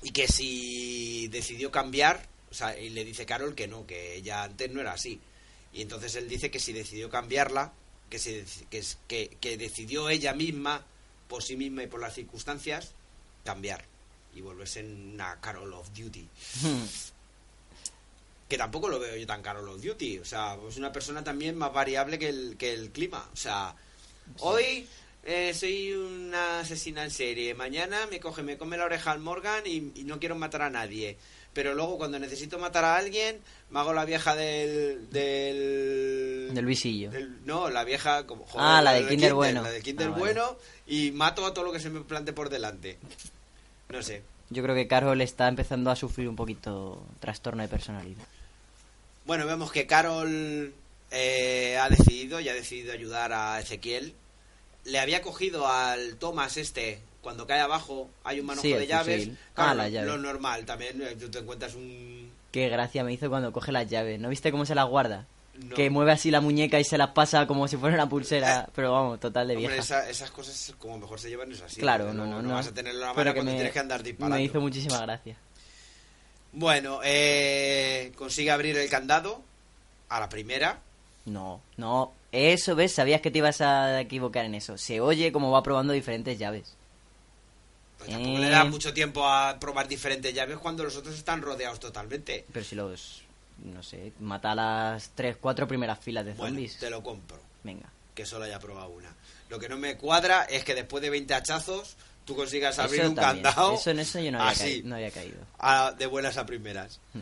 [0.01, 4.43] Y que si decidió cambiar, o sea, y le dice Carol que no, que ella
[4.43, 5.19] antes no era así.
[5.73, 7.73] Y entonces él dice que si decidió cambiarla,
[8.09, 10.83] que, si, que, que, que decidió ella misma,
[11.27, 12.91] por sí misma y por las circunstancias,
[13.43, 13.85] cambiar.
[14.33, 16.27] Y volverse en una Carol of Duty.
[18.47, 20.19] que tampoco lo veo yo tan caro los Duty.
[20.19, 23.29] O sea, es una persona también más variable que el, que el clima.
[23.33, 23.75] O sea,
[24.39, 24.87] hoy
[25.27, 29.61] eh, soy una asesina en serie, mañana me coge, me come la oreja al Morgan
[29.67, 31.17] y, y no quiero matar a nadie.
[31.53, 33.39] Pero luego cuando necesito matar a alguien,
[33.71, 35.09] me hago la vieja del...
[35.09, 37.09] Del, Del visillo.
[37.09, 38.45] del- no, la vieja como...
[38.55, 39.63] Ah, la del de Kinder bueno.
[39.63, 40.19] La del Kinder Ah, vale.
[40.21, 42.97] bueno y mato a todo lo que se me plante por delante.
[43.89, 44.21] No sé.
[44.51, 48.23] Yo creo que Carol está empezando a sufrir un poquito trastorno de personalidad.
[49.25, 50.73] Bueno, vemos que Carol
[51.11, 54.13] eh, ha decidido y ha decidido ayudar a Ezequiel.
[54.87, 59.25] Le había cogido al Thomas este, cuando cae abajo, hay un manojo Sí, de llaves.
[59.53, 60.07] Claro, Ah, la llave.
[60.07, 62.31] Lo normal también, eh, tú te encuentras un...
[62.51, 64.19] Qué gracia me hizo cuando coge las llaves.
[64.19, 65.25] ¿No viste cómo se las guarda?
[65.55, 65.75] No.
[65.75, 68.69] Que mueve así la muñeca y se las pasa como si fuera una pulsera.
[68.75, 69.83] Pero vamos, total de Hombre, vieja.
[69.83, 71.81] esa- esas cosas como mejor se llevan es así.
[71.81, 72.53] claro, porque no, no, no.
[72.53, 74.35] vas a tener la Pero mano cuando me- tienes que andar disparando.
[74.37, 75.35] Me hizo muchísima gracia.
[76.53, 79.41] Bueno, eh, consigue abrir el candado
[80.09, 80.79] a la primera.
[81.25, 82.13] No, no.
[82.31, 82.91] Eso, ¿ves?
[82.93, 84.77] Sabías que te ibas a equivocar en eso.
[84.77, 86.75] Se oye como va probando diferentes llaves.
[87.97, 88.39] Pues tampoco Eh.
[88.41, 92.45] le da mucho tiempo a probar diferentes llaves cuando los otros están rodeados totalmente.
[92.51, 93.23] Pero si los...
[93.63, 96.77] No sé, mata a las tres, cuatro primeras filas de Bueno, zombies.
[96.77, 97.39] te lo compro.
[97.63, 97.89] Venga.
[98.13, 99.13] que solo haya probado una.
[99.49, 103.09] Lo que no me cuadra es que después de 20 hachazos tú consigas abrir Eso
[103.11, 103.43] un también.
[103.43, 105.37] candado Eso en eso yo no había, así, caído, no había caído.
[105.59, 106.99] a- de buenas a primeras.
[107.13, 107.19] Hmm.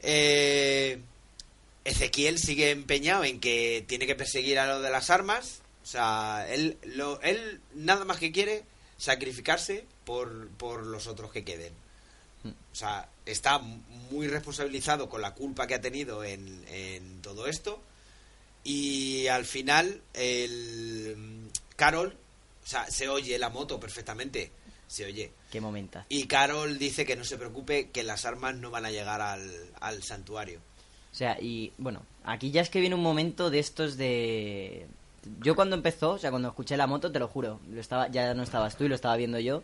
[0.00, 0.98] Eh,
[1.84, 5.60] Ezequiel sigue empeñado en que tiene que perseguir a lo de las armas.
[5.82, 8.64] O sea, él, lo, él nada más que quiere
[8.96, 11.74] sacrificarse por, por los otros que queden.
[12.44, 17.82] O sea, está muy responsabilizado con la culpa que ha tenido en, en todo esto.
[18.62, 22.16] Y al final, el Carol,
[22.64, 24.50] o sea, se oye la moto perfectamente.
[24.86, 25.32] Se oye.
[25.50, 26.06] Qué momenta.
[26.08, 29.70] Y Carol dice que no se preocupe, que las armas no van a llegar al,
[29.80, 30.60] al santuario.
[31.14, 34.88] O sea, y bueno, aquí ya es que viene un momento de estos de...
[35.40, 38.34] Yo cuando empezó, o sea, cuando escuché la moto, te lo juro, lo estaba, ya
[38.34, 39.62] no estabas tú y lo estaba viendo yo.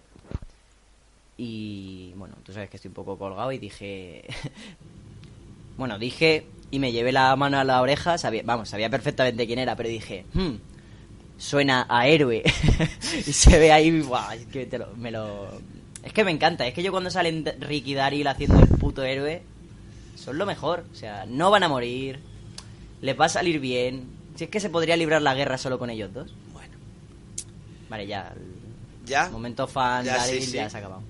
[1.36, 4.24] Y bueno, tú sabes que estoy un poco colgado y dije...
[5.76, 9.58] bueno, dije y me llevé la mano a la oreja, sabía, vamos, sabía perfectamente quién
[9.58, 10.54] era, pero dije, "Hmm,
[11.36, 12.44] suena a héroe.
[13.26, 15.48] y se ve ahí, buah, es que te lo- me lo...
[16.04, 19.42] Es que me encanta, es que yo cuando salen Ricky Daryl haciendo el puto héroe,
[20.20, 20.84] son lo mejor.
[20.92, 22.20] O sea, no van a morir,
[23.00, 24.04] les va a salir bien.
[24.36, 26.32] Si es que se podría librar la guerra solo con ellos dos.
[26.52, 26.74] Bueno,
[27.88, 28.32] Vale, ya.
[29.06, 29.28] ¿ya?
[29.30, 30.52] Momento fan, Ya, Daryl, sí, sí.
[30.56, 31.02] ya se ha acabado.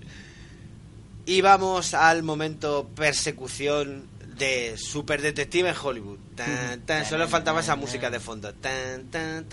[1.27, 4.09] Y vamos al momento persecución
[4.39, 6.19] de Super Detective en Hollywood.
[6.35, 8.55] Tan, tan, solo faltaba esa música de fondo.
[8.55, 9.47] Tan, tan.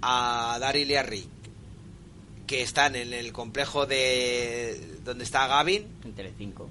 [0.01, 1.29] a Daryl y a Rick
[2.47, 6.71] que están en el complejo de donde está Gavin En Telecinco.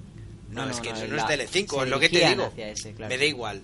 [0.50, 2.46] no, es que eso en no es Telecinco, es lo que te digo.
[2.46, 3.08] hacia ese, claro.
[3.10, 3.62] Me da igual.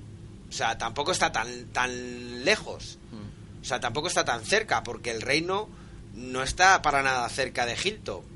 [0.49, 2.99] O sea, tampoco está tan, tan lejos.
[3.11, 3.63] Mm.
[3.63, 5.69] O sea, tampoco está tan cerca, porque el reino
[6.15, 8.30] no está para nada cerca de Hilton.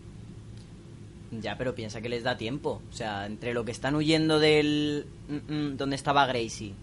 [1.31, 2.81] Ya, pero piensa que les da tiempo.
[2.93, 5.07] O sea, entre lo que están huyendo del...
[5.29, 6.75] mm, mm, donde estaba Gracie.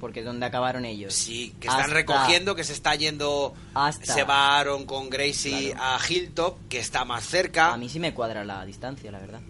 [0.00, 1.14] Porque es donde acabaron ellos.
[1.14, 3.54] Sí, que están Hasta- recogiendo, que se está yendo.
[3.74, 5.82] Hasta- Se va Aaron con Gracie Claro.
[5.96, 7.72] a Hilltop, que está más cerca.
[7.72, 9.40] A mí sí me cuadra la distancia, la verdad.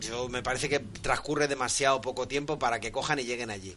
[0.00, 3.76] Yo me parece que transcurre demasiado poco tiempo para que cojan y lleguen allí.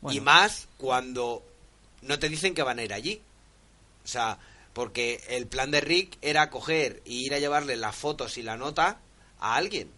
[0.00, 0.16] Bueno.
[0.16, 1.42] Y más cuando
[2.02, 3.20] no te dicen que van a ir allí.
[4.04, 4.38] O sea,
[4.76, 8.58] porque el plan de Rick era coger y ir a llevarle las fotos y la
[8.58, 8.98] nota
[9.40, 9.88] a alguien.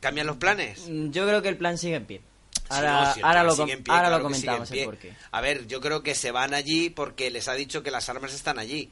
[0.00, 0.88] ¿Cambian los planes?
[0.88, 2.20] Mm, Yo creo que el plan sigue en pie.
[2.52, 4.84] Sí, Ahora, no, lo, sigue com- en pie, ahora claro lo comentamos el pie.
[4.86, 5.16] porqué.
[5.30, 8.34] A ver, yo creo que se van allí porque les ha dicho que las armas
[8.34, 8.90] están allí.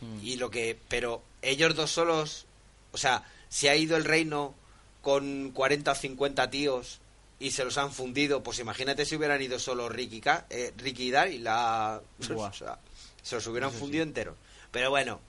[0.00, 0.18] Mm.
[0.26, 0.76] Y lo que.
[0.88, 2.46] Pero ellos dos solos.
[2.90, 4.54] O sea, si ha ido el reino
[5.02, 6.98] con 40 o 50 tíos
[7.38, 10.20] y se los han fundido, pues imagínate si hubieran ido solo Ricky,
[10.50, 12.00] eh, Ricky y Dar y la.
[12.28, 12.48] Buah.
[12.48, 12.78] o sea,
[13.22, 14.36] se los hubieran fundido enteros.
[14.70, 15.20] Pero bueno,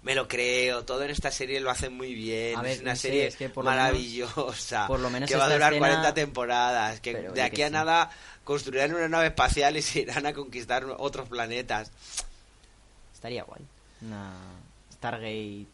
[0.00, 2.56] Me lo creo, todo en esta serie lo hacen muy bien.
[2.56, 4.86] A ver, es una no sé, serie es que por lo menos- maravillosa.
[4.86, 7.00] por lo menos que va a durar escena- 40 temporadas.
[7.00, 7.72] Que Pero de aquí que a sí.
[7.72, 8.10] nada
[8.44, 11.90] construirán una nave espacial y se irán a conquistar otros planetas.
[13.12, 13.62] Estaría guay.
[14.02, 14.32] Una
[14.94, 15.66] Stargate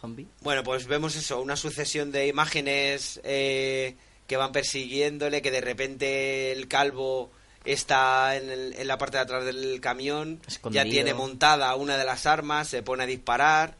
[0.00, 0.26] zombie.
[0.42, 3.96] Bueno, pues vemos eso, una sucesión de imágenes eh,
[4.28, 7.30] que van persiguiéndole, que de repente el calvo
[7.72, 10.84] está en, el- en la parte de atrás del camión, Escondido.
[10.84, 13.74] ya tiene montada una de las armas, se pone a disparar,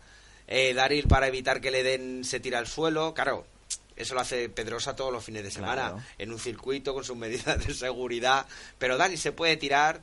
[0.49, 3.47] eh, Daryl para evitar que le den se tira al suelo, claro.
[3.97, 6.03] Eso lo hace Pedrosa todos los fines de semana, Claro.
[6.19, 8.45] en un circuito con sus medidas de seguridad.
[8.79, 10.03] Pero Daryl se puede tirar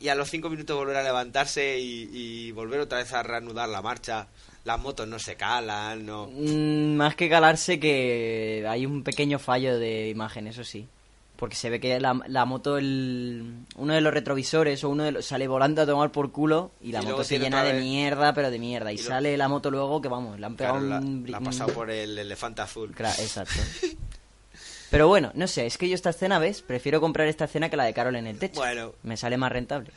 [0.00, 3.68] y a los cinco minutos volver a levantarse y, y volver otra vez a reanudar
[3.68, 4.26] la marcha.
[4.64, 6.28] Las motos no se calan, no.
[6.32, 10.88] Mm, más que calarse que hay un pequeño fallo de imagen, eso sí.
[11.42, 15.10] Porque se ve que la, la moto, el, uno de los retrovisores o uno de
[15.10, 18.32] los, sale volando a tomar por culo y la Y moto se llena de mierda,
[18.32, 18.92] pero de mierda.
[18.92, 21.24] Y, sale la moto luego que vamos, le han pegado Claro, la, un...
[21.28, 22.94] la ha pasado por el elefante azul.
[22.94, 23.54] Cra- Exacto.
[24.92, 26.62] Pero bueno, no sé, es que yo esta escena, ¿ves?
[26.62, 28.60] Prefiero comprar esta escena que la de Carol en el techo.
[28.60, 28.92] Bueno.
[29.02, 29.90] Me sale más rentable.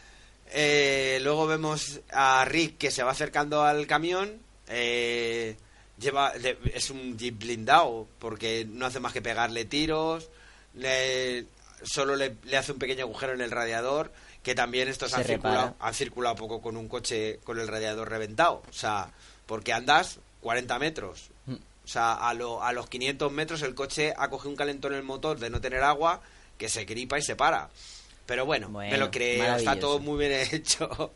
[0.52, 4.32] Eh, luego vemos a Rick que se va acercando al camión.
[4.68, 5.58] eh,
[6.00, 10.28] lleva le- es un jeep blindado porque no hace más que pegarle tiros.
[10.76, 11.46] Le,
[11.84, 14.12] solo le, le hace un pequeño agujero en el radiador.
[14.44, 18.62] Que también estos han circulado, han circulado poco con un coche con el radiador reventado.
[18.70, 19.12] O sea,
[19.48, 21.30] porque andas 40 metros.
[21.48, 21.54] Mm.
[21.56, 25.00] O sea, a, lo- a los 500 metros el coche ha cogido un calentón en
[25.00, 26.22] el motor de no tener agua
[26.60, 27.70] que se gripa y se para.
[28.28, 31.12] Pero bueno, me Bueno, lo creo, está todo muy bien hecho.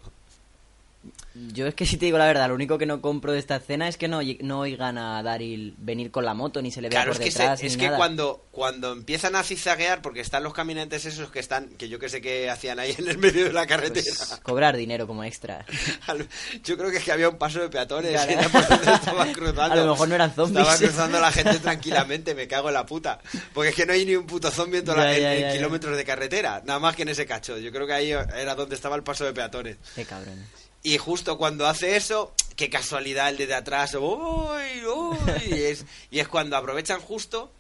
[1.54, 3.56] Yo es que si te digo la verdad, lo único que no compro de esta
[3.58, 6.90] escena es que no, no oigan a Daryl venir con la moto, ni se le
[6.90, 7.98] vea Claro, por es que, se- es ni que nada.
[7.98, 12.10] cuando, cuando empiezan a cizaguear, porque están los caminantes esos que están, que yo que
[12.10, 14.06] sé que hacían ahí en el medio de la carretera.
[14.18, 15.66] Pues, cobrar dinero como extra.
[16.66, 18.32] Yo creo que es que había un paso de peatones Claro.
[18.40, 19.62] era por donde estaban cruzando.
[19.74, 20.60] A lo mejor no eran zombies.
[20.68, 23.20] Estaba cruzando la gente tranquilamente, me cago en la puta.
[23.54, 25.52] Porque es que no hay ni un puto zombie en, toda la- Ya, en- ya,
[25.54, 27.58] kilómetros de carretera, nada más que en ese cacho.
[27.60, 29.78] Yo creo que ahí era donde estaba el paso de peatones.
[29.96, 30.44] Qué cabrón.
[30.84, 35.18] Y justo cuando hace eso, qué casualidad el de atrás, ¡uy, uy!
[35.48, 37.52] Y es, y es cuando aprovechan justo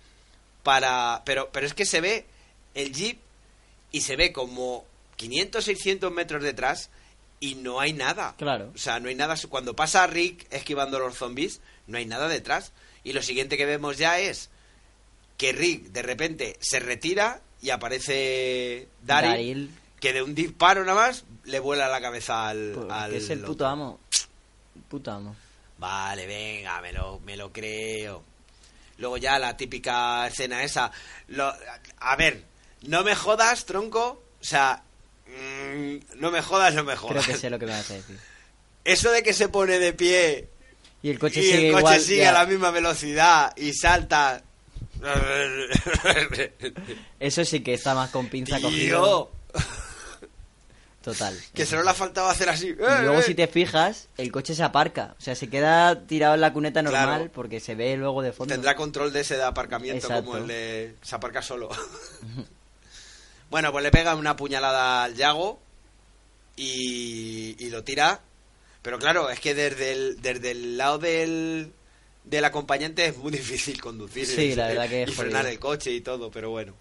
[0.63, 1.21] para...
[1.25, 2.25] Pero, pero es que se ve
[2.75, 3.19] el jeep
[3.91, 4.85] y se ve como
[5.17, 6.89] 500, 600 metros detrás
[7.39, 8.35] y no hay nada.
[8.37, 8.71] Claro.
[8.73, 9.35] O sea, no hay nada.
[9.49, 12.71] Cuando pasa Rick esquivando los zombies, no hay nada detrás.
[13.03, 14.49] Y lo siguiente que vemos ya es
[15.37, 19.69] que Rick de repente se retira y aparece Daryl, Daryl,
[19.99, 22.71] que de un disparo nada más le vuela la cabeza al...
[22.75, 23.99] pues, al es el puto amo.
[24.87, 25.35] Puto amo.
[25.77, 28.23] Vale, venga, me lo, me lo creo.
[28.97, 30.91] Luego ya la típica escena esa.
[31.29, 31.53] Lo,
[31.99, 32.43] a ver,
[32.83, 34.23] no me jodas, tronco.
[34.41, 34.83] O sea,
[35.27, 37.25] mm, no me jodas, no me Creo jodas.
[37.27, 38.19] que sé lo que me vas a decir.
[38.83, 40.49] Eso de que se pone de pie
[41.01, 44.43] Y el coche y sigue el coche igual, sigue a la misma velocidad y salta.
[47.19, 49.31] Eso sí que está más con pinza cogido.
[51.03, 51.33] Total.
[51.53, 52.67] que solo le ha faltado hacer así.
[52.67, 55.15] Y luego Eh, si te fijas, el coche se aparca.
[55.17, 57.31] O sea, se queda tirado en la cuneta normal Claro.
[57.33, 58.53] porque se ve luego de fondo.
[58.53, 60.25] Tendrá control de ese de aparcamiento Exacto.
[60.25, 60.95] como el de...
[61.01, 61.69] Se aparca solo.
[63.49, 65.59] bueno, pues le pega una puñalada al Yago
[66.55, 68.19] y, y lo tira.
[68.81, 71.71] Pero claro, es que desde el, desde el lado del,
[72.23, 74.25] del acompañante es muy difícil conducir.
[74.25, 76.73] Sí, la verdad que es Y frenar el coche y todo, pero bueno.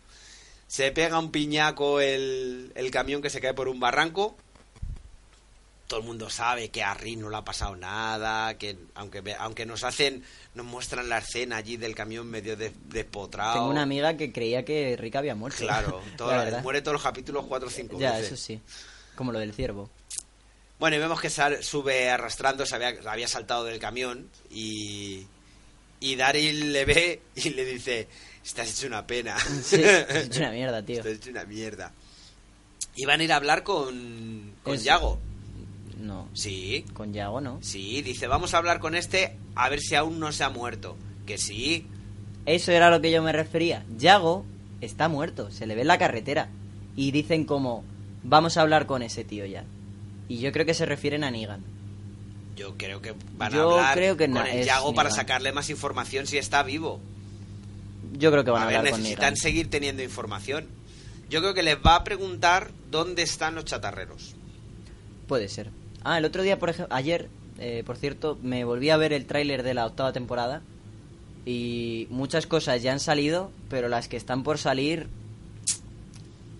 [0.68, 4.36] Se pega un piñaco el, el camión que se cae por un barranco.
[5.86, 9.64] Todo el mundo sabe que a Rick no le ha pasado nada, que aunque aunque
[9.64, 10.22] nos hacen,
[10.54, 13.54] nos muestran la escena allí del camión medio des- despotrado.
[13.54, 15.56] Tengo una amiga que creía que Rick había muerto.
[15.60, 16.62] Claro, La toda- verdad.
[16.62, 18.26] muere todos los capítulos 4 o 5 Ya, veces.
[18.32, 18.60] eso sí.
[19.16, 19.88] Como lo del ciervo.
[20.78, 25.26] Bueno, y vemos que sal- sube arrastrando, se había, había saltado del camión y,
[26.00, 28.08] y Daryl le ve y le dice,
[28.48, 29.36] estás hecho una pena.
[29.62, 30.96] Sí, es hecho una mierda, tío.
[30.98, 31.92] Estás hecho una mierda.
[32.96, 35.18] Y van a ir a hablar con, con Yago.
[35.98, 36.28] No.
[36.32, 37.58] Sí, Con Yago, ¿no?
[37.60, 40.96] sí, dice, vamos a hablar con este a ver si aún no se ha muerto.
[41.26, 41.86] Que sí,
[42.46, 43.84] Eso era a lo que yo me refería.
[43.98, 44.44] Yago
[44.80, 46.48] está muerto, se le ve en la carretera.
[46.96, 47.84] Y dicen como,
[48.22, 49.64] vamos a hablar con ese tío ya.
[50.28, 51.62] Y yo creo que se refieren a Negan.
[52.56, 55.16] yo creo que van Yo a hablar creo que con el Yago para Negan.
[55.16, 57.00] sacarle más información si está vivo.
[58.12, 59.36] Yo creo que van a, a ver, hablar con necesitan Negan.
[59.36, 60.66] seguir teniendo información.
[61.28, 64.34] Yo creo que les va a preguntar dónde están los chatarreros.
[65.26, 65.70] Puede ser.
[66.04, 67.28] Ah, el otro día, por ejemplo, ayer,
[67.58, 70.62] eh, por cierto, me volví a ver el tráiler de la octava temporada
[71.44, 75.08] y muchas cosas ya han salido, pero las que están por salir,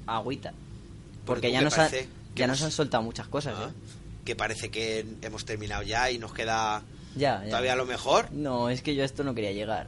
[0.07, 0.53] agüita.
[1.25, 1.75] Porque ¿tú ya nos?
[1.75, 3.55] ¿Qué ya nos han soltado muchas cosas.
[3.57, 3.71] Ah.
[3.71, 3.73] ¿eh?
[4.25, 6.83] que parece que hemos terminado ya y nos queda
[7.17, 7.49] Ya, ya.
[7.49, 8.31] todavía lo mejor.
[8.31, 9.87] No, es que yo a esto no quería llegar.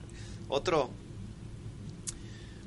[0.48, 0.88] Otro.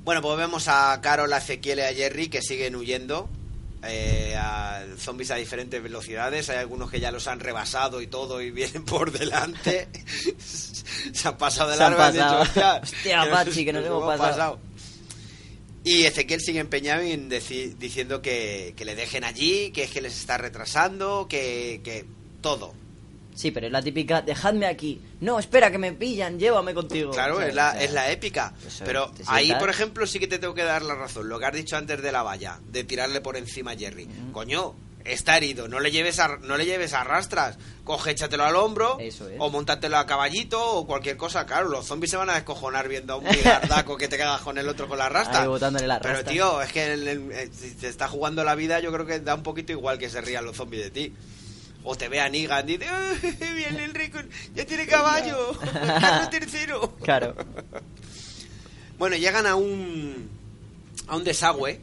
[0.04, 3.30] Bueno, pues vemos a Carol, a Ezequiel y a Jerry que siguen huyendo.
[3.86, 6.50] eh, a zombies a diferentes velocidades.
[6.50, 9.88] Hay algunos que ya los han rebasado y todo y vienen por delante.
[10.40, 12.02] Se han pasado de han largo.
[12.02, 12.40] han pasado.
[12.40, 14.60] dicho, "Hostia, Hostia, Pachi, que nos hemos pasado".
[15.86, 20.00] Y Ezequiel sigue empeñado en deci- diciendo que, que le dejen allí, que es que
[20.02, 22.06] les está retrasando, que, que
[22.40, 22.74] todo.
[23.36, 25.02] Sí, pero es la típica, dejadme aquí.
[25.22, 27.12] No, espera, que me pillan, llévame contigo.
[27.12, 28.54] Claro, es la, es la épica.
[28.66, 31.30] eso, Pero ahí, por ejemplo, sí que te tengo que dar la razón.
[31.30, 34.08] Lo que has dicho antes de la valla, de tirarle por encima a Jerry.
[34.32, 37.58] Coño, está herido, no le lleves a, no le lleves a rastras.
[37.84, 39.36] Coge, échatelo al hombro, Eso es.
[39.40, 41.46] o montátelo a caballito, o cualquier cosa.
[41.46, 44.58] Claro, los zombies se van a descojonar viendo a un bigardaco que te cagas con
[44.58, 45.42] el otro con la rasta.
[45.42, 46.32] Ahí botándole la Pero rasta.
[46.32, 49.36] tío, es que el- el- si te está jugando la vida, yo creo que da
[49.36, 51.14] un poquito igual que se rían los zombies de ti.
[51.86, 54.20] O te vean y digan, dice, "Eh, viene el rico,
[54.56, 55.52] ya tiene caballo,
[56.00, 56.96] carro tercero.
[57.04, 57.36] Claro.
[58.98, 60.30] Bueno, llegan a un
[61.08, 61.80] a un desagüe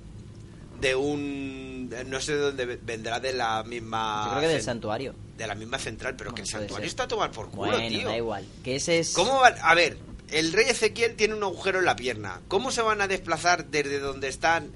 [0.81, 5.15] de un no sé de dónde vendrá de la misma Yo creo que del santuario.
[5.37, 8.09] de la misma central, pero que el santuario está a tomar por culo, Bueno, tío.
[8.09, 8.47] da igual.
[8.65, 9.13] Que ese es...
[9.13, 9.55] ¿Cómo van?
[9.63, 9.99] A ver,
[10.31, 12.41] el rey Ezequiel tiene un agujero en la pierna.
[12.49, 14.71] ¿Cómo se van a desplazar desde donde están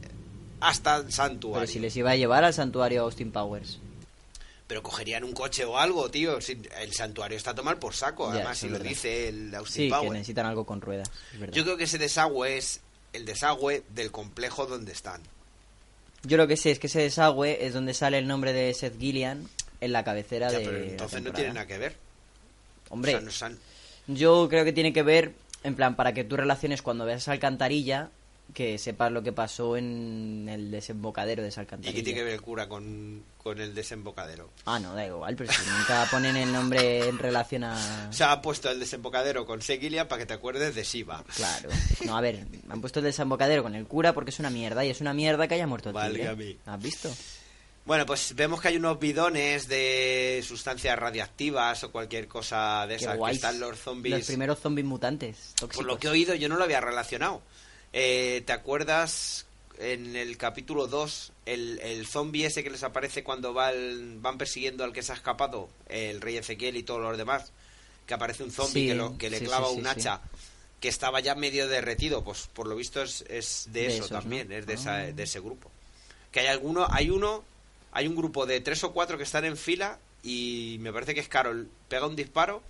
[0.60, 1.60] hasta el santuario?
[1.60, 3.78] Pero si les iba a llevar al santuario Austin Powers.
[4.66, 6.38] Pero cogerían un coche o algo, tío.
[6.78, 8.30] El santuario está a tomar por saco.
[8.30, 8.88] Además, si lo verdad.
[8.88, 11.10] dice el Austin Sí, que necesitan algo con ruedas.
[11.38, 11.50] es.
[11.50, 12.80] Yo creo que ese desagüe es
[13.12, 15.20] el desagüe del complejo donde están.
[16.22, 18.98] Yo lo que sé es que ese desagüe es donde sale el nombre de Seth
[18.98, 19.46] Gillian
[19.82, 20.64] en la cabecera Ya, de.
[20.64, 21.96] pero la entonces no tiene nada que ver.
[22.88, 23.58] Hombre, O sea, nos han-
[24.06, 27.32] yo creo que tiene que ver, en plan, para que tú relaciones cuando veas esa
[27.32, 28.08] alcantarilla,
[28.55, 32.34] que sepas lo que pasó en el desembocadero de esa ¿Y qué tiene que ver
[32.34, 34.50] el cura con, con el desembocadero?
[34.64, 38.12] Ah, no, da igual, pero si nunca ponen el nombre en relación a.
[38.12, 41.24] Se ha puesto el desembocadero con Seguilia para que te acuerdes de Shiva.
[41.34, 41.68] Claro.
[42.07, 44.90] No, a ver, han puesto el desembocadero con el cura porque es una mierda y
[44.90, 46.26] es una mierda que haya muerto el tigre.
[46.26, 46.57] Válgame.
[46.64, 47.11] ¿Has visto?
[47.86, 53.18] Bueno, pues vemos que hay unos bidones de sustancias radiactivas o cualquier cosa de esas
[53.18, 54.16] que están los zombies.
[54.16, 55.52] Los primeros zombies mutantes.
[55.57, 55.76] Tóxicos.
[55.76, 57.42] Por lo que he oído, yo no lo había relacionado.
[57.97, 59.47] Eh, ¿Te acuerdas
[59.78, 64.36] en el capítulo 2 el, el zombie ese que les aparece cuando va el- van
[64.36, 65.68] persiguiendo al que se ha escapado?
[65.88, 67.53] El rey Ezequiel y todos los demás.
[68.07, 70.20] Que aparece un zombie Sí, que, lo- que le sí, clava sí, un hacha.
[70.80, 72.24] Que estaba ya medio derretido.
[72.24, 74.18] Pues por lo visto es, es de, De eso esos, ¿no?
[74.20, 74.76] también, es de, Ah.
[74.76, 75.70] esa- de ese grupo.
[76.32, 77.45] Que hay alguno, hay uno,
[77.92, 81.20] hay un grupo de tres o cuatro que están en fila y me parece que
[81.20, 81.68] es Carol.
[81.88, 82.61] Pega un disparo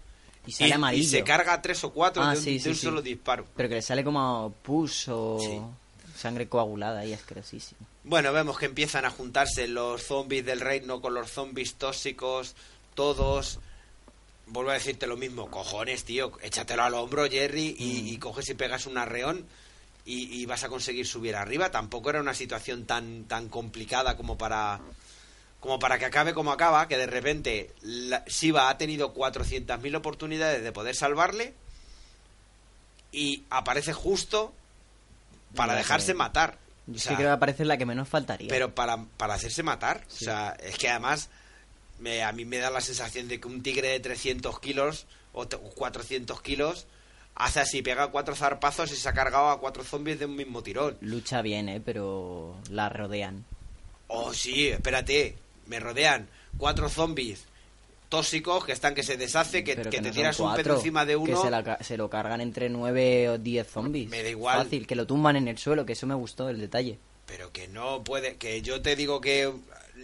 [0.46, 1.08] Y sale amarillo.
[1.08, 2.80] se carga tres o cuatro Ah, de un, sí, de sí, un sí.
[2.82, 3.46] solo disparo.
[3.56, 5.38] Pero que le sale como pus o
[6.16, 7.80] sangre coagulada y asquerosísimo.
[8.04, 12.54] Bueno, vemos que empiezan a juntarse los zombies del reino con los zombies tóxicos,
[12.94, 13.58] todos.
[14.46, 18.06] Vuelvo a decirte lo mismo, cojones, tío, échatelo al hombro, Jerry, y, Mm.
[18.08, 19.46] y coges y pegas un arreón
[20.04, 21.70] y, y vas a conseguir subir arriba.
[21.70, 24.80] Tampoco era una situación tan, tan complicada como para
[25.64, 30.62] como para que acabe como acaba, que de repente la, Shiva ha tenido 400.000 oportunidades
[30.62, 31.54] de poder salvarle
[33.12, 34.52] y aparece justo
[35.56, 36.58] para dejarse matar.
[36.86, 38.48] Yo O sea, que creo que aparece la que menos faltaría.
[38.50, 40.04] pero para, para hacerse matar.
[40.08, 40.26] Sí.
[40.26, 41.30] O sea, es que además
[41.98, 45.48] me, a mí me da la sensación de que un tigre de 300 kilos o
[45.48, 46.86] te- 400 kilos
[47.36, 50.62] hace así, pega cuatro zarpazos y se ha cargado a cuatro zombies de un mismo
[50.62, 50.98] tirón.
[51.00, 51.80] Lucha bien, ¿eh?
[51.82, 53.46] Pero la rodean.
[54.08, 55.36] Oh, sí, espérate,
[55.66, 57.44] me rodean cuatro zombies
[58.08, 61.12] tóxicos que están que se deshace, que, que no te tiras un pedo encima de
[61.14, 61.42] Que uno.
[61.42, 64.08] se, la ca- se lo cargan entre 9 o 10 zombies.
[64.08, 64.58] Me da igual.
[64.64, 66.98] Fácil, que lo tumban en el suelo, que eso me gustó, el detalle.
[67.26, 69.50] Pero que no puede, que yo te digo que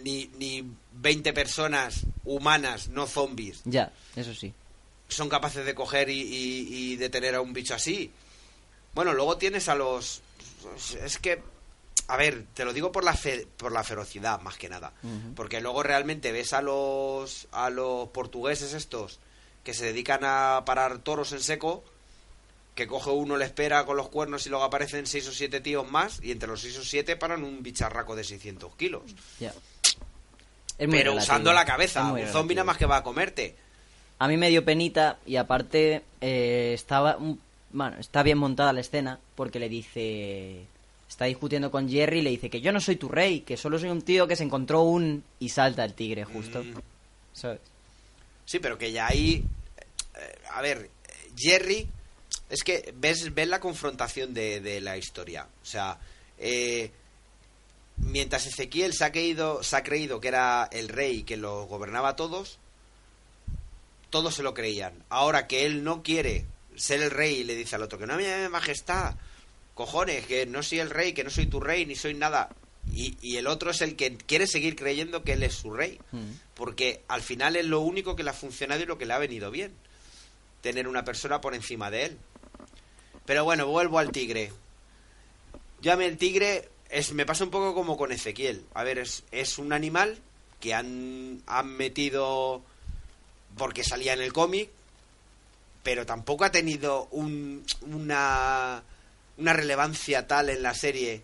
[0.03, 4.53] ni, ni 20 personas humanas, no zombies, Ya, eso sí.
[5.07, 8.11] son capaces de coger y, y- y detener a un bicho así.
[8.93, 10.21] Bueno, luego tienes a los...
[11.01, 11.41] Es que...
[12.07, 14.91] A ver, te lo digo por la, fe- por la ferocidad, más que nada.
[15.35, 19.19] Porque luego realmente ves a los, a los portugueses estos
[19.63, 21.83] que se dedican a parar toros en seco,
[22.75, 25.89] que coge uno, le espera con los cuernos y luego aparecen seis o siete tíos
[25.89, 29.03] más, y entre los seis o siete paran un bicharraco de 600 kilos.
[30.77, 33.55] Pero relativo, usando la cabeza, un zombie nada más que va a comerte.
[34.19, 37.17] A mí me dio penita y aparte eh, estaba...
[37.17, 37.39] un-
[37.71, 40.65] Bueno, está bien montada la escena porque le dice...
[41.11, 43.77] Está discutiendo con Jerry y le dice que yo no soy tu rey, que solo
[43.77, 45.25] soy un tío que se encontró un...
[45.39, 46.63] Y salta el tigre justo.
[46.63, 46.75] Mm.
[47.33, 47.59] ¿Sabes?
[48.45, 49.43] Sí, pero que ya ahí.
[50.15, 50.89] eh, a ver,
[51.35, 51.85] Jerry.
[52.49, 55.49] Es que ves, ves la confrontación de, de la historia.
[55.61, 55.99] O sea,
[56.37, 56.91] eh,
[57.97, 62.09] mientras Ezequiel se ha, creído, se ha creído que era el rey que lo gobernaba
[62.09, 62.57] a todos,
[64.09, 64.93] todos se lo creían.
[65.09, 66.45] Ahora que él no quiere
[66.77, 69.15] ser el rey y le dice al otro que no, mi majestad,
[69.81, 72.49] cojones, que no soy el rey, que no soy tu rey, ni soy nada.
[72.93, 75.99] Y, y el otro es el que quiere seguir creyendo que él es su rey.
[76.11, 76.31] Mm.
[76.53, 79.17] Porque al final es lo único que le ha funcionado y lo que le ha
[79.17, 79.73] venido bien.
[80.61, 82.17] Tener una persona por encima de él.
[83.25, 84.51] Pero bueno, vuelvo al tigre.
[85.81, 88.63] Yo a mí el tigre es, me pasa un poco como con Ezequiel.
[88.75, 90.19] A ver, es, es un animal
[90.59, 92.61] que han, han metido
[93.57, 94.69] porque salía en el cómic,
[95.81, 98.83] pero tampoco ha tenido un, una,
[99.41, 101.23] una relevancia tal en la serie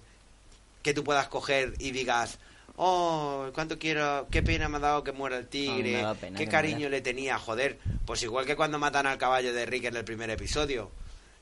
[0.81, 2.39] que tú puedas coger y digas,
[2.75, 6.05] oh, cuánto quiero, qué pena me ha dado que muera el tigre,
[6.35, 7.77] qué cariño le tenía, joder.
[8.05, 10.91] Pues igual que cuando matan al caballo de Rick en el primer episodio.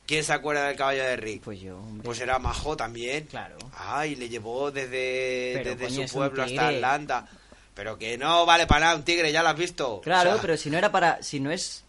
[0.06, 1.42] ¿Quién se acuerda del caballo de Rick?
[1.44, 2.06] Pues yo, hombre.
[2.06, 3.26] Pues era majo también.
[3.26, 3.58] Claro.
[3.76, 6.68] Ay, le llevó desde, Pero, desde coño, su pueblo hasta.
[6.68, 7.28] Atlanta.
[7.74, 10.02] Pero que no vale para nada un tigre, ya lo has visto.
[10.02, 11.24] Claro, O sea, pero si no era para.
[11.24, 11.85] Si no es.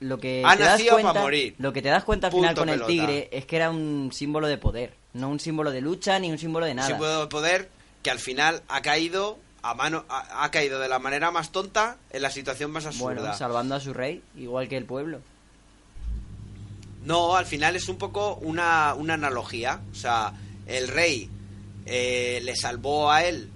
[0.00, 1.54] Lo que Ha te das cuenta, morir.
[1.58, 4.46] Lo que te das cuenta al final con el tigre es que era un símbolo
[4.46, 4.94] de poder.
[5.12, 6.88] No un símbolo de lucha ni un símbolo de un nada.
[6.88, 7.68] símbolo de poder
[8.02, 11.96] que al final ha caído a mano ha, ha caído de la manera más tonta
[12.10, 13.14] en la situación más absurda.
[13.20, 15.20] Bueno, salvando a su rey, igual que el pueblo.
[17.04, 19.80] No, al final es un poco una, una analogía.
[19.90, 20.32] O sea,
[20.66, 21.28] el rey
[21.86, 23.48] eh, le salvó a él.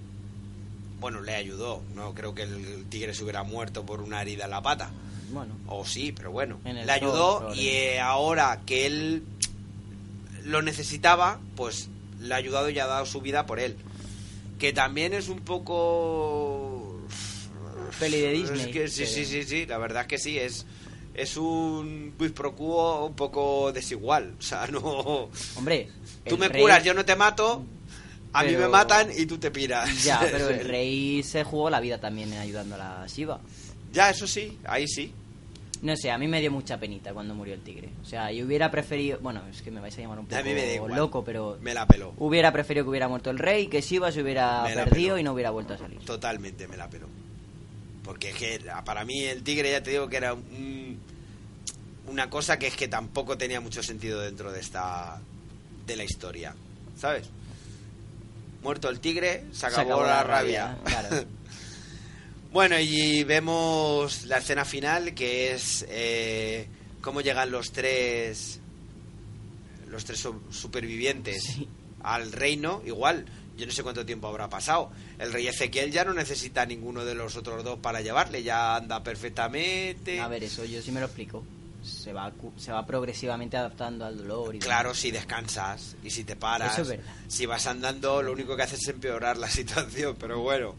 [1.01, 1.83] Bueno, le ayudó.
[1.95, 4.91] No creo que el tigre se hubiera muerto por una herida en la pata.
[5.33, 6.61] Bueno, O sí, pero bueno.
[6.65, 9.23] Le ayudó y eh, ahora que él
[10.45, 11.89] lo necesitaba, pues
[12.21, 13.77] le ha ayudado y ha dado su vida por él.
[14.59, 17.01] Que también es un poco...
[17.99, 20.65] Peli de Es Disney, que sí, sí, sí, sí, la verdad es que sí, es,
[21.15, 24.35] es un quid pro quo un poco desigual.
[24.39, 25.29] O sea, no...
[25.57, 25.89] hombre.
[26.27, 27.65] Tú me rey- curas, yo no te mato,
[28.33, 30.05] a mí me matan y tú te piras.
[30.05, 33.41] Ya, pero el rey se jugó la vida también ayudando a la Shiva.
[33.93, 35.13] Ya, eso sí, ahí sí.
[35.83, 37.89] No sé, a mí me dio mucha penita cuando murió el tigre.
[38.01, 39.19] O sea, yo hubiera preferido.
[39.21, 41.59] Bueno, es que me vais a llamar un poco A mí me loco, pero.
[41.61, 42.15] Me la peló.
[42.19, 45.19] Hubiera preferido que hubiera muerto el rey, que Shiva se hubiera perdido peló.
[45.19, 45.99] y no hubiera vuelto a salir.
[46.05, 47.09] Totalmente me la peló.
[48.05, 50.99] Porque es que para mí el tigre ya te digo que era un-
[52.07, 55.21] una cosa que es que tampoco tenía mucho sentido dentro de esta
[55.87, 56.55] de la historia,
[56.97, 57.29] ¿sabes?
[58.63, 60.79] Muerto el tigre, se acabó, la, rabia.
[60.85, 61.09] claro.
[62.53, 66.69] Bueno, y vemos la escena final que es eh,
[67.01, 68.61] cómo llegan los tres
[69.89, 71.69] los tres su- supervivientes Sí.
[72.03, 72.83] al reino.
[72.85, 73.25] Igual,
[73.57, 74.91] yo no sé cuánto tiempo habrá pasado.
[75.19, 78.77] El rey Ezequiel ya no necesita a ninguno de los otros dos para llevarle, ya
[78.77, 80.21] anda perfectamente.
[80.21, 81.45] A ver, eso yo sí me lo explico.
[81.83, 84.55] Se va, se va progresivamente adaptando al dolor.
[84.55, 84.99] Y Claro, demás.
[85.01, 87.13] si descansas y si te paras, Eso es verdad.
[87.29, 90.75] si vas andando, lo único que haces es empeorar la situación, pero bueno.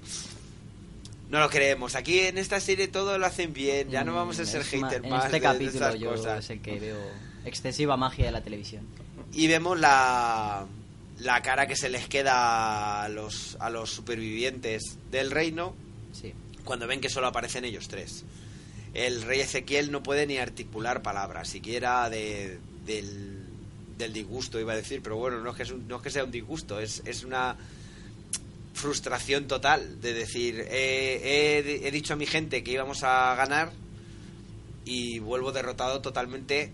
[1.34, 1.96] No lo creemos.
[1.96, 3.90] Aquí en esta serie todo lo hacen bien.
[3.90, 6.44] Ya no Mm, vamos a ser hater en más este de- capítulo esas yo cosas.
[6.46, 6.98] es el que veo
[7.44, 8.86] excesiva magia de la televisión.
[9.34, 10.66] Y vemos la,
[11.20, 15.74] la cara que se les queda a los, a los supervivientes del reino
[16.14, 16.34] Sí.
[16.64, 18.24] cuando ven que solo aparecen ellos tres.
[18.94, 23.40] El rey Ezequiel no puede ni articular palabras, siquiera de, del,
[23.98, 26.12] del disgusto, iba a decir, pero bueno, no es que, es un- no es que
[26.12, 27.56] sea un disgusto, es, es una
[28.74, 33.72] frustración total de decir, eh, he, he dicho a mi gente que íbamos a ganar
[34.86, 36.72] y vuelvo derrotado totalmente.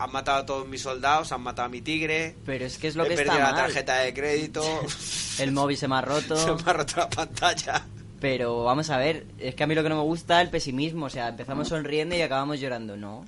[0.00, 2.94] Han matado a todos mis soldados, han matado a mi tigre, Pero es que es
[2.94, 3.64] lo he que perdido está la mal.
[3.64, 4.62] tarjeta de crédito,
[5.40, 6.36] El móvil se me ha roto.
[6.36, 7.84] se me ha roto la pantalla.
[8.20, 10.50] Pero vamos a ver, es que a mí lo que no me gusta es el
[10.50, 11.06] pesimismo.
[11.06, 12.96] O sea, empezamos sonriendo y acabamos llorando.
[12.96, 13.24] No.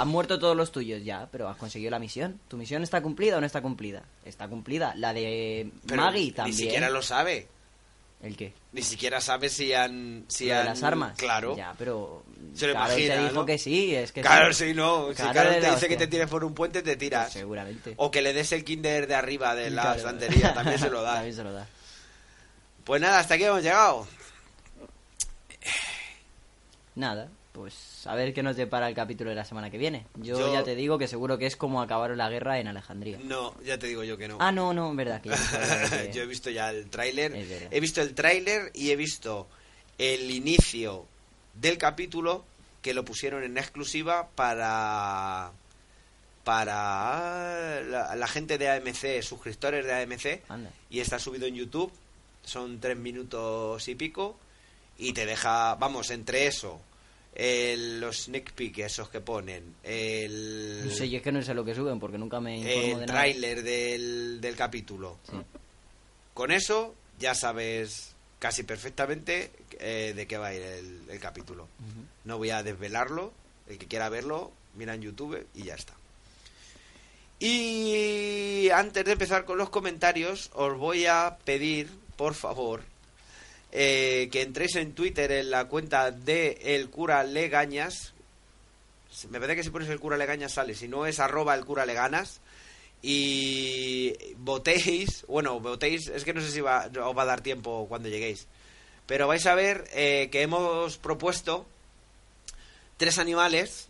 [0.00, 2.38] Han muerto todos los tuyos ya, pero has conseguido la misión.
[2.48, 4.02] ¿Tu misión está cumplida o no está cumplida?
[4.24, 4.94] Está cumplida.
[4.96, 6.56] La de Pero Maggie ni también.
[6.56, 7.48] siquiera lo sabe.
[8.22, 8.52] ¿El qué?
[8.72, 10.24] Ni siquiera sabe si han.
[10.28, 11.16] Si han- las armas.
[11.18, 11.56] Claro.
[11.56, 12.24] Ya, pero.
[12.54, 13.46] Se lo Carol imagina, te dijo ¿no?
[13.46, 14.72] que sí, es que Claro, sí.
[14.74, 15.08] no.
[15.14, 17.24] Si Carol te dice que te tires por un puente, te tiras.
[17.26, 17.94] Pues seguramente.
[17.98, 19.96] O que le des el kinder de arriba de la Claro.
[19.98, 21.14] estantería, también se lo da.
[21.16, 21.66] También se lo da.
[22.84, 24.06] Pues nada, hasta aquí hemos llegado.
[26.96, 30.06] Nada, pues a ver qué nos depara el capítulo de la semana que viene.
[30.16, 33.18] Yo, Yo- ya te digo que seguro que es como acabaron la guerra en Alejandría.
[33.22, 34.38] No, ya te digo yo que no.
[34.40, 35.30] Ah, no, no, en verdad que
[36.12, 37.32] yo he visto ya el tráiler.
[37.70, 39.46] He visto el tráiler y he visto
[39.98, 41.06] el inicio
[41.54, 42.44] del capítulo
[42.82, 45.52] que lo pusieron en exclusiva para
[46.56, 50.70] para la, la gente de AMC, suscriptores de AMC, Anda.
[50.90, 51.92] y está subido en YouTube.
[52.44, 54.36] Son tres minutos y pico
[54.98, 56.80] y te deja, vamos, entre eso,
[57.34, 61.52] el- los sneak peek esos que ponen, el No sé, yo es que no sé
[61.54, 63.06] lo que suben porque nunca me informo el de nada.
[63.06, 65.18] tráiler del, del capítulo.
[65.30, 65.36] Sí.
[66.34, 71.68] Con eso ya sabes casi perfectamente eh, de qué va a ir el, el capítulo.
[72.24, 73.32] No voy a desvelarlo.
[73.68, 75.92] El que quiera verlo, mira en YouTube y ya está.
[77.38, 82.82] Y antes de empezar con los comentarios, os voy a pedir, por favor,
[83.78, 88.14] eh, que entréis en Twitter en la cuenta de El Cura Legañas.
[89.28, 91.84] Me parece que si pones El Cura Legañas sale, si no es arroba El Cura
[91.84, 92.40] Leganas.
[93.02, 97.86] Y votéis, bueno, votéis, es que no sé si va, os va a dar tiempo
[97.88, 98.46] cuando lleguéis.
[99.06, 101.66] Pero vais a ver eh, que hemos propuesto
[102.96, 103.88] tres animales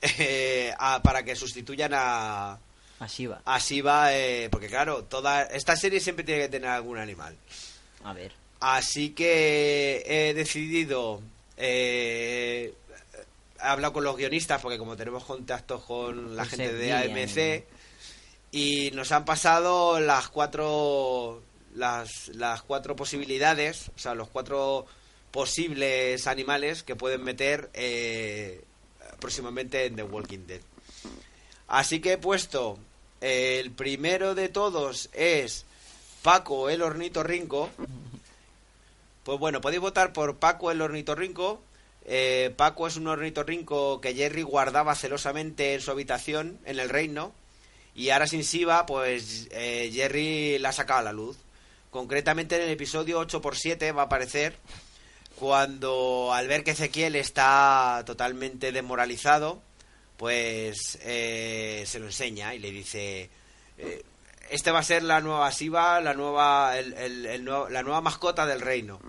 [0.00, 2.58] eh, a- para que sustituyan a,
[3.00, 3.42] Así va.
[3.44, 7.36] a Shiva, eh, porque claro, toda esta serie siempre tiene que tener algún animal.
[8.04, 8.32] A ver.
[8.60, 11.20] Así que he decidido.
[11.56, 12.74] Eh,
[13.58, 16.92] he hablado con los guionistas, porque como tenemos contactos con la gente de.
[16.92, 17.64] AMC,
[18.52, 21.42] y nos han pasado las cuatro.
[21.74, 24.86] Las, las cuatro posibilidades, o sea, los cuatro
[25.30, 28.64] posibles animales que pueden meter eh,
[29.20, 30.62] próximamente en The Walking Dead.
[31.68, 32.78] Así que he puesto.
[33.20, 35.66] eh, el primero de todos es
[36.22, 37.68] Paco el ornitorrinco.
[39.26, 41.60] Pues bueno, podéis votar por Paco el ornitorrinco.
[42.04, 47.32] Eh, Paco es un ornitorrinco que Jerry guardaba celosamente en su habitación en el reino.
[47.92, 51.38] Y ahora sin Siva, pues eh, Jerry la ha sacado a la luz.
[51.90, 54.54] Concretamente en el episodio 8x7 va a aparecer
[55.34, 59.60] cuando al ver que Ezequiel está totalmente desmoralizado,
[60.18, 63.28] pues eh, se lo enseña y le dice,
[63.78, 64.04] eh,
[64.50, 68.46] este va a ser la nueva Siva, la nueva, el- el- el la nueva mascota
[68.46, 69.00] del reino.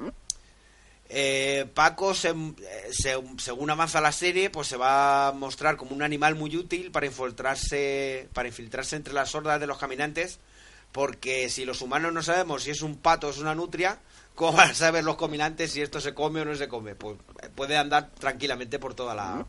[1.10, 5.96] Eh, Paco, se- eh, se- según avanza la serie, pues se va a mostrar como
[5.96, 10.40] un animal muy útil para infiltrarse, para infiltrarse entre las hordas de los caminantes,
[10.92, 14.00] porque si los humanos no sabemos si es un pato o es una nutria,
[14.36, 16.94] ¿cómo van a saber los caminantes si esto se come o no se come?
[16.96, 19.46] Pues eh, puede andar tranquilamente por toda la,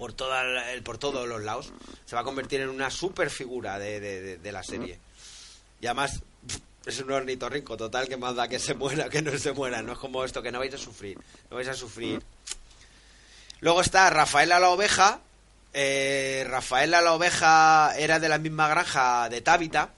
[0.00, 1.72] por toda el- por todos los lados.
[2.06, 4.00] Se va a convertir en una super figura de,
[4.38, 4.98] de- la serie.
[5.80, 6.22] Y además
[6.86, 9.82] es un ornitorrinco total que más da que se muera que no se muera.
[9.82, 11.18] No es como esto que no vais a sufrir.
[11.50, 12.22] No vais a sufrir.
[13.60, 15.20] Luego está Rafaela la oveja.
[15.74, 19.90] Eh, Rafaela la oveja era de la misma granja de Tábita.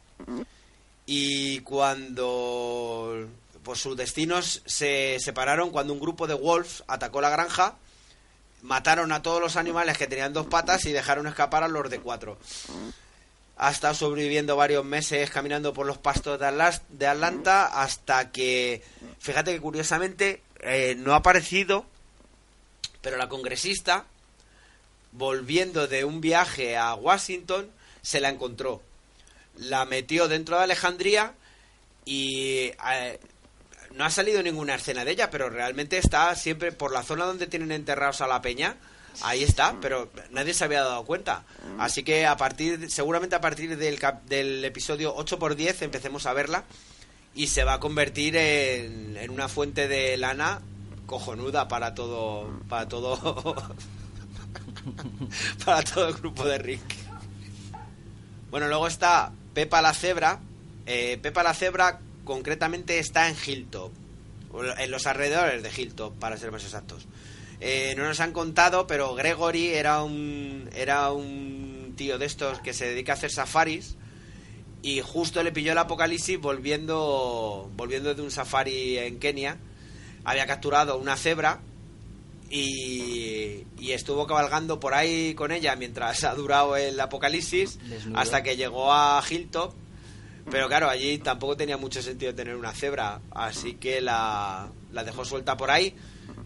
[1.06, 3.28] Y cuando
[3.62, 7.76] pues sus destinos se separaron cuando un grupo de wolves atacó la granja
[8.62, 12.00] mataron a todos los animales que tenían dos patas y dejaron escapar a los de
[12.00, 12.38] cuatro.
[13.56, 18.82] Ha estado sobreviviendo varios meses caminando por los pastos de, Atlanta hasta que,
[19.18, 21.84] fíjate que curiosamente, eh, no ha aparecido,
[23.02, 24.06] pero la congresista,
[25.10, 28.80] volviendo de un viaje a Washington, se la encontró.
[29.56, 31.34] La metió dentro de Alejandría
[32.04, 33.20] y eh,
[33.94, 37.46] no ha salido ninguna escena de ella, pero realmente está siempre por la zona donde
[37.46, 38.76] tienen enterrados a la peña.
[39.22, 41.44] Ahí está, pero nadie se había dado cuenta.
[41.78, 46.64] Así que a partir, seguramente a partir del, del episodio 8x10 empecemos a verla
[47.34, 50.62] y se va a convertir en, en una fuente de lana
[51.06, 53.54] cojonuda para todo, para todo,
[55.64, 57.02] para todo el grupo de Rick.
[58.50, 60.40] Bueno, luego está Pepa la Cebra.
[60.86, 63.92] Eh, Pepa la Cebra concretamente está en Hilltop.
[64.78, 67.06] En los alrededores de Hilltop, para ser más exactos.
[67.60, 72.74] Eh, no nos han contado, pero Gregory era un, era un tío de estos que
[72.74, 73.96] se dedica a hacer safaris.
[74.82, 79.58] Y justo le pilló el apocalipsis volviendo, volviendo de un safari en Kenia.
[80.24, 81.60] Había capturado una cebra
[82.50, 88.18] y, y estuvo cabalgando por ahí con ella mientras ha durado el apocalipsis Desnudo.
[88.18, 89.72] hasta que llegó a Hilltop.
[90.50, 95.24] Pero claro, allí tampoco tenía mucho sentido tener una cebra, así que la, la dejó
[95.24, 95.94] suelta por ahí.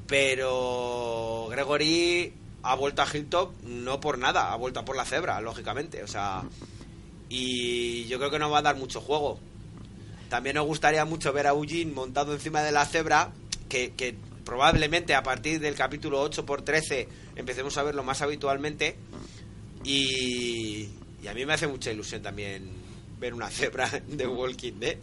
[0.07, 2.33] Pero Gregory
[2.63, 6.03] ha vuelto a Hilltop no por nada, ha vuelto por la cebra, lógicamente.
[6.03, 6.43] O sea,
[7.29, 9.39] y yo creo que nos va a dar mucho juego.
[10.29, 13.33] También nos gustaría mucho ver a Eugene montado encima de la cebra,
[13.69, 18.97] que, que probablemente a partir del capítulo 8 por 13 empecemos a verlo más habitualmente.
[19.85, 20.89] Y,
[21.23, 22.86] y a mí me hace mucha ilusión también
[23.19, 24.97] ver una cebra de Walking Dead.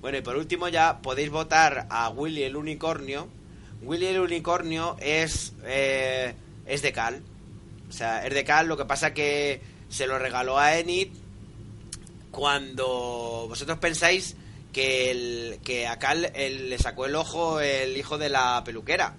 [0.00, 3.28] Bueno, y por último ya podéis votar a Willy el Unicornio.
[3.82, 6.34] Willy el Unicornio es, eh,
[6.66, 7.20] es de Cal.
[7.88, 11.08] O sea, es de Cal, lo que pasa que se lo regaló a Enid
[12.30, 14.36] cuando vosotros pensáis
[14.72, 19.14] que, el, que a Cal le sacó el ojo el hijo de la peluquera.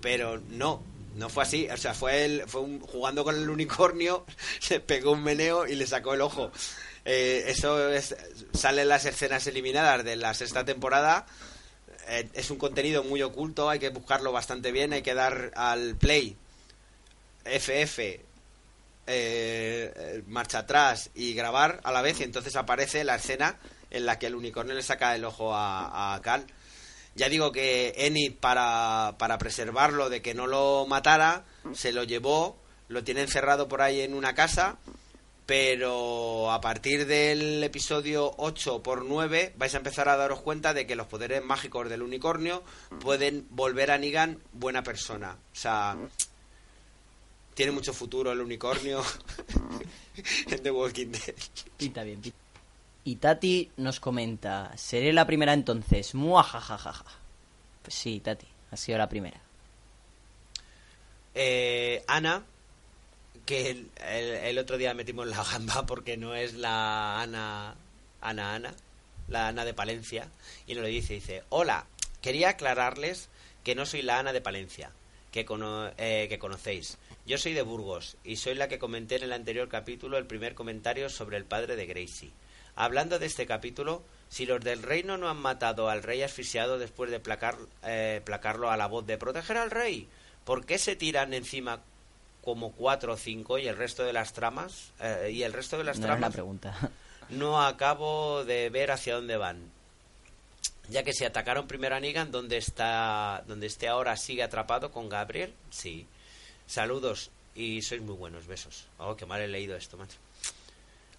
[0.00, 0.82] Pero no,
[1.16, 1.68] no fue así.
[1.68, 4.24] O sea, fue él, fue un- jugando con el unicornio,
[4.60, 6.52] se pegó un meneo y le sacó el ojo.
[7.04, 8.14] Eh, eso es,
[8.52, 11.26] salen las escenas eliminadas de la sexta temporada.
[12.08, 15.96] Eh, es un contenido muy oculto, hay que buscarlo bastante bien, hay que dar al
[15.96, 16.36] play
[17.44, 18.20] FF
[19.06, 23.56] eh, marcha atrás y grabar a la vez y entonces aparece la escena
[23.90, 26.46] en la que el unicornio le saca el ojo a, Cal.
[27.16, 31.44] Ya digo que Enid para, para preservarlo de que no lo matara,
[31.74, 32.56] se lo llevó,
[32.88, 34.78] lo tiene encerrado por ahí en una casa,
[35.54, 40.86] pero a partir del episodio 8 por 9 vais a empezar a daros cuenta de
[40.86, 42.62] que los poderes mágicos del unicornio
[43.00, 45.32] pueden volver a Negan buena persona.
[45.32, 45.96] O sea,
[47.54, 49.02] tiene mucho futuro el unicornio
[50.46, 51.34] en The Walking Dead.
[51.76, 52.20] Pinta bien.
[52.20, 52.38] pinta-
[53.02, 56.14] Y Tati nos comenta, seré la primera entonces.
[56.14, 57.06] Muajajajaja.
[57.82, 59.40] Pues sí, Tati, ha sido la primera.
[61.34, 62.44] Eh, Ana,
[63.50, 63.84] que
[64.48, 67.74] el, otro día metimos la gamba porque no es la Ana,
[68.20, 68.74] Ana Ana,
[69.28, 70.28] la Ana de Palencia,
[70.66, 71.86] y nos lo dice, dice, hola,
[72.22, 73.28] quería aclararles
[73.64, 74.92] que no soy la Ana de Palencia,
[75.32, 76.96] que, cono- eh, que conocéis.
[77.26, 80.54] Yo soy de Burgos y soy la que comenté en el anterior capítulo el primer
[80.54, 82.30] comentario sobre el padre de Gracie.
[82.76, 87.10] Hablando de este capítulo, si los del reino no han matado al rey asfixiado después
[87.10, 90.08] de placar, eh, placarlo a la voz de proteger al rey,
[90.44, 91.82] ¿por qué se tiran encima
[92.42, 95.84] como cuatro o cinco y el resto de las tramas eh, y el resto de
[95.84, 96.74] las No tramas pregunta.
[97.30, 99.58] no acabo de ver hacia dónde van.
[100.88, 105.08] Ya que si atacaron primero a Negan, donde está, donde esté ahora sigue atrapado con
[105.08, 106.06] Gabriel, sí.
[106.66, 108.86] Saludos y sois muy buenos, besos.
[108.98, 110.16] Oh, qué mal he leído esto, macho.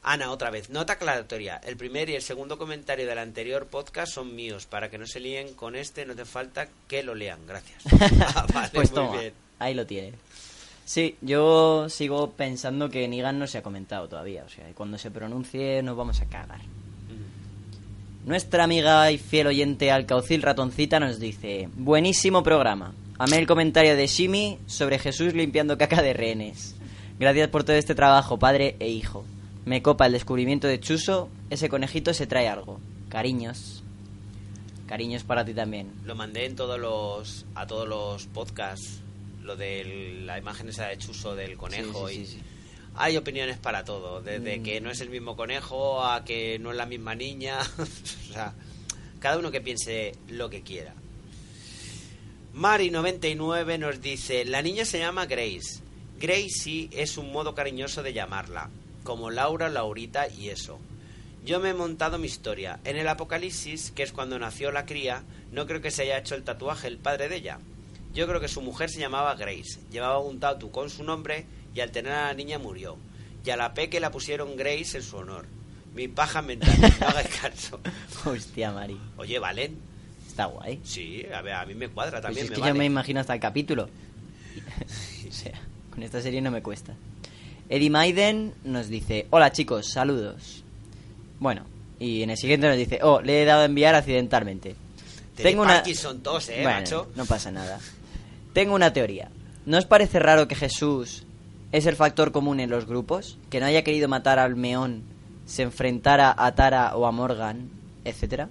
[0.04, 1.62] Ana, otra vez, nota aclaratoria.
[1.64, 4.66] El primer y el segundo comentario del anterior podcast son míos.
[4.66, 7.46] Para que no se líen con este, no hace falta que lo lean.
[7.46, 7.84] Gracias.
[8.36, 9.34] Ah, vale, pues muy toma, bien.
[9.60, 10.14] ahí lo tiene.
[10.86, 14.44] Sí, yo sigo pensando que Nigan no se ha comentado todavía.
[14.44, 16.62] O sea, y cuando se pronuncie nos vamos a cagar.
[18.26, 22.94] Nuestra amiga y fiel oyente Alcaucil Ratoncita nos dice: Buenísimo programa.
[23.18, 26.76] Amé el comentario de Shimi sobre Jesús limpiando caca de rehenes.
[27.20, 29.24] Gracias por todo este trabajo, padre e hijo.
[29.66, 31.30] Me copa el descubrimiento de Chuso.
[31.52, 32.80] Ese conejito se trae algo.
[33.10, 33.84] Cariños.
[34.88, 35.92] Cariños para ti también.
[36.04, 39.02] Lo mandé en todos los a todos los podcasts
[39.52, 42.42] lo de la imagen esa de Chuso del conejo Sí, sí, y
[42.96, 44.64] hay opiniones para todo, desde Mm.
[44.64, 47.86] que no es el mismo conejo a que no es la misma niña, o
[48.34, 48.54] sea,
[49.20, 50.94] cada uno que piense lo que quiera.
[52.56, 55.80] Mari99 nos dice, la niña se llama Grace.
[56.20, 58.70] Gracie es un modo cariñoso de llamarla,
[59.04, 60.80] como Laura, Laurita y eso.
[61.46, 62.80] Yo me he montado mi historia.
[62.84, 66.36] En el Apocalipsis, que es cuando nació la cría, no creo que se haya hecho
[66.36, 67.60] el tatuaje el padre de ella.
[68.14, 69.80] Yo creo que su mujer se llamaba Grace.
[69.92, 72.98] Llevaba un tatu con su nombre y al tener a la niña murió.
[73.46, 75.46] Y a la peque la pusieron Grace en su honor.
[75.96, 76.70] Mi paja mental,
[77.00, 77.80] no hagáis caso.
[78.26, 78.98] Hostia, Mari.
[79.18, 79.78] Oye, ¿valen?
[80.28, 80.80] Está guay.
[80.84, 82.46] Sí, a ver, a mí me cuadra Pues también.
[82.46, 82.74] es me que vale.
[82.74, 83.90] yo me imagino hasta el capítulo.
[85.30, 85.60] o sea,
[85.90, 86.94] con esta serie no me cuesta.
[87.70, 90.64] Eddie Maiden nos dice, hola chicos, saludos.
[91.40, 91.66] Bueno,
[92.00, 94.76] y en el siguiente nos dice, oh, le he dado a enviar accidentalmente.
[95.36, 97.12] Tenéis Parkinson tos, ¿eh, Bueno, macho?
[97.16, 97.80] No pasa nada.
[98.54, 99.30] Tengo una teoría.
[99.66, 101.24] ¿No os parece raro que Jesús
[101.72, 103.38] es el factor común en los grupos?
[103.50, 105.04] Que no haya querido matar al Meón,
[105.46, 107.70] se enfrentara a Tara o a Morgan,
[108.04, 108.50] etcétera.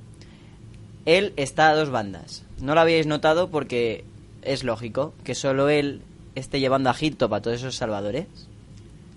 [1.05, 2.45] Él está a dos bandas.
[2.61, 4.05] No lo habíais notado porque
[4.43, 6.03] es lógico que solo él
[6.35, 8.27] esté llevando a Hitop a todos esos salvadores.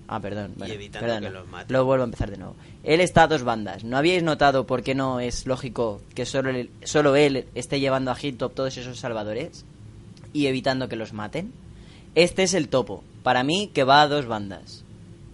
[0.07, 0.53] Ah, perdón.
[0.57, 1.71] bueno, evitando que los mate.
[1.71, 2.55] Luego vuelvo a empezar de nuevo.
[2.83, 3.83] Él está a dos bandas.
[3.83, 8.11] ¿No habíais notado por qué no es lógico que solo él, solo él esté llevando
[8.11, 9.65] a Hitop todos esos salvadores
[10.33, 11.53] y evitando que los maten?
[12.15, 13.03] Este es el topo.
[13.23, 14.83] Para mí, que va a dos bandas.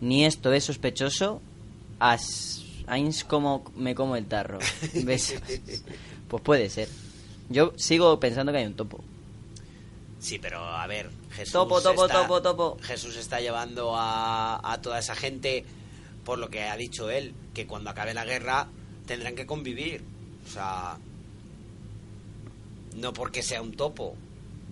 [0.01, 1.41] Ni esto es sospechoso.
[1.99, 2.63] As...
[2.87, 4.59] Ains como me como el tarro.
[5.03, 5.35] ¿Ves?
[6.27, 6.89] Pues puede ser.
[7.49, 9.03] Yo sigo pensando que hay un topo.
[10.19, 12.77] Sí, pero a ver, Jesús Topo, topo, está, topo, topo.
[12.81, 15.65] Jesús está llevando a, a toda esa gente,
[16.25, 18.67] por lo que ha dicho él, que cuando acabe la guerra
[19.05, 20.03] tendrán que convivir.
[20.45, 20.97] O sea,
[22.95, 24.15] no porque sea un topo.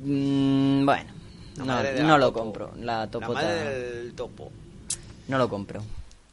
[0.02, 1.11] Mm, bueno,
[1.57, 2.40] La no, la lo topo.
[2.40, 2.72] compro.
[2.78, 4.52] La La topota madre del topo.
[5.28, 5.84] no lo compro.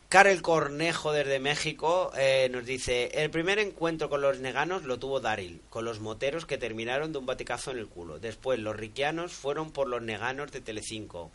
[0.08, 5.18] Karel Cornejo desde México eh, nos dice, el primer encuentro con los neganos lo tuvo
[5.18, 8.20] Daryl, con los moteros que terminaron de un baticazo en el culo.
[8.20, 11.32] Después los riquianos fueron por los neganos de Telecinco,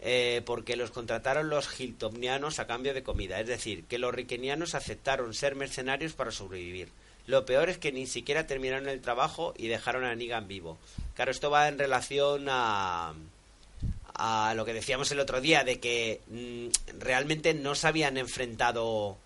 [0.00, 3.40] eh, porque los contrataron los hiltonianos a cambio de comida.
[3.40, 6.88] Es decir, que los riquenianos aceptaron ser mercenarios para sobrevivir.
[7.28, 10.78] Lo peor es que ni siquiera terminaron el trabajo y dejaron a Negan vivo.
[11.14, 13.12] Claro, esto va en relación a
[14.18, 19.16] a lo que decíamos el otro día de que mm, realmente no se habían enfrentado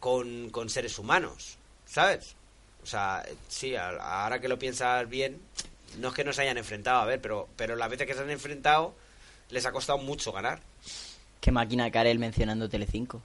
[0.00, 2.34] con, con seres humanos, ¿sabes?
[2.82, 5.40] O sea, sí, ahora que lo piensas bien,
[5.98, 8.20] no es que no se hayan enfrentado, a ver, pero, pero las veces que se
[8.20, 8.94] han enfrentado
[9.50, 10.60] les ha costado mucho ganar.
[11.40, 13.22] Qué máquina Karel mencionando Telecinco.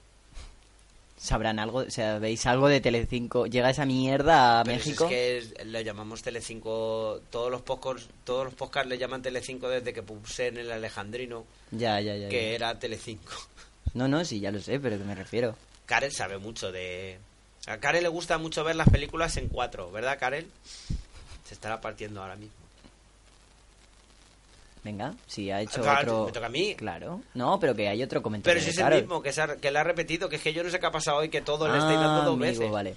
[1.22, 1.80] ¿Sabrán algo?
[1.80, 3.46] O sea, ¿veis algo de Telecinco?
[3.46, 5.10] ¿Llega esa mierda a Pero si México?
[5.12, 9.91] es que le llamamos Telecinco, todos los podcasts, todos los podcasts le llaman Telecinco desde
[9.91, 12.30] que puse en el Alejandrino, Ya, ya, ya.
[12.30, 12.56] que ya.
[12.56, 13.34] era Telecinco.
[13.94, 15.56] No, no, sí, ya lo sé, pero que me refiero.
[15.88, 17.18] Karel sabe mucho de...
[17.68, 20.48] A Karel le gusta mucho ver las películas en cuatro, ¿verdad, Karel?
[21.44, 22.54] Se estará partiendo ahora mismo.
[24.84, 26.26] Venga, si ha hecho Claro, otro...
[26.27, 26.73] me toca a mí.
[26.76, 27.22] Claro.
[27.34, 28.53] No, pero que hay otro comentario.
[28.60, 30.53] Pero si es el mismo que, se ha, que le ha repetido, que es que
[30.53, 32.39] yo no sé qué ha pasado hoy, que todo le estáis Ah, dando dos amigo,
[32.60, 32.72] veces.
[32.72, 32.95] vale.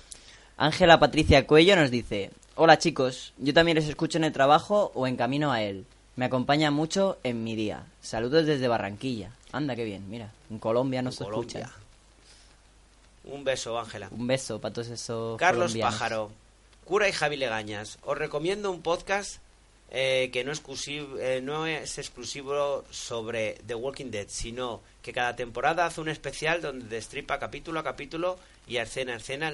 [0.57, 5.07] Ángela Patricia Cuello nos dice: Hola chicos, yo también les escucho en el trabajo o
[5.09, 5.85] en camino a él.
[6.15, 7.85] Me acompaña mucho en mi día.
[8.01, 9.31] Saludos desde Barranquilla.
[9.51, 10.31] Anda, qué bien, mira.
[10.51, 11.61] En Colombia nos Colombia.
[11.61, 11.83] escuchan.
[13.25, 14.09] Un beso, Ángela.
[14.11, 15.39] Un beso para todos esos.
[15.39, 15.95] Carlos colombianos.
[15.95, 16.31] Pájaro,
[16.85, 17.99] Cura y Javi Legañas.
[18.03, 19.39] Os recomiendo un podcast
[19.95, 25.37] eh, que no exclusivo, eh, no es exclusivo sobre The Walking Dead, sino que cada
[25.37, 29.53] temporada hace un especial donde destripa capítulo a capítulo y escena a escena.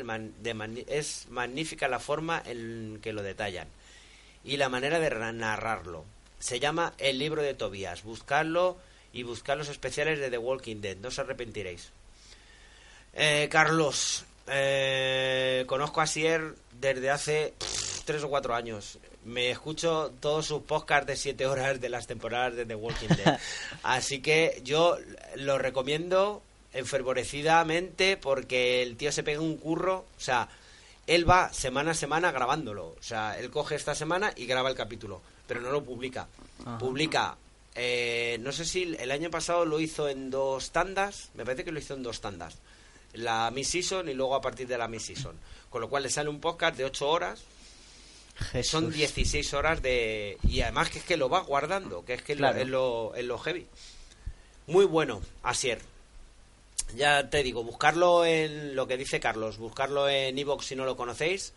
[0.87, 3.67] es magnífica la forma en que lo detallan
[4.45, 6.05] y la manera de ra- narrarlo.
[6.39, 8.05] Se llama El libro de Tobías.
[8.05, 8.77] Buscarlo
[9.13, 10.97] y buscar los especiales de The Walking Dead.
[10.99, 11.91] No os arrepentiréis.
[13.13, 17.55] Eh, Carlos, eh, conozco a Sier desde hace
[18.05, 18.99] tres o cuatro años.
[19.29, 23.39] Me escucho todos sus podcasts de siete horas de las temporadas de The Walking Dead.
[23.83, 24.97] Así que yo
[25.37, 26.43] lo recomiendo
[26.73, 30.07] enfervorecidamente porque el tío se pega un curro.
[30.17, 30.49] O sea,
[31.07, 32.97] él va semana a semana grabándolo.
[32.99, 36.27] O sea, él coge esta semana y graba el capítulo, pero no lo publica.
[36.61, 36.79] Ajá.
[36.79, 37.37] Publica,
[37.75, 41.73] eh, no sé si el año pasado lo hizo en dos tandas, me parece que
[41.73, 42.57] lo hizo en dos tandas.
[43.13, 45.37] La mid-season y luego a partir de la mid-season.
[45.69, 47.45] Con lo cual le sale un podcast de 8 horas,
[48.53, 48.71] Jesús.
[48.71, 50.39] son 16 horas de...
[50.49, 52.61] Y además que es que lo va guardando, que es que es lo- Claro.
[52.63, 53.67] es, lo, es lo heavy.
[54.67, 55.81] Muy bueno, Asier.
[56.97, 60.97] Ya te digo, buscarlo en lo que dice Carlos, buscarlo en Evox si no lo
[60.97, 61.53] conocéis,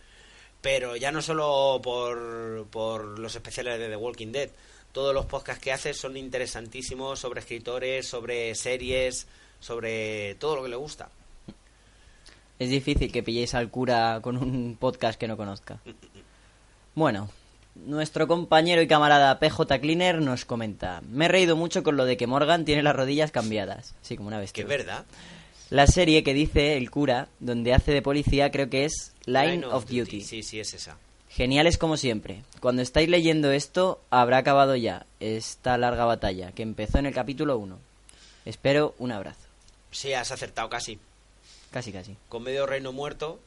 [0.62, 4.50] pero ya no solo por, por los especiales de The Walking Dead,
[4.92, 9.26] todos los podcasts que hace son interesantísimos sobre escritores, sobre series,
[9.62, 11.10] sobre todo lo que le gusta.
[12.60, 15.80] Es difícil que pilléis al cura con un podcast que no conozca.
[16.96, 17.30] Bueno,
[17.76, 22.18] nuestro compañero y camarada PJ Cleaner nos comenta: Me he reído mucho con lo de
[22.18, 23.94] que Morgan tiene las rodillas cambiadas.
[24.02, 24.52] Sí, como una vez.
[24.52, 25.06] Que verdad.
[25.70, 29.86] La serie que dice el cura, donde hace de policía, creo que es Line, of,
[29.86, 30.22] Duty.
[30.22, 30.98] Sí, sí, es esa.
[31.30, 32.44] Geniales como siempre.
[32.60, 37.58] Cuando estáis leyendo esto, habrá acabado ya esta larga batalla, que empezó en el capítulo
[37.58, 37.80] 1.
[38.44, 39.40] Espero un abrazo.
[39.92, 41.00] Sí, has acertado casi.
[41.72, 42.18] Casi, casi.
[42.28, 43.40] Con medio reino muerto,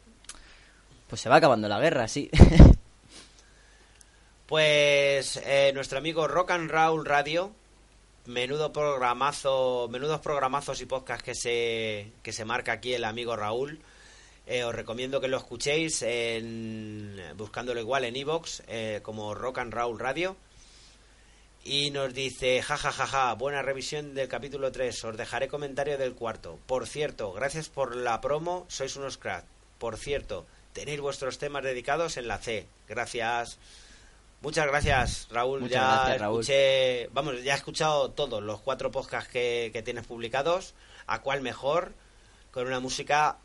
[1.08, 2.30] Pues se va acabando la guerra, sí.
[4.46, 7.50] Pues eh, nuestro amigo Rock and Roll Radio,
[8.26, 13.80] menudo programazo, menudos programazos y podcast que se, que se marca aquí el amigo Raúl.
[14.46, 18.62] Eh, os recomiendo que lo escuchéis en, buscándolo igual en Evox
[19.02, 20.36] como Rock and Roll Radio.
[21.64, 25.96] Y nos dice, jajajaja, ja, ja, ja, buena revisión del capítulo 3, os dejaré comentario
[25.96, 26.58] del cuarto.
[26.66, 29.46] Por cierto, gracias por la promo, sois unos crack.
[29.78, 30.44] Por cierto,
[30.74, 32.66] tenéis vuestros temas dedicados en la C.
[32.86, 33.58] Gracias.
[34.44, 35.60] Muchas gracias, Raúl.
[35.60, 36.40] Muchas ya gracias, Raúl.
[36.42, 40.74] escuché, vamos, ya he escuchado todos los cuatro podcasts que, que tienes publicados.
[41.06, 41.92] ¿A cuál mejor?
[42.52, 43.36] Con una música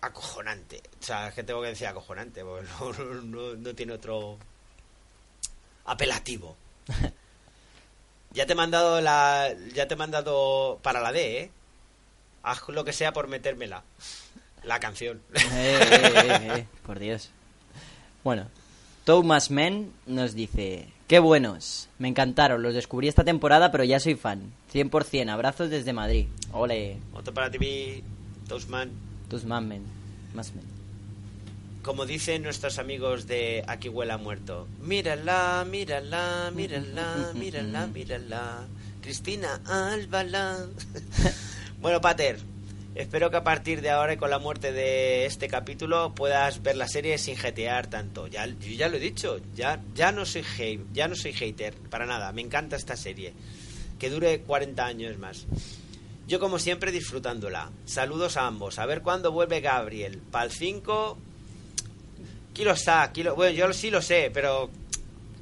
[0.00, 0.82] acojonante.
[1.00, 2.92] O sea, es que tengo que decir acojonante, porque no,
[3.22, 4.38] no- no tiene otro
[5.84, 6.56] apelativo.
[8.32, 11.50] ya te he mandado la, ya te he mandado para la D, ¿eh?
[12.42, 13.82] Haz lo que sea por metérmela.
[14.64, 15.20] La canción.
[15.34, 17.30] Eh, eh, eh, eh, por Dios.
[18.24, 18.48] Bueno,
[19.04, 21.88] Thomas Men nos dice: ¡Qué buenos!
[21.98, 24.52] Me encantaron, los descubrí esta temporada, pero ya soy fan.
[24.72, 26.26] 100%, abrazos desde Madrid.
[26.52, 28.02] Ole, Otro para ti,
[28.48, 28.92] tus men.
[30.34, 30.64] Más men.
[31.82, 34.68] Como dicen nuestros amigos de Aquí huela muerto.
[34.80, 38.66] Mírala, mírala, mírala, mírala, mírala.
[39.02, 40.66] Cristina Álvala.
[41.80, 42.38] bueno, Pater,
[42.94, 46.76] espero que a partir de ahora y con la muerte de este capítulo puedas ver
[46.76, 48.26] la serie sin jetear tanto.
[48.26, 51.74] Ya, yo ya lo he dicho, ya, ya no soy hate, ya no soy hater,
[51.74, 52.32] para nada.
[52.32, 53.32] Me encanta esta serie.
[53.98, 55.46] Que dure 40 años más.
[56.26, 57.70] Yo como siempre disfrutándola.
[57.84, 58.78] Saludos a ambos.
[58.78, 60.18] A ver cuándo vuelve Gabriel.
[60.30, 61.18] Para el 5...
[62.52, 64.70] Aquí lo está, aquí lo- Bueno, yo sí lo sé, pero...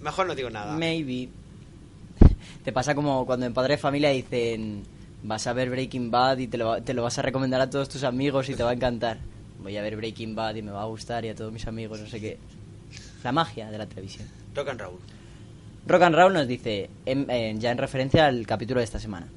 [0.00, 0.72] Mejor no digo nada.
[0.76, 1.28] Maybe.
[2.64, 4.82] Te pasa como cuando en Padre de Familia dicen:
[5.22, 7.88] Vas a ver Breaking Bad y te lo, te lo vas a recomendar a todos
[7.88, 9.18] tus amigos y te va a encantar.
[9.62, 12.00] voy a ver Breaking Bad y me va a gustar y a todos mis amigos,
[12.00, 12.38] no sé qué.
[13.22, 14.26] La magia de la televisión.
[14.54, 14.98] Rock and Roll.
[15.86, 19.28] Rock and Roll nos dice, en- en- ya en referencia al capítulo de esta semana.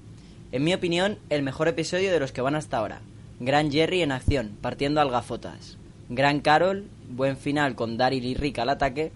[0.53, 3.01] En mi opinión, el mejor episodio de los que van hasta ahora.
[3.39, 5.77] Gran Jerry en acción, partiendo algafotas.
[6.09, 9.11] Gran Carol, buen final con Daryl y Rick al ataque.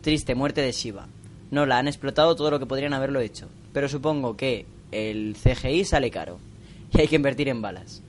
[0.00, 1.06] Triste muerte de Shiva.
[1.50, 3.48] No, la han explotado todo lo que podrían haberlo hecho.
[3.72, 6.38] Pero supongo que el CGI sale caro.
[6.90, 8.00] Y hay que invertir en balas.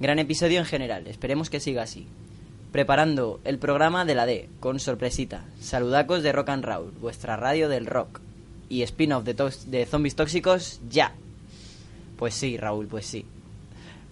[0.00, 2.08] Gran episodio en general, esperemos que siga así.
[2.72, 5.44] Preparando el programa de la D, con sorpresita.
[5.60, 8.20] Saludacos de Rock and Roll, vuestra radio del rock.
[8.68, 9.34] Y spin-off de,
[9.66, 11.14] de zombies tóxicos, ya.
[12.16, 13.24] Pues sí, Raúl, pues sí.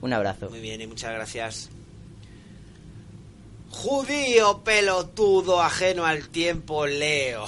[0.00, 0.50] Un abrazo.
[0.50, 1.70] Muy bien, y muchas gracias.
[3.70, 7.44] Judío pelotudo ajeno al tiempo, Leo.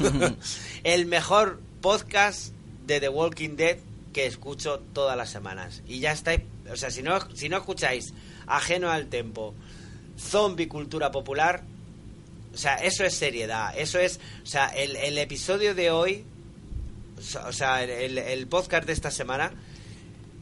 [0.84, 2.52] El mejor podcast
[2.86, 3.78] de The Walking Dead
[4.16, 5.82] que escucho todas las semanas.
[5.86, 6.40] Y ya estáis,
[6.72, 8.14] o sea, si no, si no escucháis
[8.46, 9.54] ajeno al tiempo,
[10.18, 11.64] zombie cultura popular,
[12.54, 13.74] o sea, eso es seriedad.
[13.76, 16.24] Eso es, o sea, el, el episodio de hoy,
[17.46, 19.52] o sea, el, el podcast de esta semana,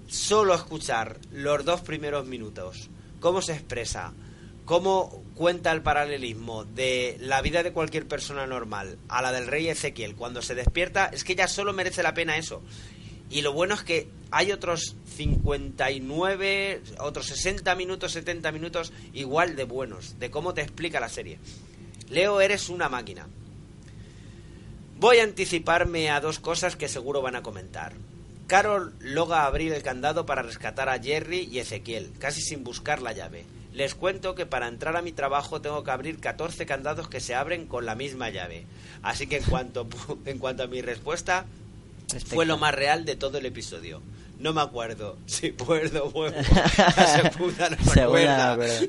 [0.07, 2.89] solo escuchar los dos primeros minutos,
[3.19, 4.13] cómo se expresa,
[4.67, 9.67] cómo cuenta el paralelismo de la vida de cualquier persona normal a la del rey
[9.67, 12.63] Ezequiel cuando se despierta, es que ya solo merece la pena eso.
[13.35, 19.65] Y lo bueno es que hay otros 59, otros 60 minutos, 70 minutos igual de
[19.65, 21.41] buenos, de cómo te explica la serie.
[22.09, 23.27] Leo, eres una máquina.
[25.01, 27.95] Voy a anticiparme a dos cosas que seguro van a comentar.
[28.47, 33.15] Carol logra abrir el candado para rescatar a Jerry y Ezequiel, casi sin buscar la
[33.15, 33.47] llave.
[33.73, 37.35] Les cuento que para entrar a mi trabajo tengo que abrir 14 candados que se
[37.35, 38.65] abren con la misma llave.
[39.03, 39.89] Así que en cuanto,
[40.25, 41.47] en cuanto a mi respuesta,
[42.27, 44.03] fue lo más real de todo el episodio.
[44.39, 45.17] No me acuerdo.
[45.27, 46.37] Si puedo, vuelvo.
[46.97, 48.53] La segunda no acuerda.
[48.53, 48.87] acuerdo.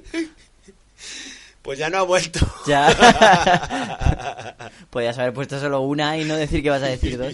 [1.62, 2.40] Pues ya no ha vuelto.
[2.68, 4.70] Ya.
[4.90, 7.34] Podías haber puesto solo una y no decir que vas a decir dos.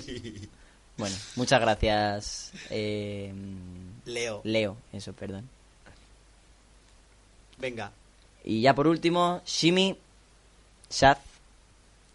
[0.98, 2.52] Bueno, muchas gracias.
[2.70, 3.34] eh,
[4.06, 5.50] Leo, Leo, eso, perdón.
[7.58, 7.92] venga.
[8.44, 9.96] Y ya por último, Shimi
[10.90, 11.18] Shaz,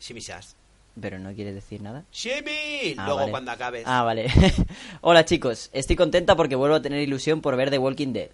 [0.01, 0.56] Shimmy Shas.
[1.01, 2.05] Pero no quieres decir nada.
[2.12, 2.94] Shimmy.
[2.97, 3.31] Ah, Luego vale.
[3.31, 3.85] cuando acabes.
[3.86, 4.28] Ah, vale.
[5.01, 8.31] Hola chicos, estoy contenta porque vuelvo a tener ilusión por ver The Walking Dead.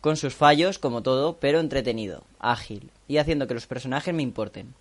[0.00, 4.74] Con sus fallos, como todo, pero entretenido, ágil y haciendo que los personajes me importen.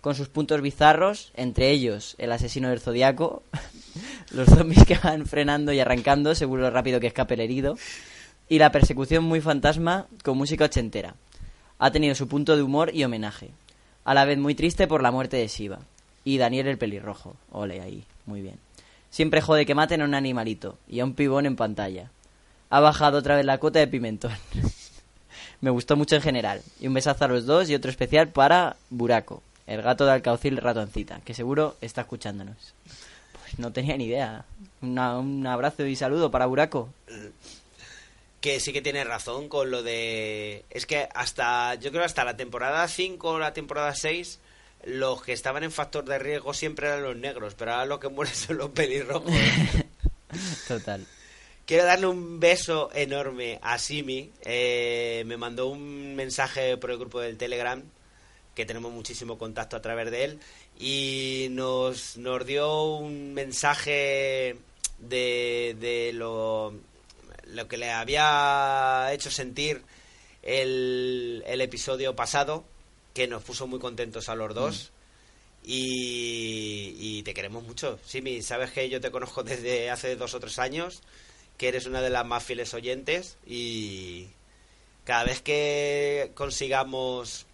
[0.00, 3.42] Con sus puntos bizarros, entre ellos el asesino del zodiaco,
[4.30, 7.76] los zombies que van frenando y arrancando según lo rápido que escape el herido,
[8.48, 11.14] y la persecución muy fantasma con música ochentera.
[11.78, 13.50] Ha tenido su punto de humor y homenaje,
[14.04, 15.80] a la vez muy triste por la muerte de Shiva.
[16.24, 18.58] Y Daniel el pelirrojo, ole ahí, muy bien.
[19.10, 22.10] Siempre jode que maten a un animalito y a un pibón en pantalla.
[22.70, 24.32] Ha bajado otra vez la cuota de pimentón.
[25.60, 26.62] Me gustó mucho en general.
[26.80, 30.56] Y un besazo a los dos y otro especial para Buraco, el gato de Alcaucil
[30.56, 32.74] ratoncita, que seguro está escuchándonos.
[33.38, 34.44] Pues no tenía ni idea.
[34.80, 36.88] Un abrazo y saludo para Buraco.
[38.40, 40.64] que sí que tiene razón con lo de...
[40.70, 44.40] Es que hasta, yo creo hasta la temporada 5 o la temporada 6,
[44.84, 48.08] los que estaban en factor de riesgo siempre eran los negros, pero ahora los que
[48.08, 49.32] mueren son los pelirrojos.
[50.68, 51.06] Total.
[51.64, 54.32] Quiero darle un beso enorme a Simi.
[54.44, 57.82] Eh, me mandó un mensaje por el grupo del Telegram,
[58.54, 60.40] que tenemos muchísimo contacto a través de él,
[60.78, 64.56] y nos, nos dio un mensaje
[64.98, 66.74] de, de lo,
[67.46, 69.82] lo que le había hecho sentir
[70.42, 72.64] el, el episodio pasado,
[73.14, 74.92] que nos puso muy contentos a los dos.
[75.64, 77.98] Y, y te queremos mucho.
[78.04, 81.02] Simi, sabes que yo te conozco desde hace dos o tres años,
[81.56, 84.28] que eres una de las más fieles oyentes y
[85.04, 87.46] cada vez que consigamos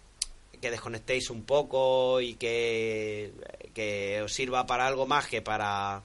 [0.59, 3.31] que desconectéis un poco y que,
[3.73, 6.03] que os sirva para algo más que para,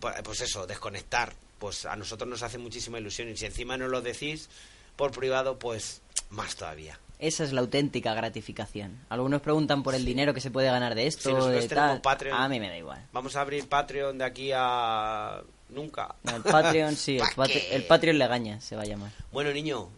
[0.00, 3.90] pues pues eso, desconectar, pues a nosotros nos hace muchísima ilusión y si encima nos
[3.90, 4.48] lo decís
[4.96, 6.00] por privado, pues
[6.30, 6.98] más todavía.
[7.18, 8.98] Esa es la auténtica gratificación.
[9.08, 11.28] Algunos preguntan por el dinero que se puede ganar de esto.
[11.30, 12.00] Si nosotros de tenemos.
[12.00, 12.36] Patreon.
[12.36, 13.06] A mí me da igual.
[13.12, 16.14] Vamos a abrir Patreon de aquí a nunca.
[16.24, 17.74] No, el Patreon, sí, el, ¿Pa Patre- qué?
[17.76, 19.10] el Patreon Legaña se va a llamar.
[19.32, 19.88] Bueno, niño,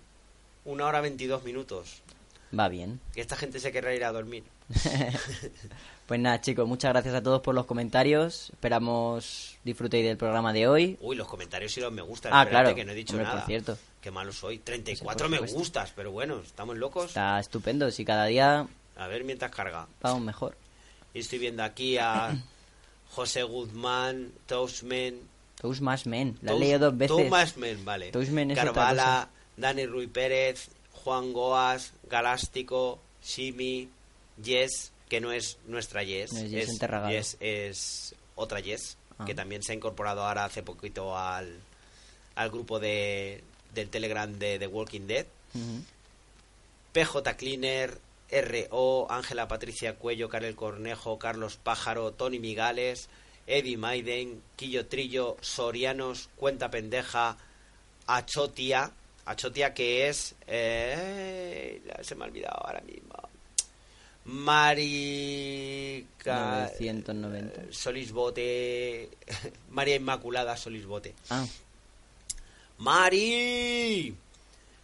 [0.66, 2.02] una hora veintidós minutos.
[2.56, 3.00] Va bien.
[3.14, 4.44] Que esta gente se querrá ir a dormir.
[6.06, 8.50] Pues nada, chicos, muchas gracias a todos por los comentarios.
[8.50, 10.96] Esperamos disfrutéis del programa de hoy.
[11.00, 12.32] Uy, los comentarios y los me gustan.
[12.32, 12.76] Ah, Espérate, claro.
[12.76, 13.38] que no he dicho Hombre, nada.
[13.40, 13.78] por cierto.
[14.00, 14.58] Qué malo soy.
[14.58, 15.58] 34 Por me supuesto.
[15.58, 17.06] gustas, pero bueno, estamos locos.
[17.06, 17.90] Está estupendo.
[17.90, 19.88] Si cada día A ver mientras carga.
[20.00, 20.56] vamos mejor.
[21.12, 22.40] Y estoy viendo aquí a
[23.10, 25.14] José Guzmán, Toastman.
[25.60, 26.38] Toastmas Men.
[26.42, 27.16] La he leído dos veces.
[27.28, 28.12] Toastman, vale.
[28.12, 29.28] Toastman es Carvala.
[29.56, 33.88] Dani Ruiz Pérez, Juan Goas, Galástico, Shimi,
[34.40, 37.10] Yes, que no es nuestra Yes, No es Yes Enterragado.
[37.12, 39.24] Yes es otra Yes, Ah.
[39.24, 41.58] que también se ha incorporado ahora hace poquito al,
[42.34, 43.42] al grupo de,
[43.72, 45.24] del Telegram de The Walking Dead.
[45.54, 45.82] Ujú.
[46.92, 47.98] PJ Cleaner,
[48.30, 53.08] RO, Ángela Patricia Cuello, Karel Cornejo, Carlos Pájaro, Tony Migales,
[53.46, 57.38] Eddie Maiden, Quillo Trillo, Sorianos, Cuenta Pendeja,
[58.06, 58.90] Achotia,
[59.24, 60.34] Achotia que es...
[60.46, 63.14] eh, se me ha olvidado ahora mismo.
[65.26, 66.68] Marica...
[66.76, 67.72] 990.
[67.72, 69.08] Solisbote...
[69.70, 71.14] María Inmaculada Solisbote.
[71.30, 71.44] Ah,
[72.78, 74.14] Mari,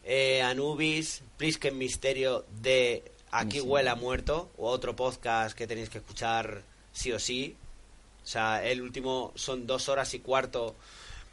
[0.05, 3.02] eh, Anubis, Prisken Misterio de
[3.35, 3.66] Aquí Sí.
[3.66, 6.62] huele a muerto, o otro podcast que tenéis que escuchar
[6.93, 7.56] sí o sí.
[8.23, 10.74] O sea, el último son dos horas y cuarto,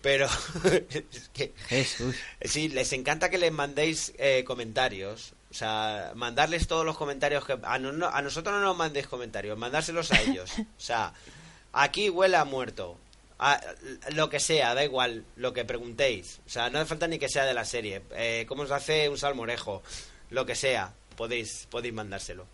[0.01, 0.27] pero
[0.89, 2.15] es que Jesús.
[2.41, 5.33] sí, les encanta que les mandéis eh, comentarios.
[5.51, 7.57] O sea, mandarles todos los comentarios que...
[7.63, 10.51] A, no- no- a nosotros no nos mandéis comentarios, mandárselos a ellos.
[10.59, 11.13] O sea,
[11.73, 12.97] aquí huele a muerto.
[13.39, 13.59] A-
[14.13, 16.39] lo que sea, da igual, lo que preguntéis.
[16.45, 18.01] O sea, no hace falta ni que sea de la serie.
[18.11, 19.81] Eh, ¿Cómo se hace un salmorejo?
[20.29, 22.45] Lo que sea, podéis, podéis mandárselo.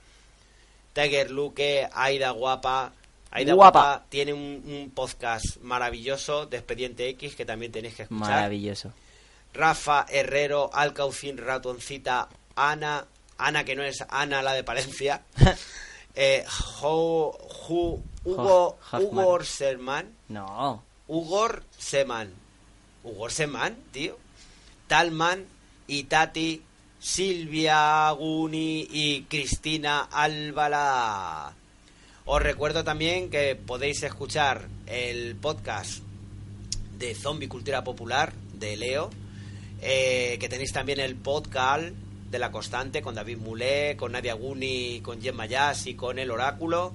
[0.93, 2.93] Tiger Luque, Aida Guapa.
[3.31, 3.79] Aida Guapa.
[3.81, 8.29] Guapa, tiene un, un podcast maravilloso de Expediente X que también tenéis que escuchar.
[8.29, 8.93] Maravilloso.
[9.53, 13.05] Rafa Herrero, Alcaucín Ratoncita, Ana,
[13.37, 15.21] Ana que no es Ana la de Palencia,
[16.15, 17.35] eh, Ju-
[18.23, 18.77] Hugo.
[18.93, 20.83] Hugo Serman, No.
[21.07, 22.33] Hugo Seman,
[23.03, 24.17] Hugo Seman, tío,
[24.87, 25.45] Talman,
[25.87, 26.63] Itati,
[26.99, 31.53] Silvia Guni y Cristina Álvala.
[32.25, 35.99] Os recuerdo también que podéis escuchar el podcast
[36.97, 39.11] de Zombie Cultura Popular de Leo,
[39.81, 41.89] eh, que tenéis también el podcast
[42.29, 46.31] de La Constante con David Mulé, con Nadia Guni, con Gemma Jazz y con El
[46.31, 46.93] Oráculo.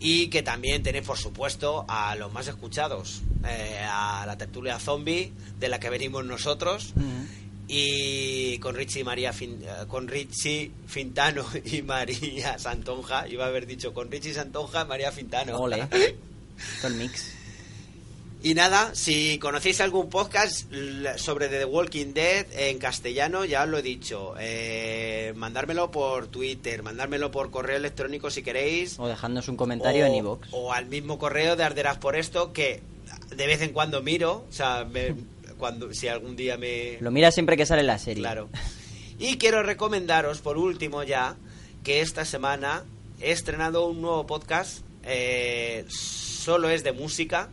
[0.00, 5.32] Y que también tenéis, por supuesto, a los más escuchados, eh, a la tertulia zombie,
[5.58, 6.92] de la que venimos nosotros,
[7.66, 13.66] y con Richie María Fin- eh, con Richie Fintano y María Santonja, iba a haber
[13.66, 15.58] dicho con Richie Santonja y María Fintano.
[15.58, 15.88] Ole.
[16.84, 17.32] El mix.
[18.40, 20.70] Y nada, si conocéis algún podcast
[21.16, 24.34] sobre The Walking Dead en castellano, ya os lo he dicho.
[24.38, 28.96] Eh, mandármelo por Twitter, mandármelo por correo electrónico si queréis.
[29.00, 30.48] O dejándonos un comentario o, en iVoox.
[30.52, 32.80] o al mismo correo de Arderás por esto, que
[33.34, 34.46] de vez en cuando miro.
[34.48, 35.16] O sea, me-
[35.58, 36.98] cuando si algún día me.
[37.00, 38.22] Lo mira siempre que sale la serie.
[38.22, 38.48] Claro.
[39.18, 41.34] Y quiero recomendaros, por último ya,
[41.82, 42.84] que esta semana
[43.20, 44.84] he estrenado un nuevo podcast.
[45.02, 47.48] eh, solo es de música.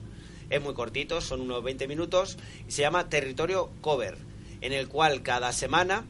[0.50, 2.38] Es muy cortito, son unos 20 minutos.
[2.68, 4.18] Y se llama Territorio Cover.
[4.62, 6.06] En el cual cada semana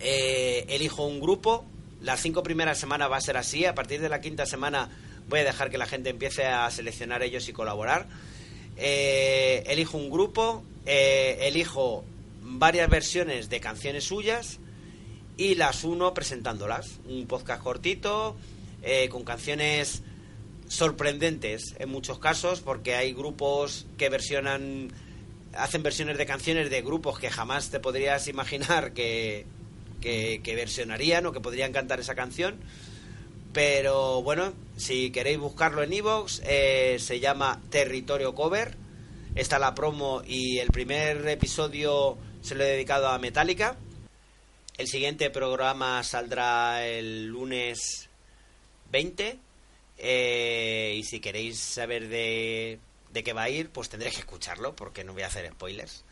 [0.00, 1.64] eh, elijo un grupo.
[2.00, 3.64] Las cinco primeras semanas va a ser así.
[3.64, 4.90] A partir de la quinta semana
[5.28, 8.06] voy a dejar que la gente empiece a seleccionar ellos y colaborar.
[8.76, 12.04] Eh, elijo un grupo, eh, elijo
[12.42, 14.58] varias versiones de canciones suyas
[15.36, 16.98] y las uno presentándolas.
[17.08, 18.36] Un podcast cortito,
[18.82, 20.02] eh, con canciones
[20.68, 24.92] sorprendentes en muchos casos, porque hay grupos que versionan,
[25.54, 29.46] hacen versiones de canciones de grupos que jamás te podrías imaginar que,
[30.00, 32.56] que, versionarían o que podrían cantar esa canción.
[33.52, 38.76] Pero bueno, si queréis buscarlo en Evox, se llama Territorio Cover.
[39.34, 43.76] Está la promo y el primer episodio se lo he dedicado a Metallica.
[44.76, 48.10] El siguiente programa saldrá el lunes
[48.90, 49.45] 20.
[49.98, 52.78] Eh, y si queréis saber de,
[53.12, 56.04] de qué va a ir, pues tendréis que escucharlo, porque no voy a hacer spoilers.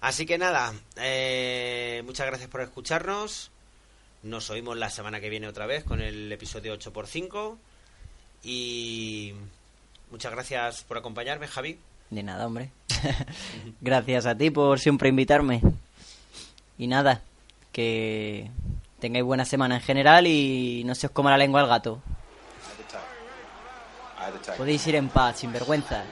[0.00, 3.50] Así que nada, eh, muchas gracias por escucharnos.
[4.22, 7.56] Nos oímos la semana que viene otra vez con el episodio 8x5.
[8.44, 9.32] Y
[10.10, 11.78] muchas gracias por acompañarme, Javi.
[12.10, 12.70] De nada, hombre.
[13.82, 15.60] Gracias a ti por siempre invitarme.
[16.78, 17.22] Y nada,
[17.70, 18.50] que
[18.98, 22.00] tengáis buena semana en general y no se os coma la lengua al gato.
[24.56, 26.06] Podéis ir en paz, sin vergüenzas.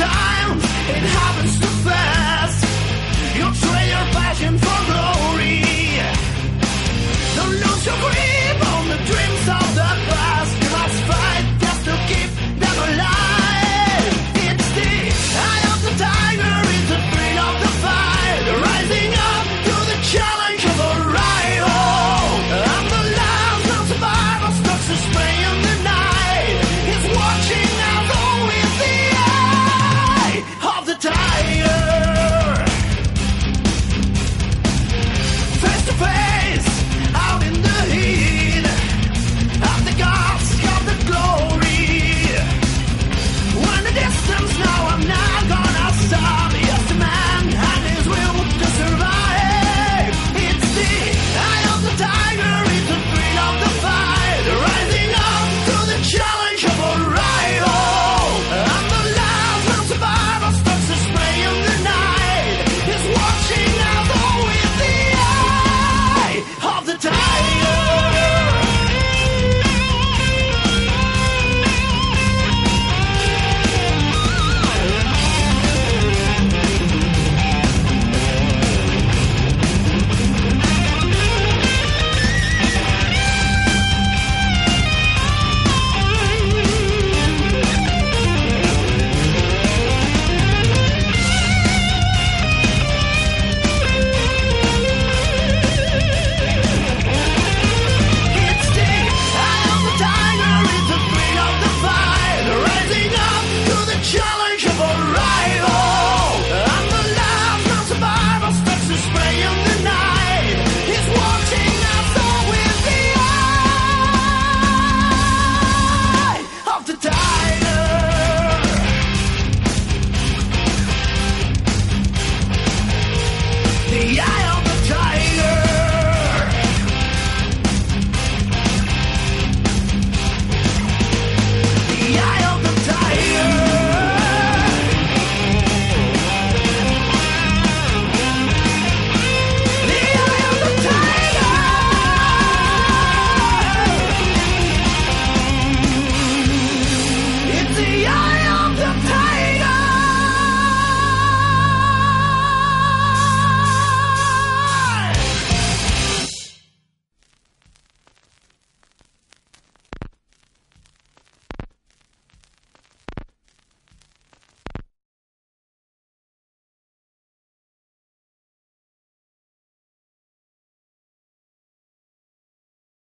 [0.00, 0.59] time